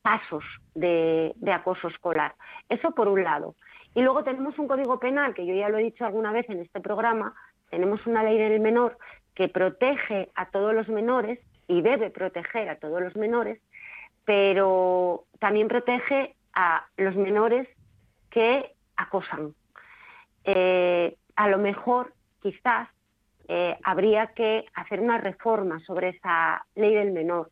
[0.00, 0.44] pasos
[0.74, 2.34] de, de, acoso escolar.
[2.68, 3.54] Eso por un lado.
[3.94, 6.60] Y luego tenemos un código penal, que yo ya lo he dicho alguna vez en
[6.60, 7.34] este programa,
[7.70, 8.98] tenemos una ley del menor
[9.34, 11.38] que protege a todos los menores
[11.72, 13.58] y debe proteger a todos los menores,
[14.26, 17.66] pero también protege a los menores
[18.30, 19.54] que acosan.
[20.44, 22.12] Eh, a lo mejor,
[22.42, 22.88] quizás,
[23.48, 27.50] eh, habría que hacer una reforma sobre esa ley del menor,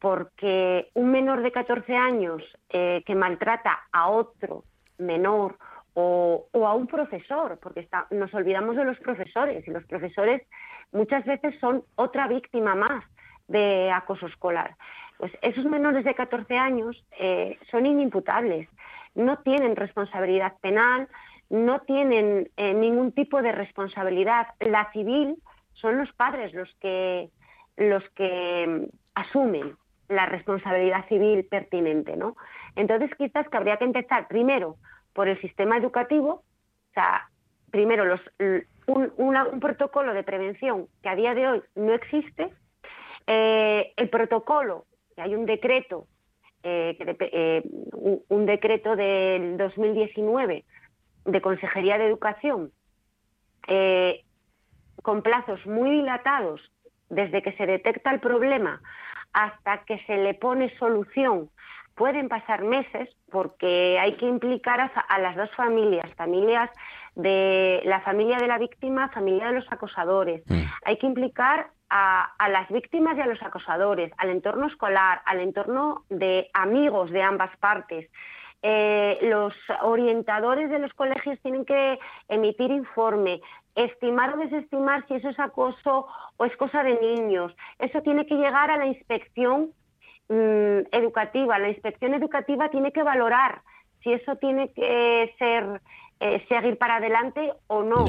[0.00, 4.64] porque un menor de 14 años eh, que maltrata a otro
[4.98, 5.56] menor
[5.94, 10.42] o, a un profesor, porque nos olvidamos de los profesores y los profesores
[10.92, 13.04] muchas veces son otra víctima más
[13.50, 14.76] de acoso escolar.
[15.18, 18.68] Pues esos menores de 14 años eh, son inimputables,
[19.14, 21.08] no tienen responsabilidad penal,
[21.50, 24.46] no tienen eh, ningún tipo de responsabilidad.
[24.60, 25.36] La civil
[25.74, 27.28] son los padres los que,
[27.76, 29.76] los que mm, asumen
[30.08, 32.36] la responsabilidad civil pertinente, ¿no?
[32.76, 34.76] Entonces quizás que habría que empezar primero
[35.12, 36.30] por el sistema educativo,
[36.90, 37.28] o sea,
[37.70, 38.20] primero los,
[38.86, 42.52] un, protocolo de prevención que a día de hoy no existe,
[43.32, 46.08] eh, el protocolo, que hay un decreto,
[46.64, 47.62] eh, eh,
[48.28, 50.64] un, decreto del 2019
[51.26, 52.72] de Consejería de Educación,
[55.02, 56.60] con plazos muy dilatados
[57.08, 58.82] desde que se detecta el problema
[59.32, 61.50] hasta que se le pone solución
[61.94, 66.68] pueden pasar meses porque hay que implicar a, las dos familias, familias
[67.14, 70.42] de la familia de la víctima, familia de los acosadores.
[70.48, 70.62] Mm.
[70.84, 76.04] Hay que implicar a, las víctimas y a los acosadores, al entorno escolar, al entorno
[76.08, 78.08] de amigos de ambas partes.
[78.62, 81.98] Eh, los orientadores de los colegios tienen que
[82.28, 83.40] emitir informe,
[83.74, 86.06] estimar o desestimar si eso es acoso
[86.36, 87.54] o es cosa de niños.
[87.78, 89.72] Eso tiene que llegar a la inspección
[90.28, 91.58] mm, educativa.
[91.58, 93.62] La inspección educativa tiene que valorar
[94.02, 95.80] si eso tiene que ser
[96.20, 98.04] eh, seguir para adelante o no.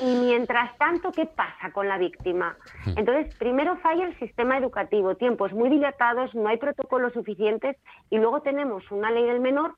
[0.00, 2.56] Y mientras tanto, ¿qué pasa con la víctima?
[2.96, 7.76] Entonces, primero falla el sistema educativo, tiempos muy dilatados, no hay protocolos suficientes
[8.08, 9.74] y luego tenemos una ley del menor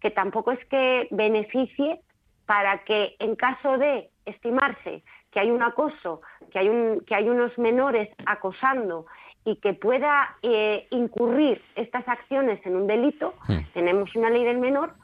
[0.00, 2.00] que tampoco es que beneficie
[2.46, 6.20] para que en caso de estimarse que hay un acoso,
[6.52, 9.06] que hay, un, que hay unos menores acosando
[9.44, 13.34] y que pueda eh, incurrir estas acciones en un delito,
[13.74, 14.94] tenemos una ley del menor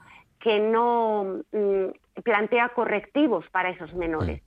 [0.40, 1.86] que no mm,
[2.25, 4.43] plantea correctivos para esos menores.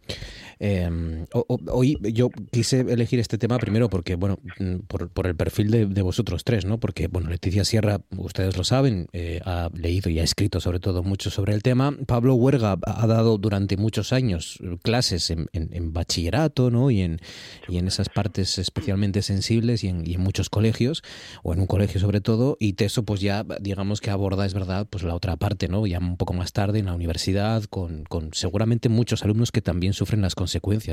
[0.59, 6.01] Em, hoy yo quise elegir este tema primero porque, bueno, mm, por, el perfil de,
[6.01, 6.79] vosotros tres, ¿no?
[6.79, 11.03] Porque, bueno, Leticia Sierra, ustedes lo saben, eh, ha leído y ha escrito sobre todo
[11.03, 11.95] mucho sobre el tema.
[12.05, 15.47] Pablo Huerga ha dado durante muchos años clases en,
[15.93, 16.91] bachillerato, ¿no?
[16.91, 17.19] Y en,
[17.67, 21.03] y en esas partes especialmente sensibles y en, muchos colegios,
[21.43, 24.87] o en un colegio sobre todo, y Teso, pues ya, digamos que aborda, es verdad,
[24.89, 25.85] pues la otra parte, ¿no?
[25.85, 29.93] Ya un poco más tarde en la universidad, con, con seguramente muchos alumnos que también
[29.93, 30.44] sufren las consecuencias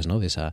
[0.06, 0.18] ¿no?
[0.18, 0.52] de, esa,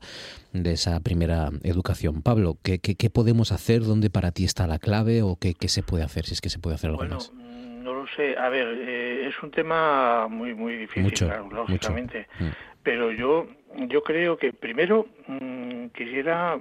[0.54, 2.22] de esa primera educación.
[2.22, 3.82] Pablo, ¿qué, qué, podemos hacer?
[3.82, 6.50] ¿Dónde para ti está la clave o qué, qué, se puede hacer, si es que
[6.50, 7.32] se puede hacer algo bueno, más?
[7.34, 8.38] Mm, no lo sé.
[8.38, 12.28] A ver, eh, es un tema muy, muy difícil, lógicamente.
[12.40, 12.48] Mm.
[12.84, 13.48] Pero yo,
[13.88, 16.58] yo creo que primero mm, quisiera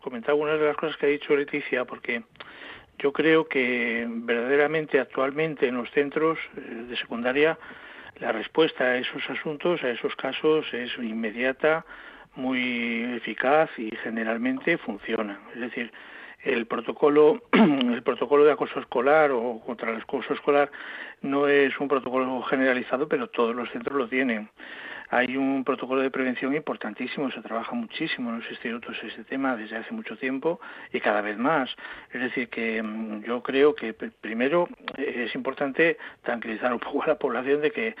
[0.00, 2.22] comentar algunas de las cosas que ha dicho Leticia, porque
[2.98, 7.58] yo creo que verdaderamente actualmente en los centros eh, de secundaria
[8.20, 11.84] la respuesta a esos asuntos, a esos casos, es inmediata,
[12.36, 15.40] muy eficaz y generalmente funciona.
[15.54, 15.90] Es decir,
[16.42, 20.70] el protocolo, el protocolo de acoso escolar o contra el acoso escolar
[21.22, 24.48] no es un protocolo generalizado, pero todos los centros lo tienen.
[25.12, 29.76] Hay un protocolo de prevención importantísimo, se trabaja muchísimo en los institutos ese tema desde
[29.76, 30.60] hace mucho tiempo
[30.92, 31.68] y cada vez más.
[32.12, 37.08] Es decir, que mm, yo creo que primero eh, es importante tranquilizar un poco a
[37.08, 37.94] la población de que eh,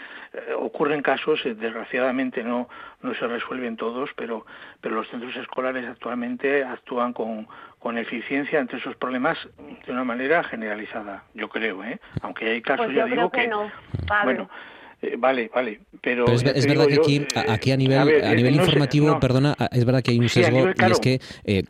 [0.56, 2.68] ocurren casos, eh, desgraciadamente no,
[3.02, 4.46] no se resuelven todos, pero,
[4.80, 7.48] pero los centros escolares actualmente actúan con,
[7.80, 9.36] con eficiencia ante esos problemas
[9.84, 11.98] de una manera generalizada, yo creo, ¿eh?
[12.22, 13.50] aunque hay casos, pues ya digo que,
[14.24, 14.48] bueno,
[15.02, 19.56] eh, vale, vale, pero, es, verdad que aquí, aquí a nivel, a, nivel informativo, perdona,
[19.72, 21.62] es verdad que hay un sesgo y es que, eh,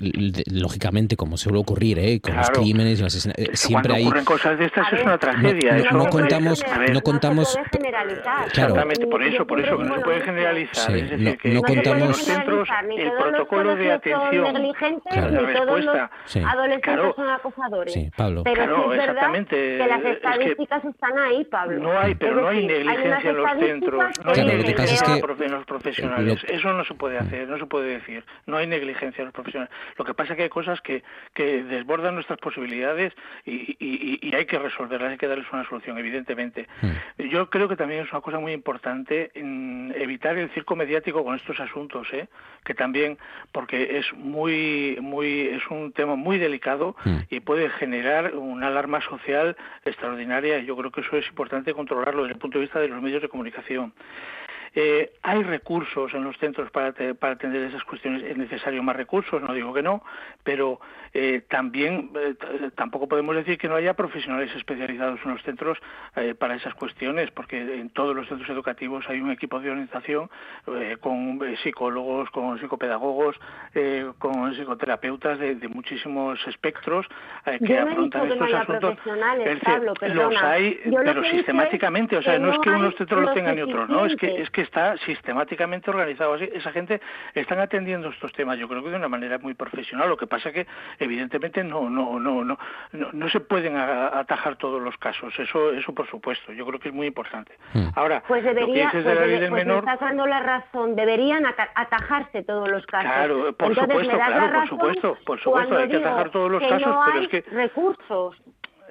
[0.50, 2.20] lógicamente, como suele ocurrir, ¿eh?
[2.20, 4.02] con los crímenes y los asesinatos, siempre hay...
[4.02, 5.78] ocurren cosas de estas es una tragedia.
[5.92, 6.64] No, no, contamos...
[6.92, 8.10] No contamos claro.
[8.46, 10.96] Exactamente, por eso, por eso, que no se puede generalizar.
[10.96, 12.08] es decir, que no contamos...
[12.08, 14.72] los centros el protocolo de atención,
[15.08, 15.30] claro.
[15.30, 16.10] la respuesta...
[16.46, 17.94] adolescentes son acosadores.
[17.94, 18.42] Sí, Pablo.
[18.42, 19.56] Pero claro, es verdad exactamente.
[19.56, 21.80] que las estadísticas están ahí, Pablo.
[21.80, 26.44] No hay, pero no hay negligencia en los centros, no hay negligencia en los profesionales.
[26.48, 28.24] Eso no se puede hacer, no se puede decir.
[28.46, 29.72] No hay negligencia en los profesionales.
[29.96, 31.02] Lo que pasa es que hay cosas que,
[31.34, 33.12] que desbordan nuestras posibilidades
[33.44, 36.68] y, y, hay que resolverlas, hay que darles una solución, evidentemente.
[36.80, 37.22] Hmm.
[37.30, 41.34] Yo creo que también es una cosa muy importante en evitar el circo mediático con
[41.34, 42.28] estos asuntos, ¿eh?
[42.64, 43.18] que también,
[43.52, 47.18] porque es muy, muy, es un tema muy delicado hmm.
[47.28, 50.58] y puede generar una alarma social extraordinaria.
[50.58, 53.02] y Yo creo que eso es importante controlarlo desde el punto de vista de los
[53.02, 53.92] medios de comunicación.
[54.74, 58.22] Eh, hay recursos en los centros para, para atender esas cuestiones.
[58.22, 60.02] Es necesario más recursos, no digo que no,
[60.44, 60.80] pero
[61.12, 62.34] eh, también eh,
[62.76, 65.78] tampoco podemos decir que no haya profesionales especializados en los centros
[66.38, 70.28] para esas cuestiones, porque en todos los centros educativos hay un equipo de organización
[71.00, 73.36] con psicólogos, con psicopedagogos,
[74.18, 77.06] con psicoterapeutas de, muchísimos espectros
[77.64, 78.98] que afrontan estos asuntos.
[80.14, 83.88] los hay, pero sistemáticamente, o sea, no, es que unos centros los tengan y otros,
[83.88, 86.48] no, es que es que está sistemáticamente organizado así.
[86.52, 87.00] Esa gente
[87.34, 90.08] están atendiendo estos temas, yo creo que de una manera muy profesional.
[90.08, 90.66] Lo que pasa que
[90.98, 92.58] evidentemente no no no no
[92.92, 95.32] no, se pueden atajar todos los casos.
[95.38, 96.52] Eso eso por supuesto.
[96.52, 97.52] Yo creo que es muy importante.
[97.72, 97.88] Hmm.
[97.94, 100.96] Ahora, pues debería, pues, pues me estás dando la razón.
[100.96, 103.10] Deberían atajarse todos los casos.
[103.10, 107.20] Claro, por supuesto, claro, por supuesto, por supuesto, hay que atajar todos los casos, pero
[107.20, 108.36] es que recursos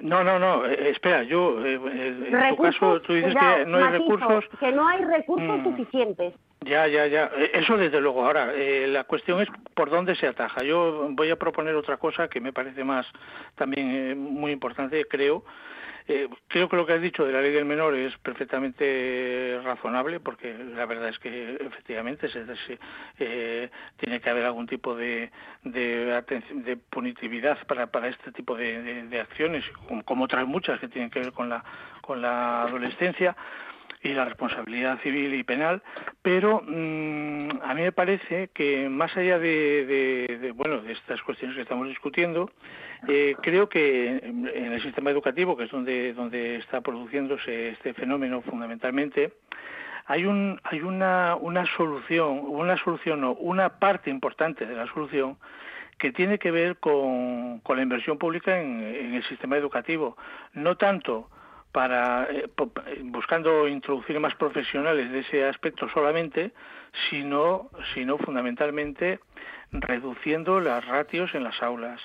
[0.02, 3.78] no, no, no, eh, espera, yo, eh, eh, en tu caso, tú dices que no
[3.78, 4.44] hay recursos.
[4.58, 5.64] Que no hay recursos mm.
[5.64, 6.34] suficientes.
[6.62, 7.30] Ya, ya, ya.
[7.54, 8.24] Eso desde luego.
[8.24, 10.62] Ahora, la cuestión es por dónde se ataja.
[10.62, 13.06] Yo voy a proponer otra cosa que me parece más
[13.54, 15.42] también muy importante, creo,
[16.12, 20.18] eh, creo que lo que has dicho de la ley del menor es perfectamente razonable
[20.18, 22.44] porque la verdad es que efectivamente se,
[23.20, 25.30] eh, tiene que haber algún tipo de,
[25.62, 29.64] de, punitividad para, para este tipo de, acciones,
[30.04, 31.62] como, otras muchas que tienen que ver con la,
[32.00, 33.36] con la adolescencia
[34.02, 35.82] y la responsabilidad civil y penal,
[36.22, 41.62] pero mm, a mí me parece que más allá de, bueno de estas cuestiones que
[41.62, 42.50] estamos discutiendo,
[43.08, 48.40] eh, creo que en el sistema educativo, que es donde donde está produciéndose este fenómeno
[48.42, 49.34] fundamentalmente,
[50.06, 55.36] hay un hay una una solución, una solución no, una parte importante de la solución
[55.98, 60.16] que tiene que ver con, con la inversión pública en, en el sistema educativo,
[60.54, 61.28] no tanto
[61.72, 62.48] para eh,
[63.04, 66.52] buscando introducir más profesionales de ese aspecto solamente,
[67.08, 69.20] sino, sino fundamentalmente
[69.72, 72.00] reduciendo las ratios en las aulas,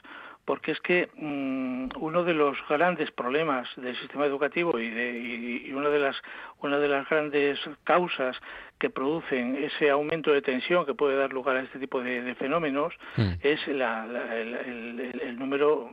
[0.45, 5.73] porque es que mm, uno de los grandes problemas del sistema educativo y, de, y,
[5.73, 6.15] una de las
[6.61, 8.37] una de las grandes causas
[8.79, 12.93] que producen ese aumento de tensión que puede dar lugar a este tipo de, fenómenos
[13.17, 13.33] hmm.
[13.41, 14.05] es la,
[14.35, 15.89] el, número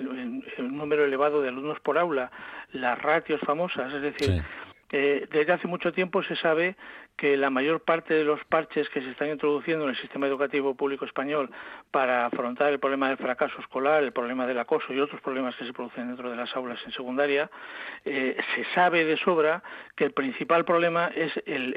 [0.00, 2.30] el, número elevado de alumnos por aula,
[2.72, 4.42] las ratios famosas, es decir,
[4.92, 6.76] eh, desde hace mucho tiempo se sabe
[7.16, 10.74] que la mayor parte de los parches que se están introduciendo en el sistema educativo
[10.74, 11.50] público español
[11.90, 15.66] para afrontar el problema del fracaso escolar, el problema del acoso y otros problemas que
[15.66, 17.50] se producen dentro de las aulas en secundaria,
[18.04, 19.62] eh, se sabe de sobra
[19.96, 21.70] que el principal problema es el,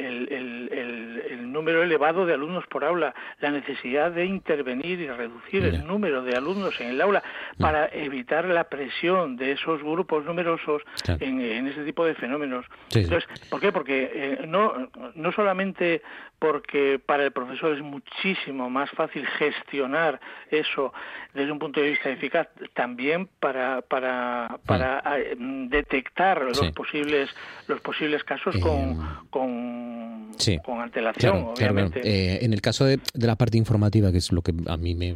[1.52, 6.36] número elevado de alumnos por aula, la necesidad de intervenir y reducir el número de
[6.36, 7.22] alumnos en el aula
[7.60, 10.82] para evitar la presión de esos grupos numerosos
[11.20, 12.66] en, en, ese tipo de fenómenos.
[12.96, 13.72] Entonces, ¿por qué?
[13.72, 14.90] Porque eh, no,
[15.24, 16.02] no solamente
[16.38, 20.20] porque para el profesor es muchísimo más fácil gestionar
[20.52, 20.92] eso
[21.34, 27.30] desde un punto de vista eficaz, también para para para eh, detectar los posibles
[27.68, 28.98] los posibles casos con, eh,
[29.30, 30.32] con,
[30.66, 32.44] con antelación, obviamente.
[32.44, 35.16] en el caso de, la parte informativa, que es lo que a mí me,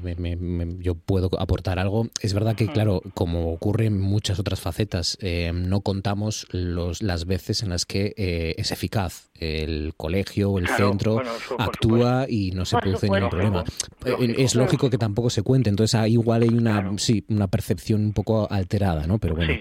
[0.80, 5.18] yo puedo aportar algo, es verdad que, claro, como ocurre en muchas otras facetas,
[5.54, 8.14] no contamos los, las veces en las que
[8.58, 11.22] es eficaz el colegio o el centro
[11.58, 13.64] actúa y no se produce ningún problema.
[14.06, 18.02] Eh, es lógico que tampoco se cuente, entonces ahí igual hay una, sí, una percepción
[18.02, 19.18] un poco alterada, ¿no?
[19.18, 19.54] Pero bueno,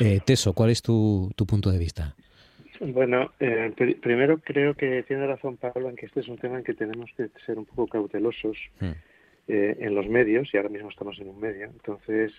[0.00, 2.14] eh, Teso, ¿cuál es tu, tu punto de vista?
[2.80, 6.64] Bueno, eh, primero creo que tiene razón Pablo en que este es un tema en
[6.64, 8.56] que tenemos que ser un poco cautelosos.
[8.80, 8.92] Hmm.
[9.46, 12.32] en los medios, y ahora mismo estamos en un medio, entonces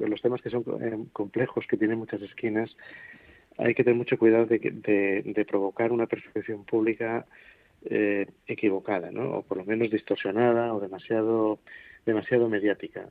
[0.00, 0.64] los temas que son
[1.12, 2.74] complejos, que tienen muchas esquinas,
[3.58, 7.26] hay que tener mucho cuidado de, de, provocar una percepción pública
[7.84, 9.38] eh, equivocada, ¿no?
[9.38, 11.58] o por lo menos distorsionada o demasiado,
[12.06, 13.08] demasiado mediática.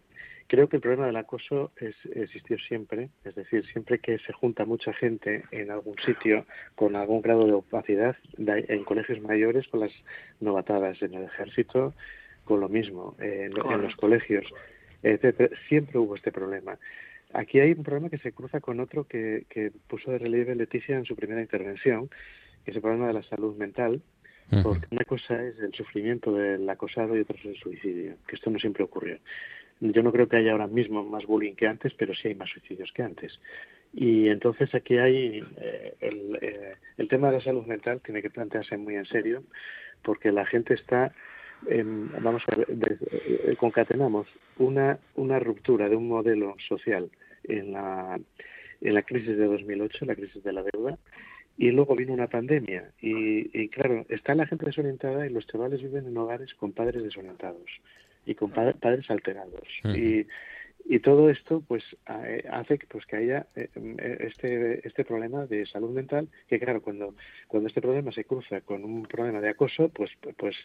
[0.48, 4.64] Creo que el problema del acoso es, existió siempre, es decir, siempre que se junta
[4.64, 6.46] mucha gente en algún sitio
[6.76, 9.92] con algún grado de opacidad, en colegios mayores con las
[10.40, 11.94] novatadas, en el ejército
[12.46, 14.46] con lo mismo, en, en los colegios,
[15.04, 16.78] etcétera, siempre hubo este problema.
[17.34, 20.98] Aquí hay un problema que se cruza con otro que, que puso de relieve Leticia
[20.98, 22.10] en su primera intervención,
[22.64, 24.02] que es el problema de la salud mental,
[24.64, 28.50] porque una cosa es el sufrimiento del acosado y otra es el suicidio, que esto
[28.50, 29.18] no siempre ocurrió.
[29.80, 32.50] Yo no creo que haya ahora mismo más bullying que antes, pero sí hay más
[32.50, 33.40] suicidios que antes.
[33.94, 38.30] Y entonces aquí hay eh, el, eh, el tema de la salud mental tiene que
[38.30, 39.44] plantearse muy en serio,
[40.02, 41.14] porque la gente está
[42.22, 44.28] vamos a ver, eh, concatenamos
[44.58, 47.10] una, una ruptura de un modelo social
[47.44, 48.20] en la,
[48.82, 50.98] en la crisis de 2008, la crisis de la deuda,
[51.58, 56.06] y luego vino una pandemia y, claro, está la gente desorientada y los chavales viven
[56.06, 57.66] en hogares con padres desorientados
[58.26, 59.68] y con padres alterados.
[59.86, 60.28] Y,
[60.86, 63.70] y todo esto pues hace pues que haya eh,
[64.22, 67.16] este este problema de salud mental que claro cuando
[67.48, 70.56] cuando este problema se cruza con un problema de acoso pues pues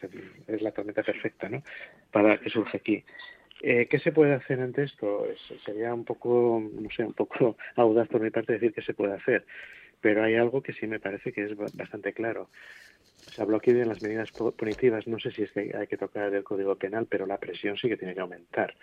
[0.47, 1.63] es la tormenta perfecta no
[2.11, 3.05] para que surja aquí
[3.63, 5.25] eh, ¿Qué se puede hacer ante esto?
[5.65, 9.15] sería un poco, no sé, un poco audaz por mi parte decir que se puede
[9.15, 9.47] hacer,
[10.01, 12.51] pero hay algo que sí me parece que es bastante claro.
[13.37, 16.35] Se habló aquí de las medidas punitivas, no sé si es que hay que tocar
[16.35, 18.75] el Código Penal, pero la presión sí que tiene que aumentar.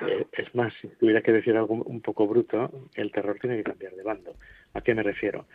[0.00, 3.64] Eh, es más, si tuviera que decir algo un poco bruto, el terror tiene que
[3.64, 4.34] cambiar de bando.
[4.74, 5.46] ¿A qué me refiero?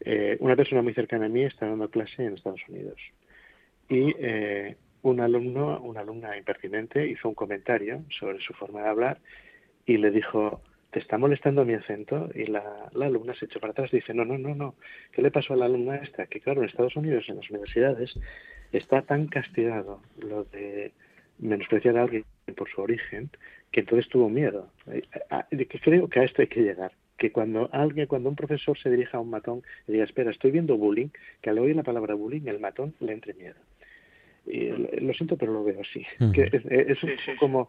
[0.00, 2.98] Eh, una persona muy cercana a mí está dando clase en Estados Unidos
[3.88, 9.18] y eh, un alumno, una alumna impertinente, hizo un comentario sobre su forma de hablar
[9.86, 12.30] y le dijo, ¿te está molestando mi acento?
[12.34, 14.74] Y la, alumna se echó para atrás y dice, no, no, no, no.
[15.12, 16.26] ¿Qué le pasó a la alumna esta?
[16.26, 18.18] Que claro, en Estados Unidos, en las universidades,
[18.72, 20.92] está tan castigado lo de
[21.38, 22.24] menospreciar a alguien
[22.56, 23.30] por su origen,
[23.72, 24.68] que entonces tuvo miedo.
[24.86, 25.02] Eh,
[25.66, 26.92] que creo que a esto hay que llegar.
[27.18, 30.50] Que cuando alguien, cuando un profesor se dirija a un matón y diga, espera, estoy
[30.50, 31.08] viendo bullying,
[31.40, 33.56] que al oír la palabra bullying, el matón le entre miedo.
[34.46, 34.68] Y
[35.00, 36.04] lo siento, pero lo veo así.
[36.34, 37.68] que es, un poco como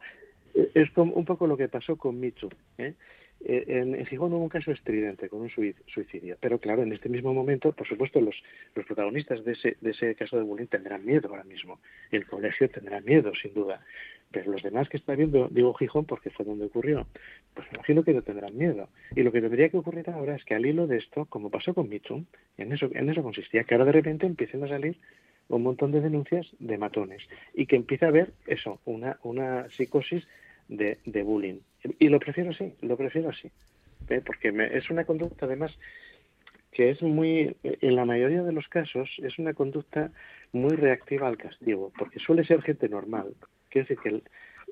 [0.54, 2.50] es como un poco lo que pasó con Michu.
[2.78, 2.94] ¿eh?
[3.46, 7.34] Eh, en, Gijón hubo un caso estridente con un suicidio, pero claro, en este mismo
[7.34, 8.36] momento, por supuesto, los,
[8.74, 11.80] los protagonistas de ese, de ese caso de bullying tendrán miedo ahora mismo.
[12.12, 13.82] El colegio tendrá miedo, sin duda.
[14.34, 17.06] Pero los demás que está viendo, digo Gijón porque fue donde ocurrió,
[17.54, 18.90] pues imagino que no tendrán miedo.
[19.16, 21.74] Y lo que tendría que ocurrir ahora es que al hilo de esto, como pasó
[21.76, 22.26] con Michu,
[22.58, 24.98] en eso, en eso consistía, que ahora de repente empiecen a salir
[25.50, 27.22] un montón de denuncias de matones
[27.54, 30.28] y que empiece a haber eso, una, una psicosis
[30.68, 31.60] de, de bullying.
[32.00, 33.52] Y lo prefiero así, lo prefiero así.
[34.26, 35.78] Porque me, es una conducta, además,
[36.72, 40.12] que es muy, en la mayoría de los casos, es una conducta
[40.52, 43.34] muy reactiva al castigo, porque suele ser gente normal.
[43.74, 44.22] Quiere decir que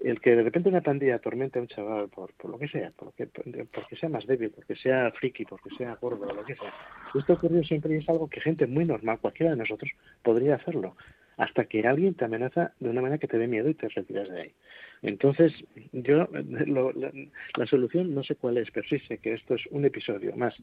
[0.07, 2.91] el, que de repente una pandilla atormente a un chaval por, por lo que sea,
[2.95, 6.71] porque, porque sea más débil, porque sea friki, porque sea gordo, lo que sea.
[7.15, 9.89] Esto ocurrió siempre y es algo que gente muy normal, cualquiera de nosotros,
[10.21, 10.95] podría hacerlo,
[11.37, 14.29] hasta que alguien te amenaza de una manera que te dé miedo y te retiras
[14.29, 14.53] de ahí.
[15.01, 15.51] Entonces,
[15.93, 20.35] yo, la, solución no sé cuál es, pero sí sé que esto es un episodio
[20.35, 20.53] más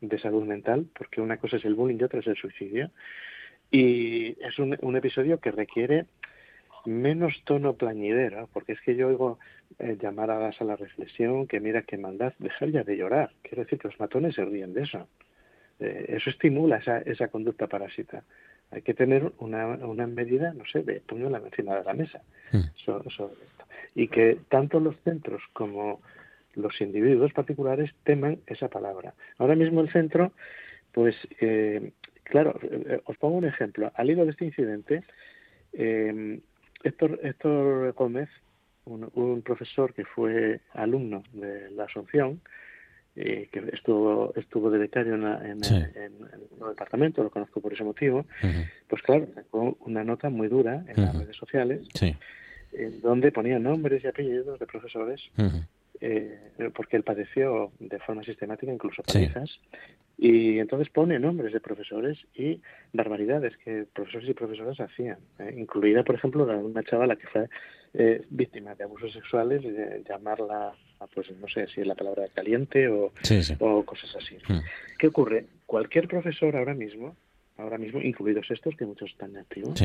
[0.00, 2.92] de salud mental, porque una cosa es el bullying y otra es el suicidio.
[3.72, 6.06] Y es un, un episodio que requiere
[6.86, 9.38] menos tono plañidero, porque es que yo oigo
[9.78, 13.30] eh, llamadas a la reflexión, que mira qué maldad, dejar ya de llorar.
[13.42, 15.08] Quiero decir que los matones se ríen de eso.
[15.78, 18.22] Eh, eso estimula esa, esa conducta parásita.
[18.70, 22.20] Hay que tener una, una medida, no sé, de puño encima de la mesa
[22.52, 22.60] mm.
[22.84, 23.64] sobre, esto.
[23.94, 26.00] Y que tanto los centros como
[26.54, 29.14] los individuos particulares teman esa palabra.
[29.38, 30.32] Ahora mismo el centro,
[30.92, 31.92] pues, eh,
[32.24, 32.58] claro,
[33.04, 33.90] os pongo un ejemplo.
[33.94, 35.02] Al hilo de este incidente,
[35.72, 36.40] eh,
[36.82, 38.28] Héctor, Gómez,
[38.84, 42.40] un, profesor que fue alumno de la Asunción,
[43.16, 48.24] eh, que estuvo estuvo de becario en, en, el departamento, lo conozco por ese motivo,
[48.88, 51.86] pues claro, sacó una nota muy dura en las redes sociales,
[52.72, 55.20] en donde ponía nombres y apellidos de profesores
[56.00, 56.38] eh,
[56.74, 59.50] porque él padeció de forma sistemática incluso palizas,
[60.22, 62.60] y entonces pone nombres de profesores y
[62.92, 67.48] barbaridades que profesores y profesoras hacían, eh, incluida, por ejemplo, una chavala que fue
[67.94, 70.72] eh, víctima de abusos sexuales, de llamarla,
[71.14, 73.12] pues no sé si es la palabra caliente o,
[73.60, 74.36] o cosas así.
[74.46, 74.60] Hmm.
[74.98, 75.46] ¿Qué ocurre?
[75.64, 77.16] Cualquier profesor ahora mismo
[77.56, 79.78] ahora mismo, incluidos estos que muchos están activos,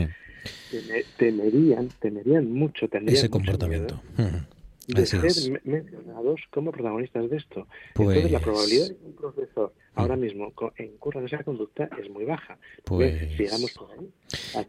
[1.18, 4.02] temerían, temerían mucho, tendrían ese comportamiento.
[4.18, 4.55] Hmm
[4.88, 5.22] de ser
[5.64, 7.68] mencionados como protagonistas de esto.
[7.96, 12.10] Entonces, la pues probabilidad de que un profesor ahora mismo incurra en esa conducta es
[12.10, 12.58] muy baja.
[12.84, 14.10] Pues sigamos por ahí.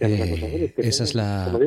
[0.01, 1.59] Eh, esa es la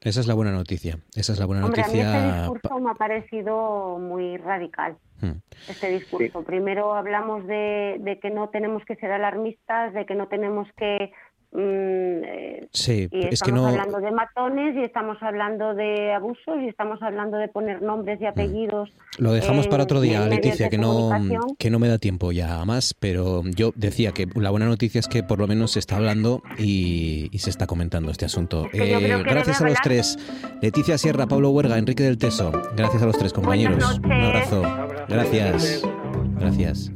[0.00, 0.98] esa es la buena noticia.
[1.14, 1.84] Esa es la buena noticia.
[1.84, 4.96] este discurso me ha parecido muy radical.
[5.20, 5.38] Hmm.
[5.68, 6.42] Este discurso.
[6.42, 11.12] Primero hablamos de, de que no tenemos que ser alarmistas, de que no tenemos que
[11.54, 13.68] Mm, eh, sí, y es que no...
[13.68, 18.24] hablando de matones y estamos hablando de abusos y estamos hablando de poner nombres y
[18.24, 18.26] mm.
[18.26, 18.90] apellidos.
[19.18, 21.10] Lo dejamos para otro día, Leticia, que no,
[21.56, 25.06] que no me da tiempo ya más, pero yo decía que la buena noticia es
[25.06, 28.66] que por lo menos se está hablando y, se está comentando este asunto.
[28.72, 30.18] Eh, gracias a los tres.
[30.60, 32.50] Leticia Sierra, Pablo Huerga, Enrique del Teso.
[32.74, 34.00] Gracias a los tres compañeros.
[34.02, 34.62] Un abrazo.
[35.08, 35.86] Gracias.
[36.36, 36.90] Gracias.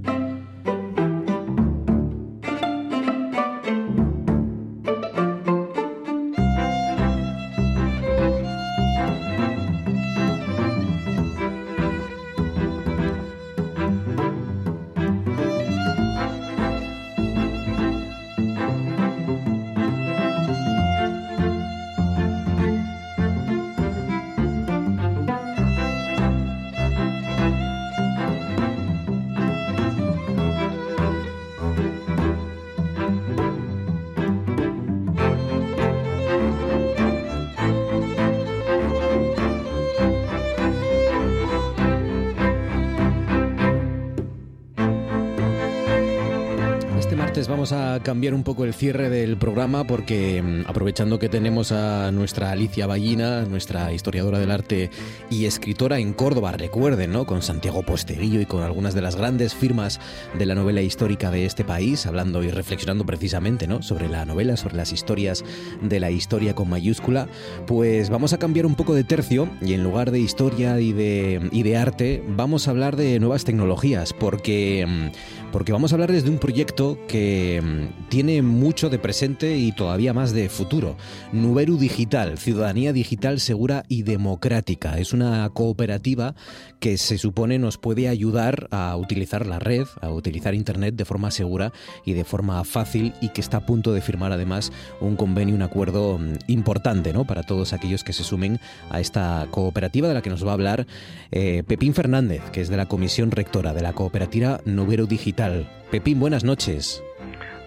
[48.38, 53.42] Un poco el cierre del programa porque mm, aprovechando que tenemos a nuestra Alicia Ballina,
[53.42, 54.90] nuestra historiadora del arte
[55.28, 57.26] y escritora en Córdoba, recuerden, ¿no?
[57.26, 59.98] Con Santiago Posteguillo y con algunas de las grandes firmas
[60.38, 63.82] de la novela histórica de este país, hablando y reflexionando precisamente, ¿no?
[63.82, 65.44] Sobre la novela, sobre las historias
[65.82, 67.26] de la historia con mayúscula,
[67.66, 71.48] pues vamos a cambiar un poco de tercio y en lugar de historia y de,
[71.50, 76.12] y de arte, vamos a hablar de nuevas tecnologías porque, mm, porque vamos a hablar
[76.12, 80.98] desde un proyecto que mm, tiene mucho de presente y todavía más de futuro.
[81.32, 84.98] Nuberu Digital, Ciudadanía Digital Segura y Democrática.
[84.98, 86.34] Es una cooperativa
[86.78, 91.30] que se supone nos puede ayudar a utilizar la red, a utilizar Internet de forma
[91.30, 91.72] segura
[92.04, 95.62] y de forma fácil y que está a punto de firmar además un convenio, un
[95.62, 97.26] acuerdo mm, importante ¿no?
[97.26, 98.60] para todos aquellos que se sumen
[98.90, 100.86] a esta cooperativa de la que nos va a hablar
[101.30, 105.66] eh, Pepín Fernández, que es de la Comisión Rectora de la Cooperativa Nuberu Digital.
[105.90, 107.02] Pepín, buenas noches.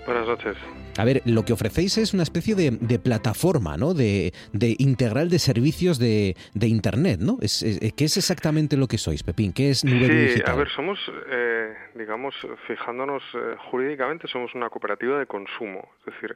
[0.05, 0.57] Buenas noches.
[0.97, 3.93] A ver, lo que ofrecéis es una especie de, plataforma, ¿no?
[3.93, 4.33] De,
[4.79, 7.37] integral de servicios de, Internet, ¿no?
[7.41, 7.63] Es,
[7.95, 9.53] ¿Qué es exactamente lo que sois, Pepín?
[9.53, 10.99] ¿Qué es Nuberu sí, a ver, somos,
[11.29, 12.35] eh, digamos,
[12.67, 15.87] fijándonos eh, jurídicamente, somos una cooperativa de consumo.
[15.99, 16.35] Es decir,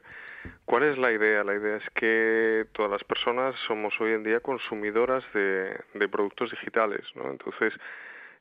[0.64, 1.42] ¿cuál es la idea?
[1.42, 7.02] La idea es que todas las personas somos hoy en día consumidoras de, productos digitales,
[7.14, 7.30] ¿no?
[7.30, 7.74] Entonces,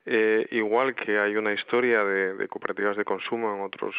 [0.05, 3.95] eh, igual que hay una historia de, cooperativas de consumo en otros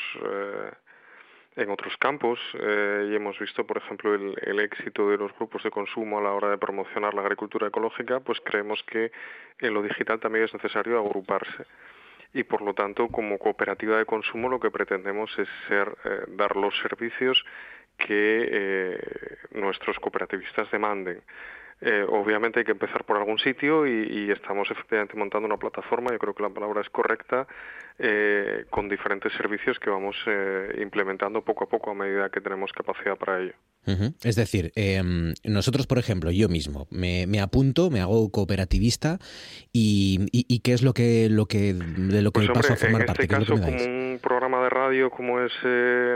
[1.57, 5.70] en otros campos eh, y hemos visto, por ejemplo, el, éxito de los grupos de
[5.70, 9.11] consumo a la hora de promocionar la agricultura ecológica, pues creemos que
[9.61, 11.65] en lo digital también es necesario agruparse.
[12.35, 16.57] Y por lo tanto, como cooperativa de consumo, lo que pretendemos es ser, eh, dar
[16.57, 17.43] los servicios
[17.97, 18.99] que eh,
[19.53, 21.23] nuestros cooperativistas demanden.
[21.81, 26.19] Eh, obviamente hay que empezar por algún sitio y, estamos efectivamente montando una plataforma, yo
[26.19, 27.47] creo que la palabra es correcta,
[27.98, 32.73] eh, con diferentes servicios que vamos eh, implementando poco a poco a medida que tenemos
[32.73, 33.53] capacidad para ello.
[34.24, 39.19] Es decir, em, nosotros, por ejemplo, yo mismo me, apunto, me hago cooperativista
[39.73, 43.07] y, ¿qué es lo que, lo que de lo que pues paso a formar en
[43.07, 43.23] parte?
[43.23, 45.53] En este caso, como un programa de radio como es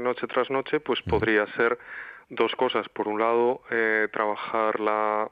[0.02, 1.78] Noche tras Noche, pues podría ser
[2.28, 2.88] dos cosas.
[2.88, 3.62] Por un lado,
[4.10, 5.30] trabajar la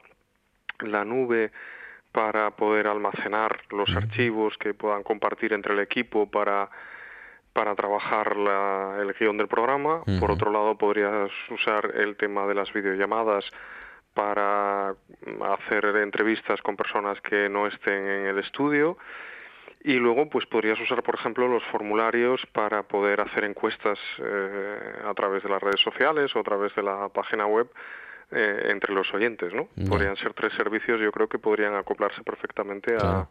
[0.80, 1.50] la nube
[2.12, 6.70] para poder almacenar los archivos que puedan compartir entre el equipo para
[7.52, 10.04] para trabajar la, el guion del programa.
[10.20, 13.44] Por otro lado, podrías usar el tema de las videollamadas
[14.14, 14.90] para
[15.54, 18.96] hacer entrevistas con personas que no estén en el estudio.
[19.82, 25.14] Y luego, pues podrías usar, por ejemplo, los formularios para poder hacer encuestas eh, a
[25.14, 27.68] través de las redes sociales o a través de la página web
[28.30, 29.68] eh, entre los oyentes, ¿no?
[29.88, 33.26] Podrían ser tres servicios, yo creo que podrían acoplarse perfectamente a,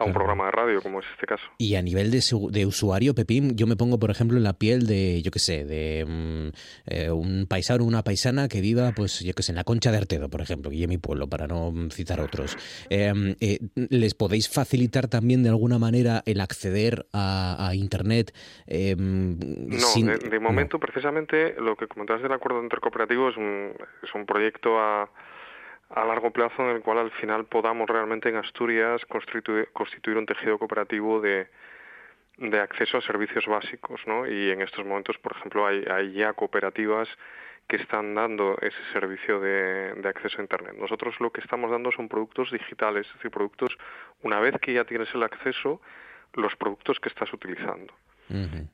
[0.00, 1.44] a un programa de radio, como es este caso.
[1.58, 4.86] Y a nivel de, de, usuario, Pepín, yo me pongo, por ejemplo, en la piel
[4.86, 6.48] de, yo qué sé, de mm,
[6.86, 9.92] eh, un paisano o una paisana que viva, pues, yo qué sé, en la Concha
[9.92, 12.56] de Artedo, por ejemplo, y en mi pueblo, para no citar otros.
[12.88, 18.32] Em, eh, ¿Les podéis facilitar también de alguna manera el acceder a, Internet?
[18.66, 23.72] Em, no, de, momento, precisamente, lo que comentabas del acuerdo intercooperativo es un,
[24.02, 25.10] es un proyecto a
[25.90, 30.58] a largo plazo en el cual al final podamos realmente en Asturias constituir, un tejido
[30.58, 31.48] cooperativo de,
[32.38, 34.26] de acceso a servicios básicos, ¿no?
[34.26, 37.08] Y en estos momentos, por ejemplo, hay, hay ya cooperativas
[37.66, 40.74] que están dando ese servicio de, de, acceso a Internet.
[40.76, 43.76] Nosotros lo que estamos dando son productos digitales, es decir, productos,
[44.22, 45.80] una vez que ya tienes el acceso,
[46.34, 47.92] los productos que estás utilizando.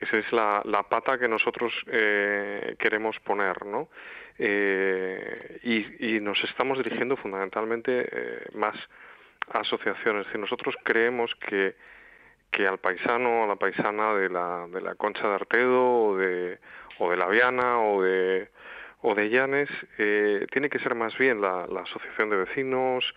[0.00, 3.88] Esa es la, pata que nosotros eh, queremos poner, ¿no?
[4.38, 5.60] Eh,
[5.98, 8.76] y, nos estamos dirigiendo fundamentalmente eh, más
[9.50, 10.26] a asociaciones.
[10.34, 11.74] Y nosotros creemos que,
[12.50, 16.16] que al paisano o a la paisana de la, de la Concha de Artedo o
[16.18, 16.58] de,
[16.98, 18.50] o de La Viana o de,
[19.00, 23.14] o de Llanes eh, tiene que ser más bien la, la asociación de vecinos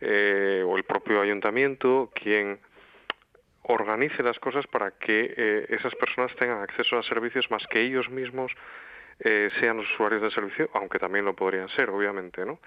[0.00, 2.58] o el propio ayuntamiento quien
[3.64, 8.52] organice las cosas para que esas personas tengan acceso a servicios más que ellos mismos
[9.20, 12.58] eh, sean los usuarios del servicio, aunque también lo podrían ser, obviamente, ¿no?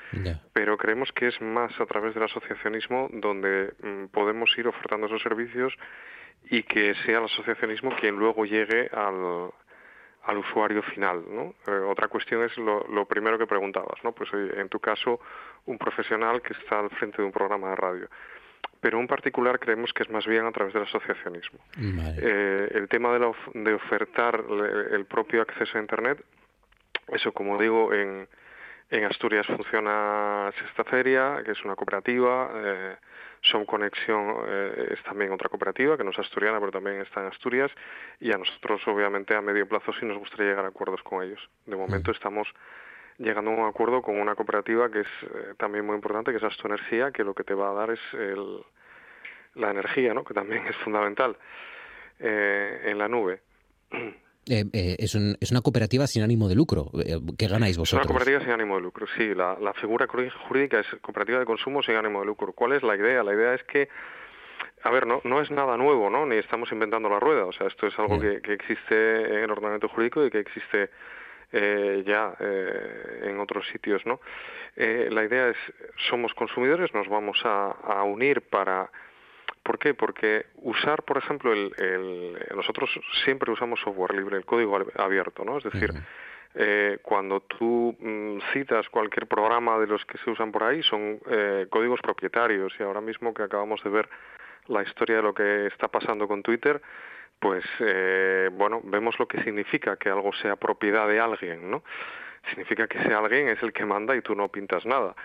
[0.54, 5.22] Pero creemos que es más a través del asociacionismo donde mm, podemos ir ofertando esos
[5.22, 5.74] servicios
[6.50, 9.52] y que sea el asociacionismo quien luego llegue al,
[10.24, 11.54] al usuario final, ¿no?
[11.68, 14.14] Eh, otra cuestión es lo, lo, primero que preguntabas, ¿no?
[14.14, 15.20] Pues en tu caso,
[15.66, 18.10] un profesional que está al frente de un programa de radio
[18.80, 21.60] pero en particular creemos que es más bien a través del asociacionismo.
[21.78, 24.44] Eh, el tema de, de ofertar
[24.92, 26.24] el propio acceso a Internet
[27.08, 28.28] eso, como digo, en,
[28.90, 32.50] En Asturias funciona Sexta Feria, que es una cooperativa.
[32.56, 32.96] Eh,
[33.42, 37.28] Som Conexión eh, es también otra cooperativa, que no es asturiana, pero también está en
[37.28, 37.72] Asturias.
[38.20, 41.40] Y a nosotros, obviamente, a medio plazo sí nos gustaría llegar a acuerdos con ellos.
[41.66, 42.48] De momento estamos
[43.18, 46.44] llegando a un acuerdo con una cooperativa que es eh, también muy importante, que es
[46.44, 48.62] Astoenergía, que lo que te va a dar es el,
[49.56, 50.24] la energía, ¿no?
[50.24, 51.38] que también es fundamental
[52.20, 53.42] eh, en la nube.
[54.50, 56.90] Eh, eh, es, un, es, una cooperativa sin ánimo de lucro.
[57.06, 58.06] Eh, ¿Qué ganáis vosotros?
[58.06, 59.36] Es una cooperativa sin ánimo de lucro, sí.
[59.36, 62.54] La, la, figura jurídica es cooperativa de consumo sin ánimo de lucro.
[62.54, 63.24] ¿Cuál es la idea?
[63.24, 63.90] La idea es que,
[64.84, 66.26] a ver, no, no es nada nuevo, ¿no?
[66.26, 67.46] Ni estamos inventando la rueda.
[67.46, 70.92] O sea, esto es algo que, que, existe en el ordenamiento jurídico y que existe
[71.52, 74.20] eh, ya eh, en otros sitios, ¿no?
[74.76, 75.58] Eh, la idea es,
[76.10, 78.90] somos consumidores, nos vamos a, a unir para
[79.68, 79.94] ¿Por qué?
[79.94, 82.90] Porque usar, por ejemplo, el, el, nosotros
[83.26, 85.58] siempre usamos software libre, el código abierto, ¿no?
[85.58, 85.92] Es decir,
[86.56, 91.20] eh, cuando tú mm, citas cualquier programa de los que se usan por ahí, son
[91.30, 94.08] eh, códigos propietarios y ahora mismo que acabamos de ver
[94.68, 96.82] la historia de lo que está pasando con Twitter,
[97.40, 101.84] pues eh, bueno, vemos lo que significa que algo sea propiedad de alguien, ¿no?
[102.50, 105.16] Significa que ese alguien es el que manda y tú no pintas nada.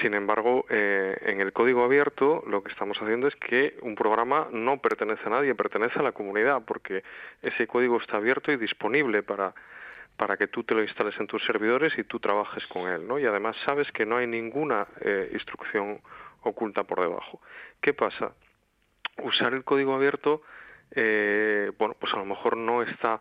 [0.00, 4.48] Sin embargo, eh, en el código abierto lo que estamos haciendo es que un programa
[4.52, 7.02] no pertenece a nadie, pertenece a la comunidad, porque
[7.42, 9.52] ese código está abierto y disponible para,
[10.16, 13.18] para que tú te lo instales en tus servidores y tú trabajes con él, ¿no?
[13.18, 16.00] Y además sabes que no hay ninguna eh, instrucción
[16.42, 17.40] oculta por debajo.
[17.80, 18.32] ¿Qué pasa?
[19.18, 20.42] Usar el código abierto,
[20.92, 23.20] eh, bueno, pues a lo mejor no está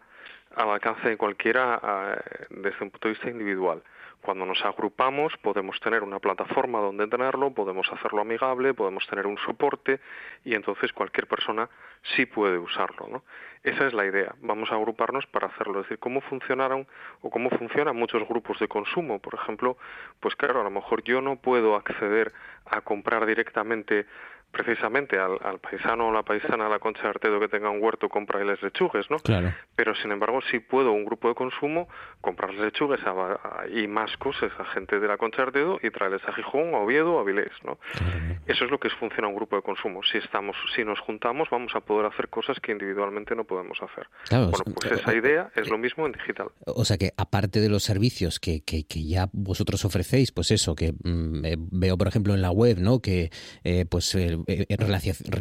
[0.55, 2.17] al alcance de cualquiera
[2.49, 3.83] desde un punto de vista individual.
[4.21, 9.37] Cuando nos agrupamos podemos tener una plataforma donde tenerlo, podemos hacerlo amigable, podemos tener un
[9.37, 10.01] soporte
[10.43, 11.69] y entonces cualquier persona
[12.15, 13.07] sí puede usarlo.
[13.07, 13.23] ¿no?
[13.63, 14.35] Esa es la idea.
[14.41, 15.79] Vamos a agruparnos para hacerlo.
[15.79, 16.85] Es decir, cómo funcionaron
[17.21, 19.19] o cómo funcionan muchos grupos de consumo.
[19.19, 19.77] Por ejemplo,
[20.19, 22.33] pues claro, a lo mejor yo no puedo acceder
[22.65, 24.05] a comprar directamente
[24.51, 28.09] precisamente al, paisano o la paisana de la Concha de Artedo que tenga un huerto
[28.09, 29.17] compra les lechugues, ¿no?
[29.17, 29.53] Claro.
[29.75, 31.87] Pero sin embargo sí puedo un grupo de consumo
[32.21, 32.99] comprar lechugues
[33.73, 36.79] y más cosas a gente de la Concha de Artedo y traerles a Gijón, a
[36.79, 37.77] Oviedo, a Avilés, ¿no?
[38.45, 40.01] Eso es lo que funciona un grupo de consumo.
[40.03, 44.07] Si estamos, si nos juntamos vamos a poder hacer cosas que individualmente no podemos hacer.
[44.29, 46.47] bueno, pues esa idea es lo mismo en digital.
[46.65, 50.93] O sea que aparte de los servicios que, que, ya vosotros ofrecéis, pues eso, que
[51.03, 52.99] mm, eh, veo por ejemplo en la web, ¿no?
[52.99, 53.31] Que
[53.63, 54.37] eh, pues eh,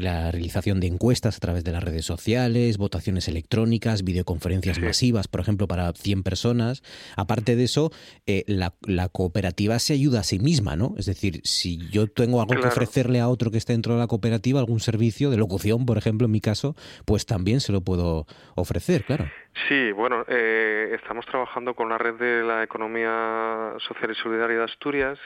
[0.00, 5.40] la realización de encuestas a través de las redes sociales, votaciones electrónicas, videoconferencias masivas, por
[5.40, 6.82] ejemplo, para 100 personas.
[7.16, 7.90] Aparte de eso,
[8.26, 8.72] eh, la,
[9.08, 10.94] cooperativa se ayuda a sí misma, ¿no?
[10.98, 14.06] Es decir, si yo tengo algo que ofrecerle a otro que esté dentro de la
[14.06, 16.74] cooperativa, algún servicio de locución, por ejemplo, en mi caso,
[17.06, 19.30] pues también se lo puedo ofrecer, claro.
[19.68, 24.64] Sí, bueno, eh, estamos trabajando con la red de la economía social y solidaria de
[24.64, 25.18] Asturias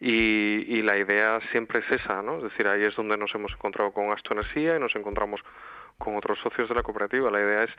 [0.00, 2.36] y, la idea siempre es esa, ¿no?
[2.38, 5.42] Es decir, ahí es donde nos hemos encontrado con Asto Energía y nos encontramos
[5.98, 7.30] con otros socios de la cooperativa.
[7.30, 7.70] La idea es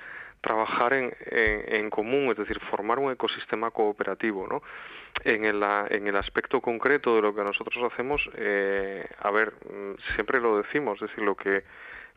[0.42, 4.62] trabajar en, en, común, es decir, formar un ecosistema cooperativo, ¿no?
[5.24, 10.14] En el, en el aspecto concreto de lo que nosotros hacemos, eh, a ver, mm,
[10.16, 11.64] siempre lo decimos, es decir, lo que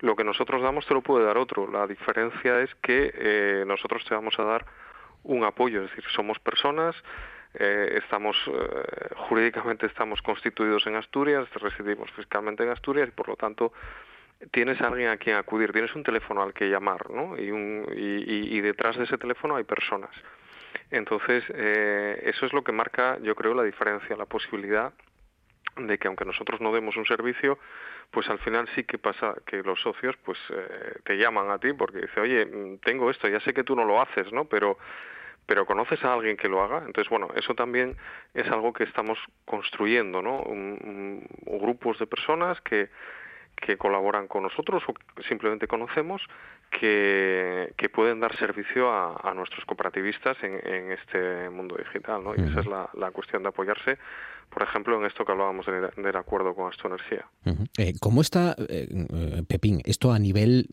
[0.01, 1.71] lo que nosotros damos te lo puede dar otro.
[1.71, 4.67] La diferencia es que eh, nosotros te vamos a dar
[5.23, 6.97] un apoyo, es decir, somos personas,
[7.55, 13.37] eh, estamos eh, jurídicamente estamos constituidos en Asturias, residimos fiscalmente en Asturias y por lo
[13.37, 13.73] tanto
[14.51, 17.39] tienes a alguien a quien acudir, tienes un teléfono al que llamar, ¿no?
[17.39, 20.11] Y, un, y, y, detrás de ese teléfono hay personas.
[20.91, 24.93] Entonces, eh, eso es lo que marca, yo creo, la diferencia, la posibilidad
[25.77, 27.59] de que aunque nosotros no demos un servicio,
[28.11, 31.73] pues al final sí que pasa que los socios pues eh, te llaman a ti
[31.73, 34.45] porque dice, oye, mm, tengo esto, ya sé que tú no lo haces, ¿no?
[34.45, 34.77] Pero
[35.47, 36.79] pero conoces a alguien que lo haga.
[36.87, 37.97] Entonces, bueno, eso también
[38.35, 40.45] es algo que estamos construyendo, ¿no?
[41.47, 42.89] grupos de personas que,
[43.57, 44.95] que colaboran con nosotros o
[45.29, 46.23] simplemente conocemos
[46.71, 52.35] que, que pueden dar servicio a, a nuestros cooperativistas en, en, este mundo digital, ¿no?
[52.35, 53.99] Y esa es la, la cuestión de apoyarse
[54.53, 57.27] por ejemplo, en esto que hablábamos del, acuerdo con Aston Energía.
[57.79, 60.69] Eh, ¿Cómo está, eh, eh, Pepín, esto a nivel,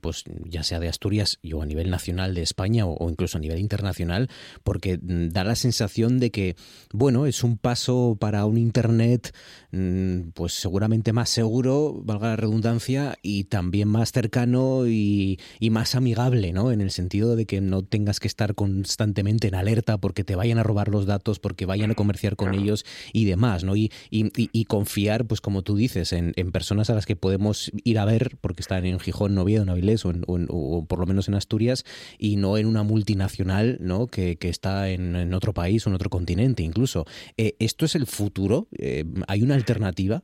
[0.00, 3.58] pues ya sea de Asturias o a nivel nacional de España o, incluso a nivel
[3.58, 4.28] internacional?
[4.62, 6.54] Porque mm, da la sensación de que,
[6.92, 9.34] bueno, es un paso para un Internet,
[9.72, 15.38] mm, pues seguramente más seguro, valga la redundancia, y también más cercano y,
[15.70, 16.72] más amigable, ¿no?
[16.72, 20.58] En el sentido de que no tengas que estar constantemente en alerta porque te vayan
[20.58, 23.76] a robar los datos, porque vayan a comerciar con ellos y demás, ¿no?
[23.76, 28.04] Y, y, confiar, pues como tú dices, en, personas a las que podemos ir a
[28.04, 31.84] ver porque están en Gijón, Noviedo, en o, o, por lo menos en Asturias
[32.18, 34.06] y no en una multinacional, ¿no?
[34.06, 37.04] Que, que está en, otro país o en otro continente incluso.
[37.36, 38.66] Eh, ¿Esto es el futuro?
[38.78, 40.22] Eh, ¿Hay una alternativa?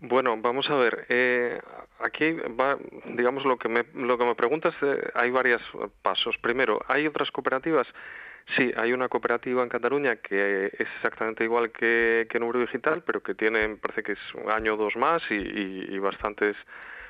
[0.00, 1.06] Bueno, vamos a ver.
[1.08, 1.60] Eh,
[1.98, 2.78] aquí va,
[3.16, 5.62] digamos, lo que me, lo que me preguntas, eh, hay varios
[6.02, 6.36] pasos.
[6.40, 7.86] Primero, ¿hay otras cooperativas?
[8.56, 13.22] Sí, hay una cooperativa en Cataluña que es exactamente igual que, que Número Digital, pero
[13.22, 16.56] que tiene, parece que es un año o dos más y, bastantes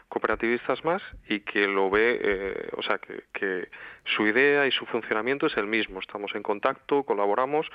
[0.08, 3.68] cooperativistas más y que lo ve, eh, o sea, que, que
[4.04, 6.00] su idea y su funcionamiento es el mismo.
[6.00, 7.70] Estamos en contacto, colaboramos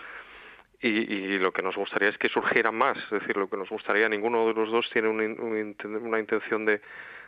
[0.84, 4.10] y, lo que nos gustaría es que surgiera más, es decir, lo que nos gustaría,
[4.10, 6.82] ninguno de los dos tiene una intención de,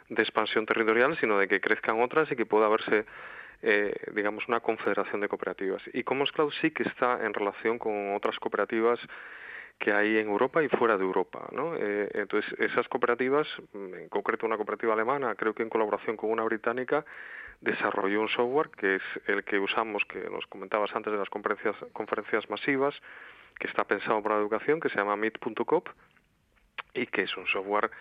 [0.10, 3.06] expansión territorial, sino de que crezcan otras y que pueda haberse,
[3.62, 5.82] eh, digamos, una confederación de cooperativas.
[5.94, 9.00] Y Commons Cloud sí que está en relación con otras cooperativas
[9.80, 11.48] que hay en Europa y fuera de Europa.
[11.52, 11.76] ¿no?
[11.76, 16.44] Eh, entonces, esas cooperativas, en concreto una cooperativa alemana, creo que en colaboración con una
[16.44, 17.06] británica,
[17.62, 21.76] desarrolló un software que es el que usamos, que nos comentabas antes de las conferencias,
[21.94, 22.96] conferencias masivas,
[23.60, 25.90] que está pensado para la educación, que se llama Meet.cop
[26.94, 27.92] y que es un software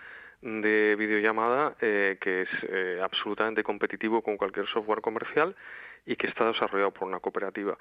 [0.44, 5.56] de videollamada eh, que es eh, absolutamente competitivo con cualquier software comercial
[6.04, 7.78] y que está desarrollado por una cooperativa.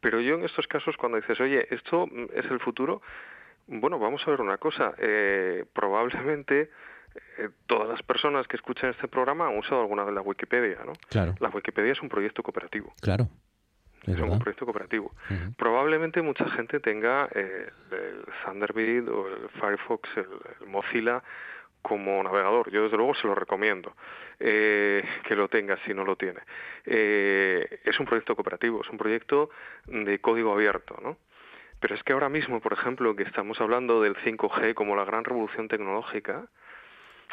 [0.00, 3.02] Pero yo en estos casos cuando dices, oye, esto es el futuro,
[3.66, 6.70] bueno, vamos a ver una cosa, eh, probablemente
[7.66, 10.92] todas las personas que escuchan este programa han usado alguna de la Wikipedia, ¿no?
[11.08, 11.34] Claro.
[11.40, 12.92] La Wikipedia es un proyecto cooperativo.
[13.00, 13.28] Claro
[14.14, 15.12] es, un proyecto cooperativo.
[15.56, 21.22] Probablemente mucha gente tenga eh, el Thunderbird o el Firefox, el, Mozilla
[21.82, 22.70] como navegador.
[22.70, 23.94] Yo desde luego se lo recomiendo
[24.38, 26.40] eh, que lo tenga si no lo tiene.
[26.84, 29.50] Eh, es un proyecto cooperativo, es un proyecto
[29.86, 31.18] de código abierto, ¿no?
[31.80, 35.24] Pero es que ahora mismo, por ejemplo, que estamos hablando del 5G como la gran
[35.24, 36.48] revolución tecnológica,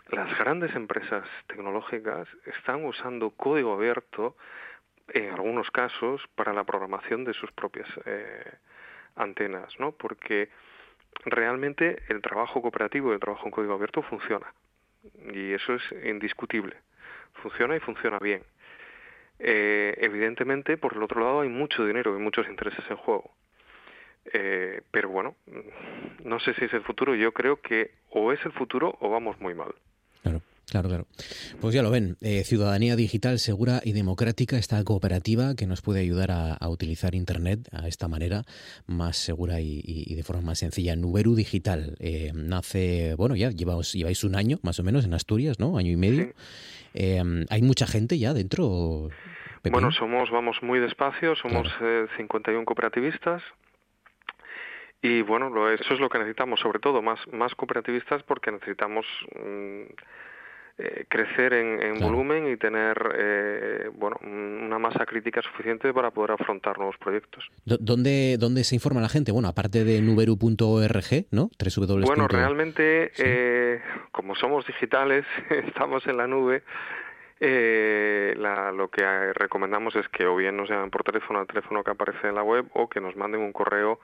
[0.09, 4.35] las grandes empresas tecnológicas están usando código abierto
[5.07, 8.53] en algunos casos para la programación de sus propias eh,
[9.15, 9.93] antenas, ¿no?
[9.93, 10.49] Porque
[11.25, 14.47] realmente el trabajo cooperativo y el trabajo en código abierto funciona
[15.33, 16.75] y eso es indiscutible.
[17.41, 18.43] Funciona y funciona bien.
[19.39, 23.31] Eh, evidentemente, por el otro lado, hay mucho dinero y muchos intereses en juego.
[24.33, 25.35] Eh, pero bueno,
[26.23, 27.15] no sé si es el futuro.
[27.15, 29.75] Yo creo que o es el futuro o vamos muy mal.
[30.23, 31.07] Claro, claro.
[31.61, 36.01] Pues ya lo ven, eh, Ciudadanía Digital Segura y Democrática, esta cooperativa que nos puede
[36.01, 38.43] ayudar a, utilizar Internet a esta manera
[38.87, 40.95] más segura y, de forma más sencilla.
[40.95, 45.59] Nuberu Digital eh, nace, bueno, ya lleváis, lleváis un año más o menos en Asturias,
[45.59, 45.77] ¿no?
[45.77, 46.33] Año y medio.
[46.93, 49.09] Eh, ¿Hay mucha gente ya dentro?
[49.63, 51.67] Bueno, somos, vamos muy despacio, somos
[52.17, 53.41] 51 cooperativistas.
[55.01, 59.05] Y bueno, eso es lo que necesitamos, sobre todo más, más cooperativistas porque necesitamos...
[59.39, 59.83] Mm,
[60.77, 66.77] eh, crecer en, volumen y tener eh, bueno una masa crítica suficiente para poder afrontar
[66.77, 67.49] nuevos proyectos.
[67.63, 69.31] ¿Dónde, dónde se informa la gente?
[69.31, 71.49] Bueno, aparte de nuberu.org, ¿no?
[72.05, 73.81] Bueno, realmente, eh,
[74.11, 76.63] como somos digitales, estamos en la nube.
[77.39, 82.27] lo que recomendamos es que o bien nos llamen por teléfono al teléfono que aparece
[82.27, 84.01] en la web o que nos manden un correo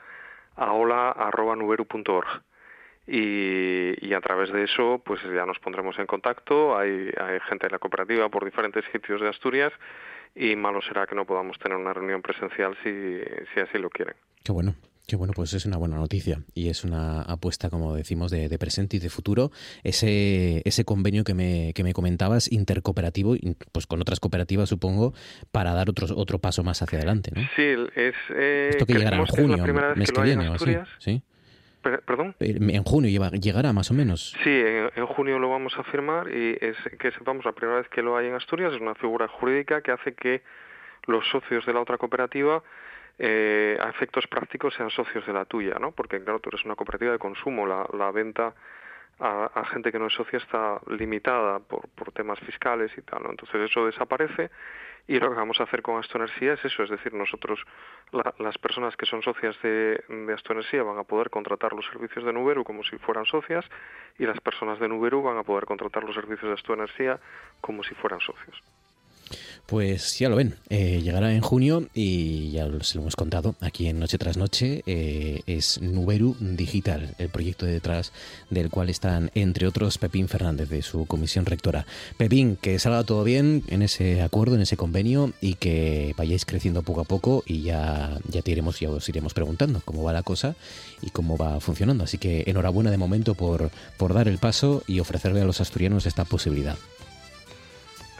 [0.56, 2.44] a hola.nuberu.org
[3.08, 6.78] y, a través de eso pues ya nos pondremos en contacto.
[6.78, 9.72] Hay, hay gente de la cooperativa por diferentes sitios de Asturias
[10.36, 13.20] y malo será que no podamos tener una reunión presencial si,
[13.54, 14.16] si así lo quieren.
[14.44, 14.76] Qué bueno.
[15.08, 18.96] Qué bueno, pues es una buena noticia y es una apuesta, como decimos, de, presente
[18.96, 19.52] y de futuro.
[19.84, 23.36] Ese, ese convenio que me, que me comentabas, intercooperativo,
[23.74, 25.14] pues con otras cooperativas, supongo,
[25.52, 27.42] para dar otro, otro paso más hacia adelante, ¿no?
[27.58, 28.16] Sí, es...
[28.30, 29.66] Eh, Esto que llegará en junio,
[29.98, 31.24] mes que, viene, o así, ¿sí?
[31.82, 32.36] ¿Perdón?
[32.40, 34.36] En junio llegará más o menos.
[34.44, 34.64] Sí,
[34.96, 38.16] en, junio lo vamos a firmar y es que sepamos la primera vez que lo
[38.16, 40.42] hay en Asturias es una figura jurídica que hace que
[41.08, 42.62] los socios de la otra cooperativa
[43.18, 45.92] eh, a efectos prácticos sean socios de la tuya, ¿no?
[45.92, 48.54] Porque claro, tú eres una cooperativa de consumo, la, la venta
[49.22, 53.24] a, gente que no es socia está limitada por, por temas fiscales y tal.
[53.30, 54.50] Entonces eso desaparece
[55.08, 57.60] y lo que vamos a hacer con Astoenergía es eso, es decir, nosotros,
[58.12, 62.64] las personas que son socias de, de van a poder contratar los servicios de Nuberu
[62.64, 63.66] como si fueran socias
[64.18, 67.20] y las personas de Nuberu van a poder contratar los servicios de Astoenergía
[67.62, 68.62] como si fueran socios.
[69.66, 73.88] Pues ya lo ven, eh, llegará en junio y ya se lo hemos contado aquí
[73.88, 74.84] en Noche tras Noche.
[74.86, 78.12] Eh, es Nuberu Digital, el proyecto detrás
[78.50, 81.86] del cual están, entre otros, Pepín Fernández de su comisión rectora.
[82.18, 86.84] Pepín, que salga todo bien en ese acuerdo, en ese convenio y que vayáis creciendo
[86.84, 90.24] poco a poco y ya, ya te iremos, ya os iremos preguntando cómo va la
[90.24, 90.56] cosa
[91.02, 92.04] y cómo va funcionando.
[92.04, 96.06] Así que enhorabuena de momento por, por dar el paso y ofrecerle a los asturianos
[96.06, 96.78] esta posibilidad.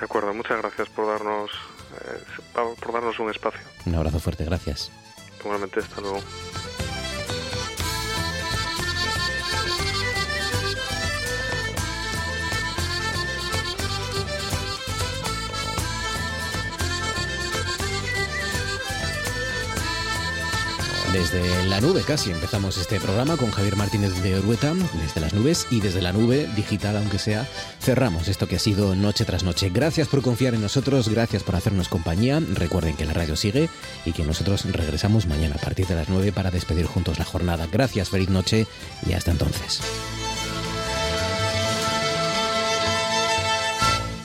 [0.02, 1.52] De acuerdo, muchas gracias por darnos,
[1.92, 2.24] eh,
[2.56, 3.62] por darnos un espacio.
[3.86, 4.92] Un abrazo fuerte, gracias.
[5.40, 6.18] Igualmente, hasta luego.
[21.14, 25.68] Desde la nube casi empezamos este programa con Javier Martínez de Orueta, desde las nubes
[25.70, 27.50] y desde la nube digital, aunque sea,
[27.82, 29.70] cerramos esto que ha sido noche tras noche.
[29.70, 32.40] Gracias por confiar en nosotros, gracias por hacernos compañía.
[32.40, 33.70] Recuerden que la radio sigue
[34.06, 37.68] y que nosotros regresamos mañana a partir de las 9 para despedir juntos la jornada.
[37.70, 38.66] Gracias, feliz noche
[39.06, 39.82] y hasta entonces.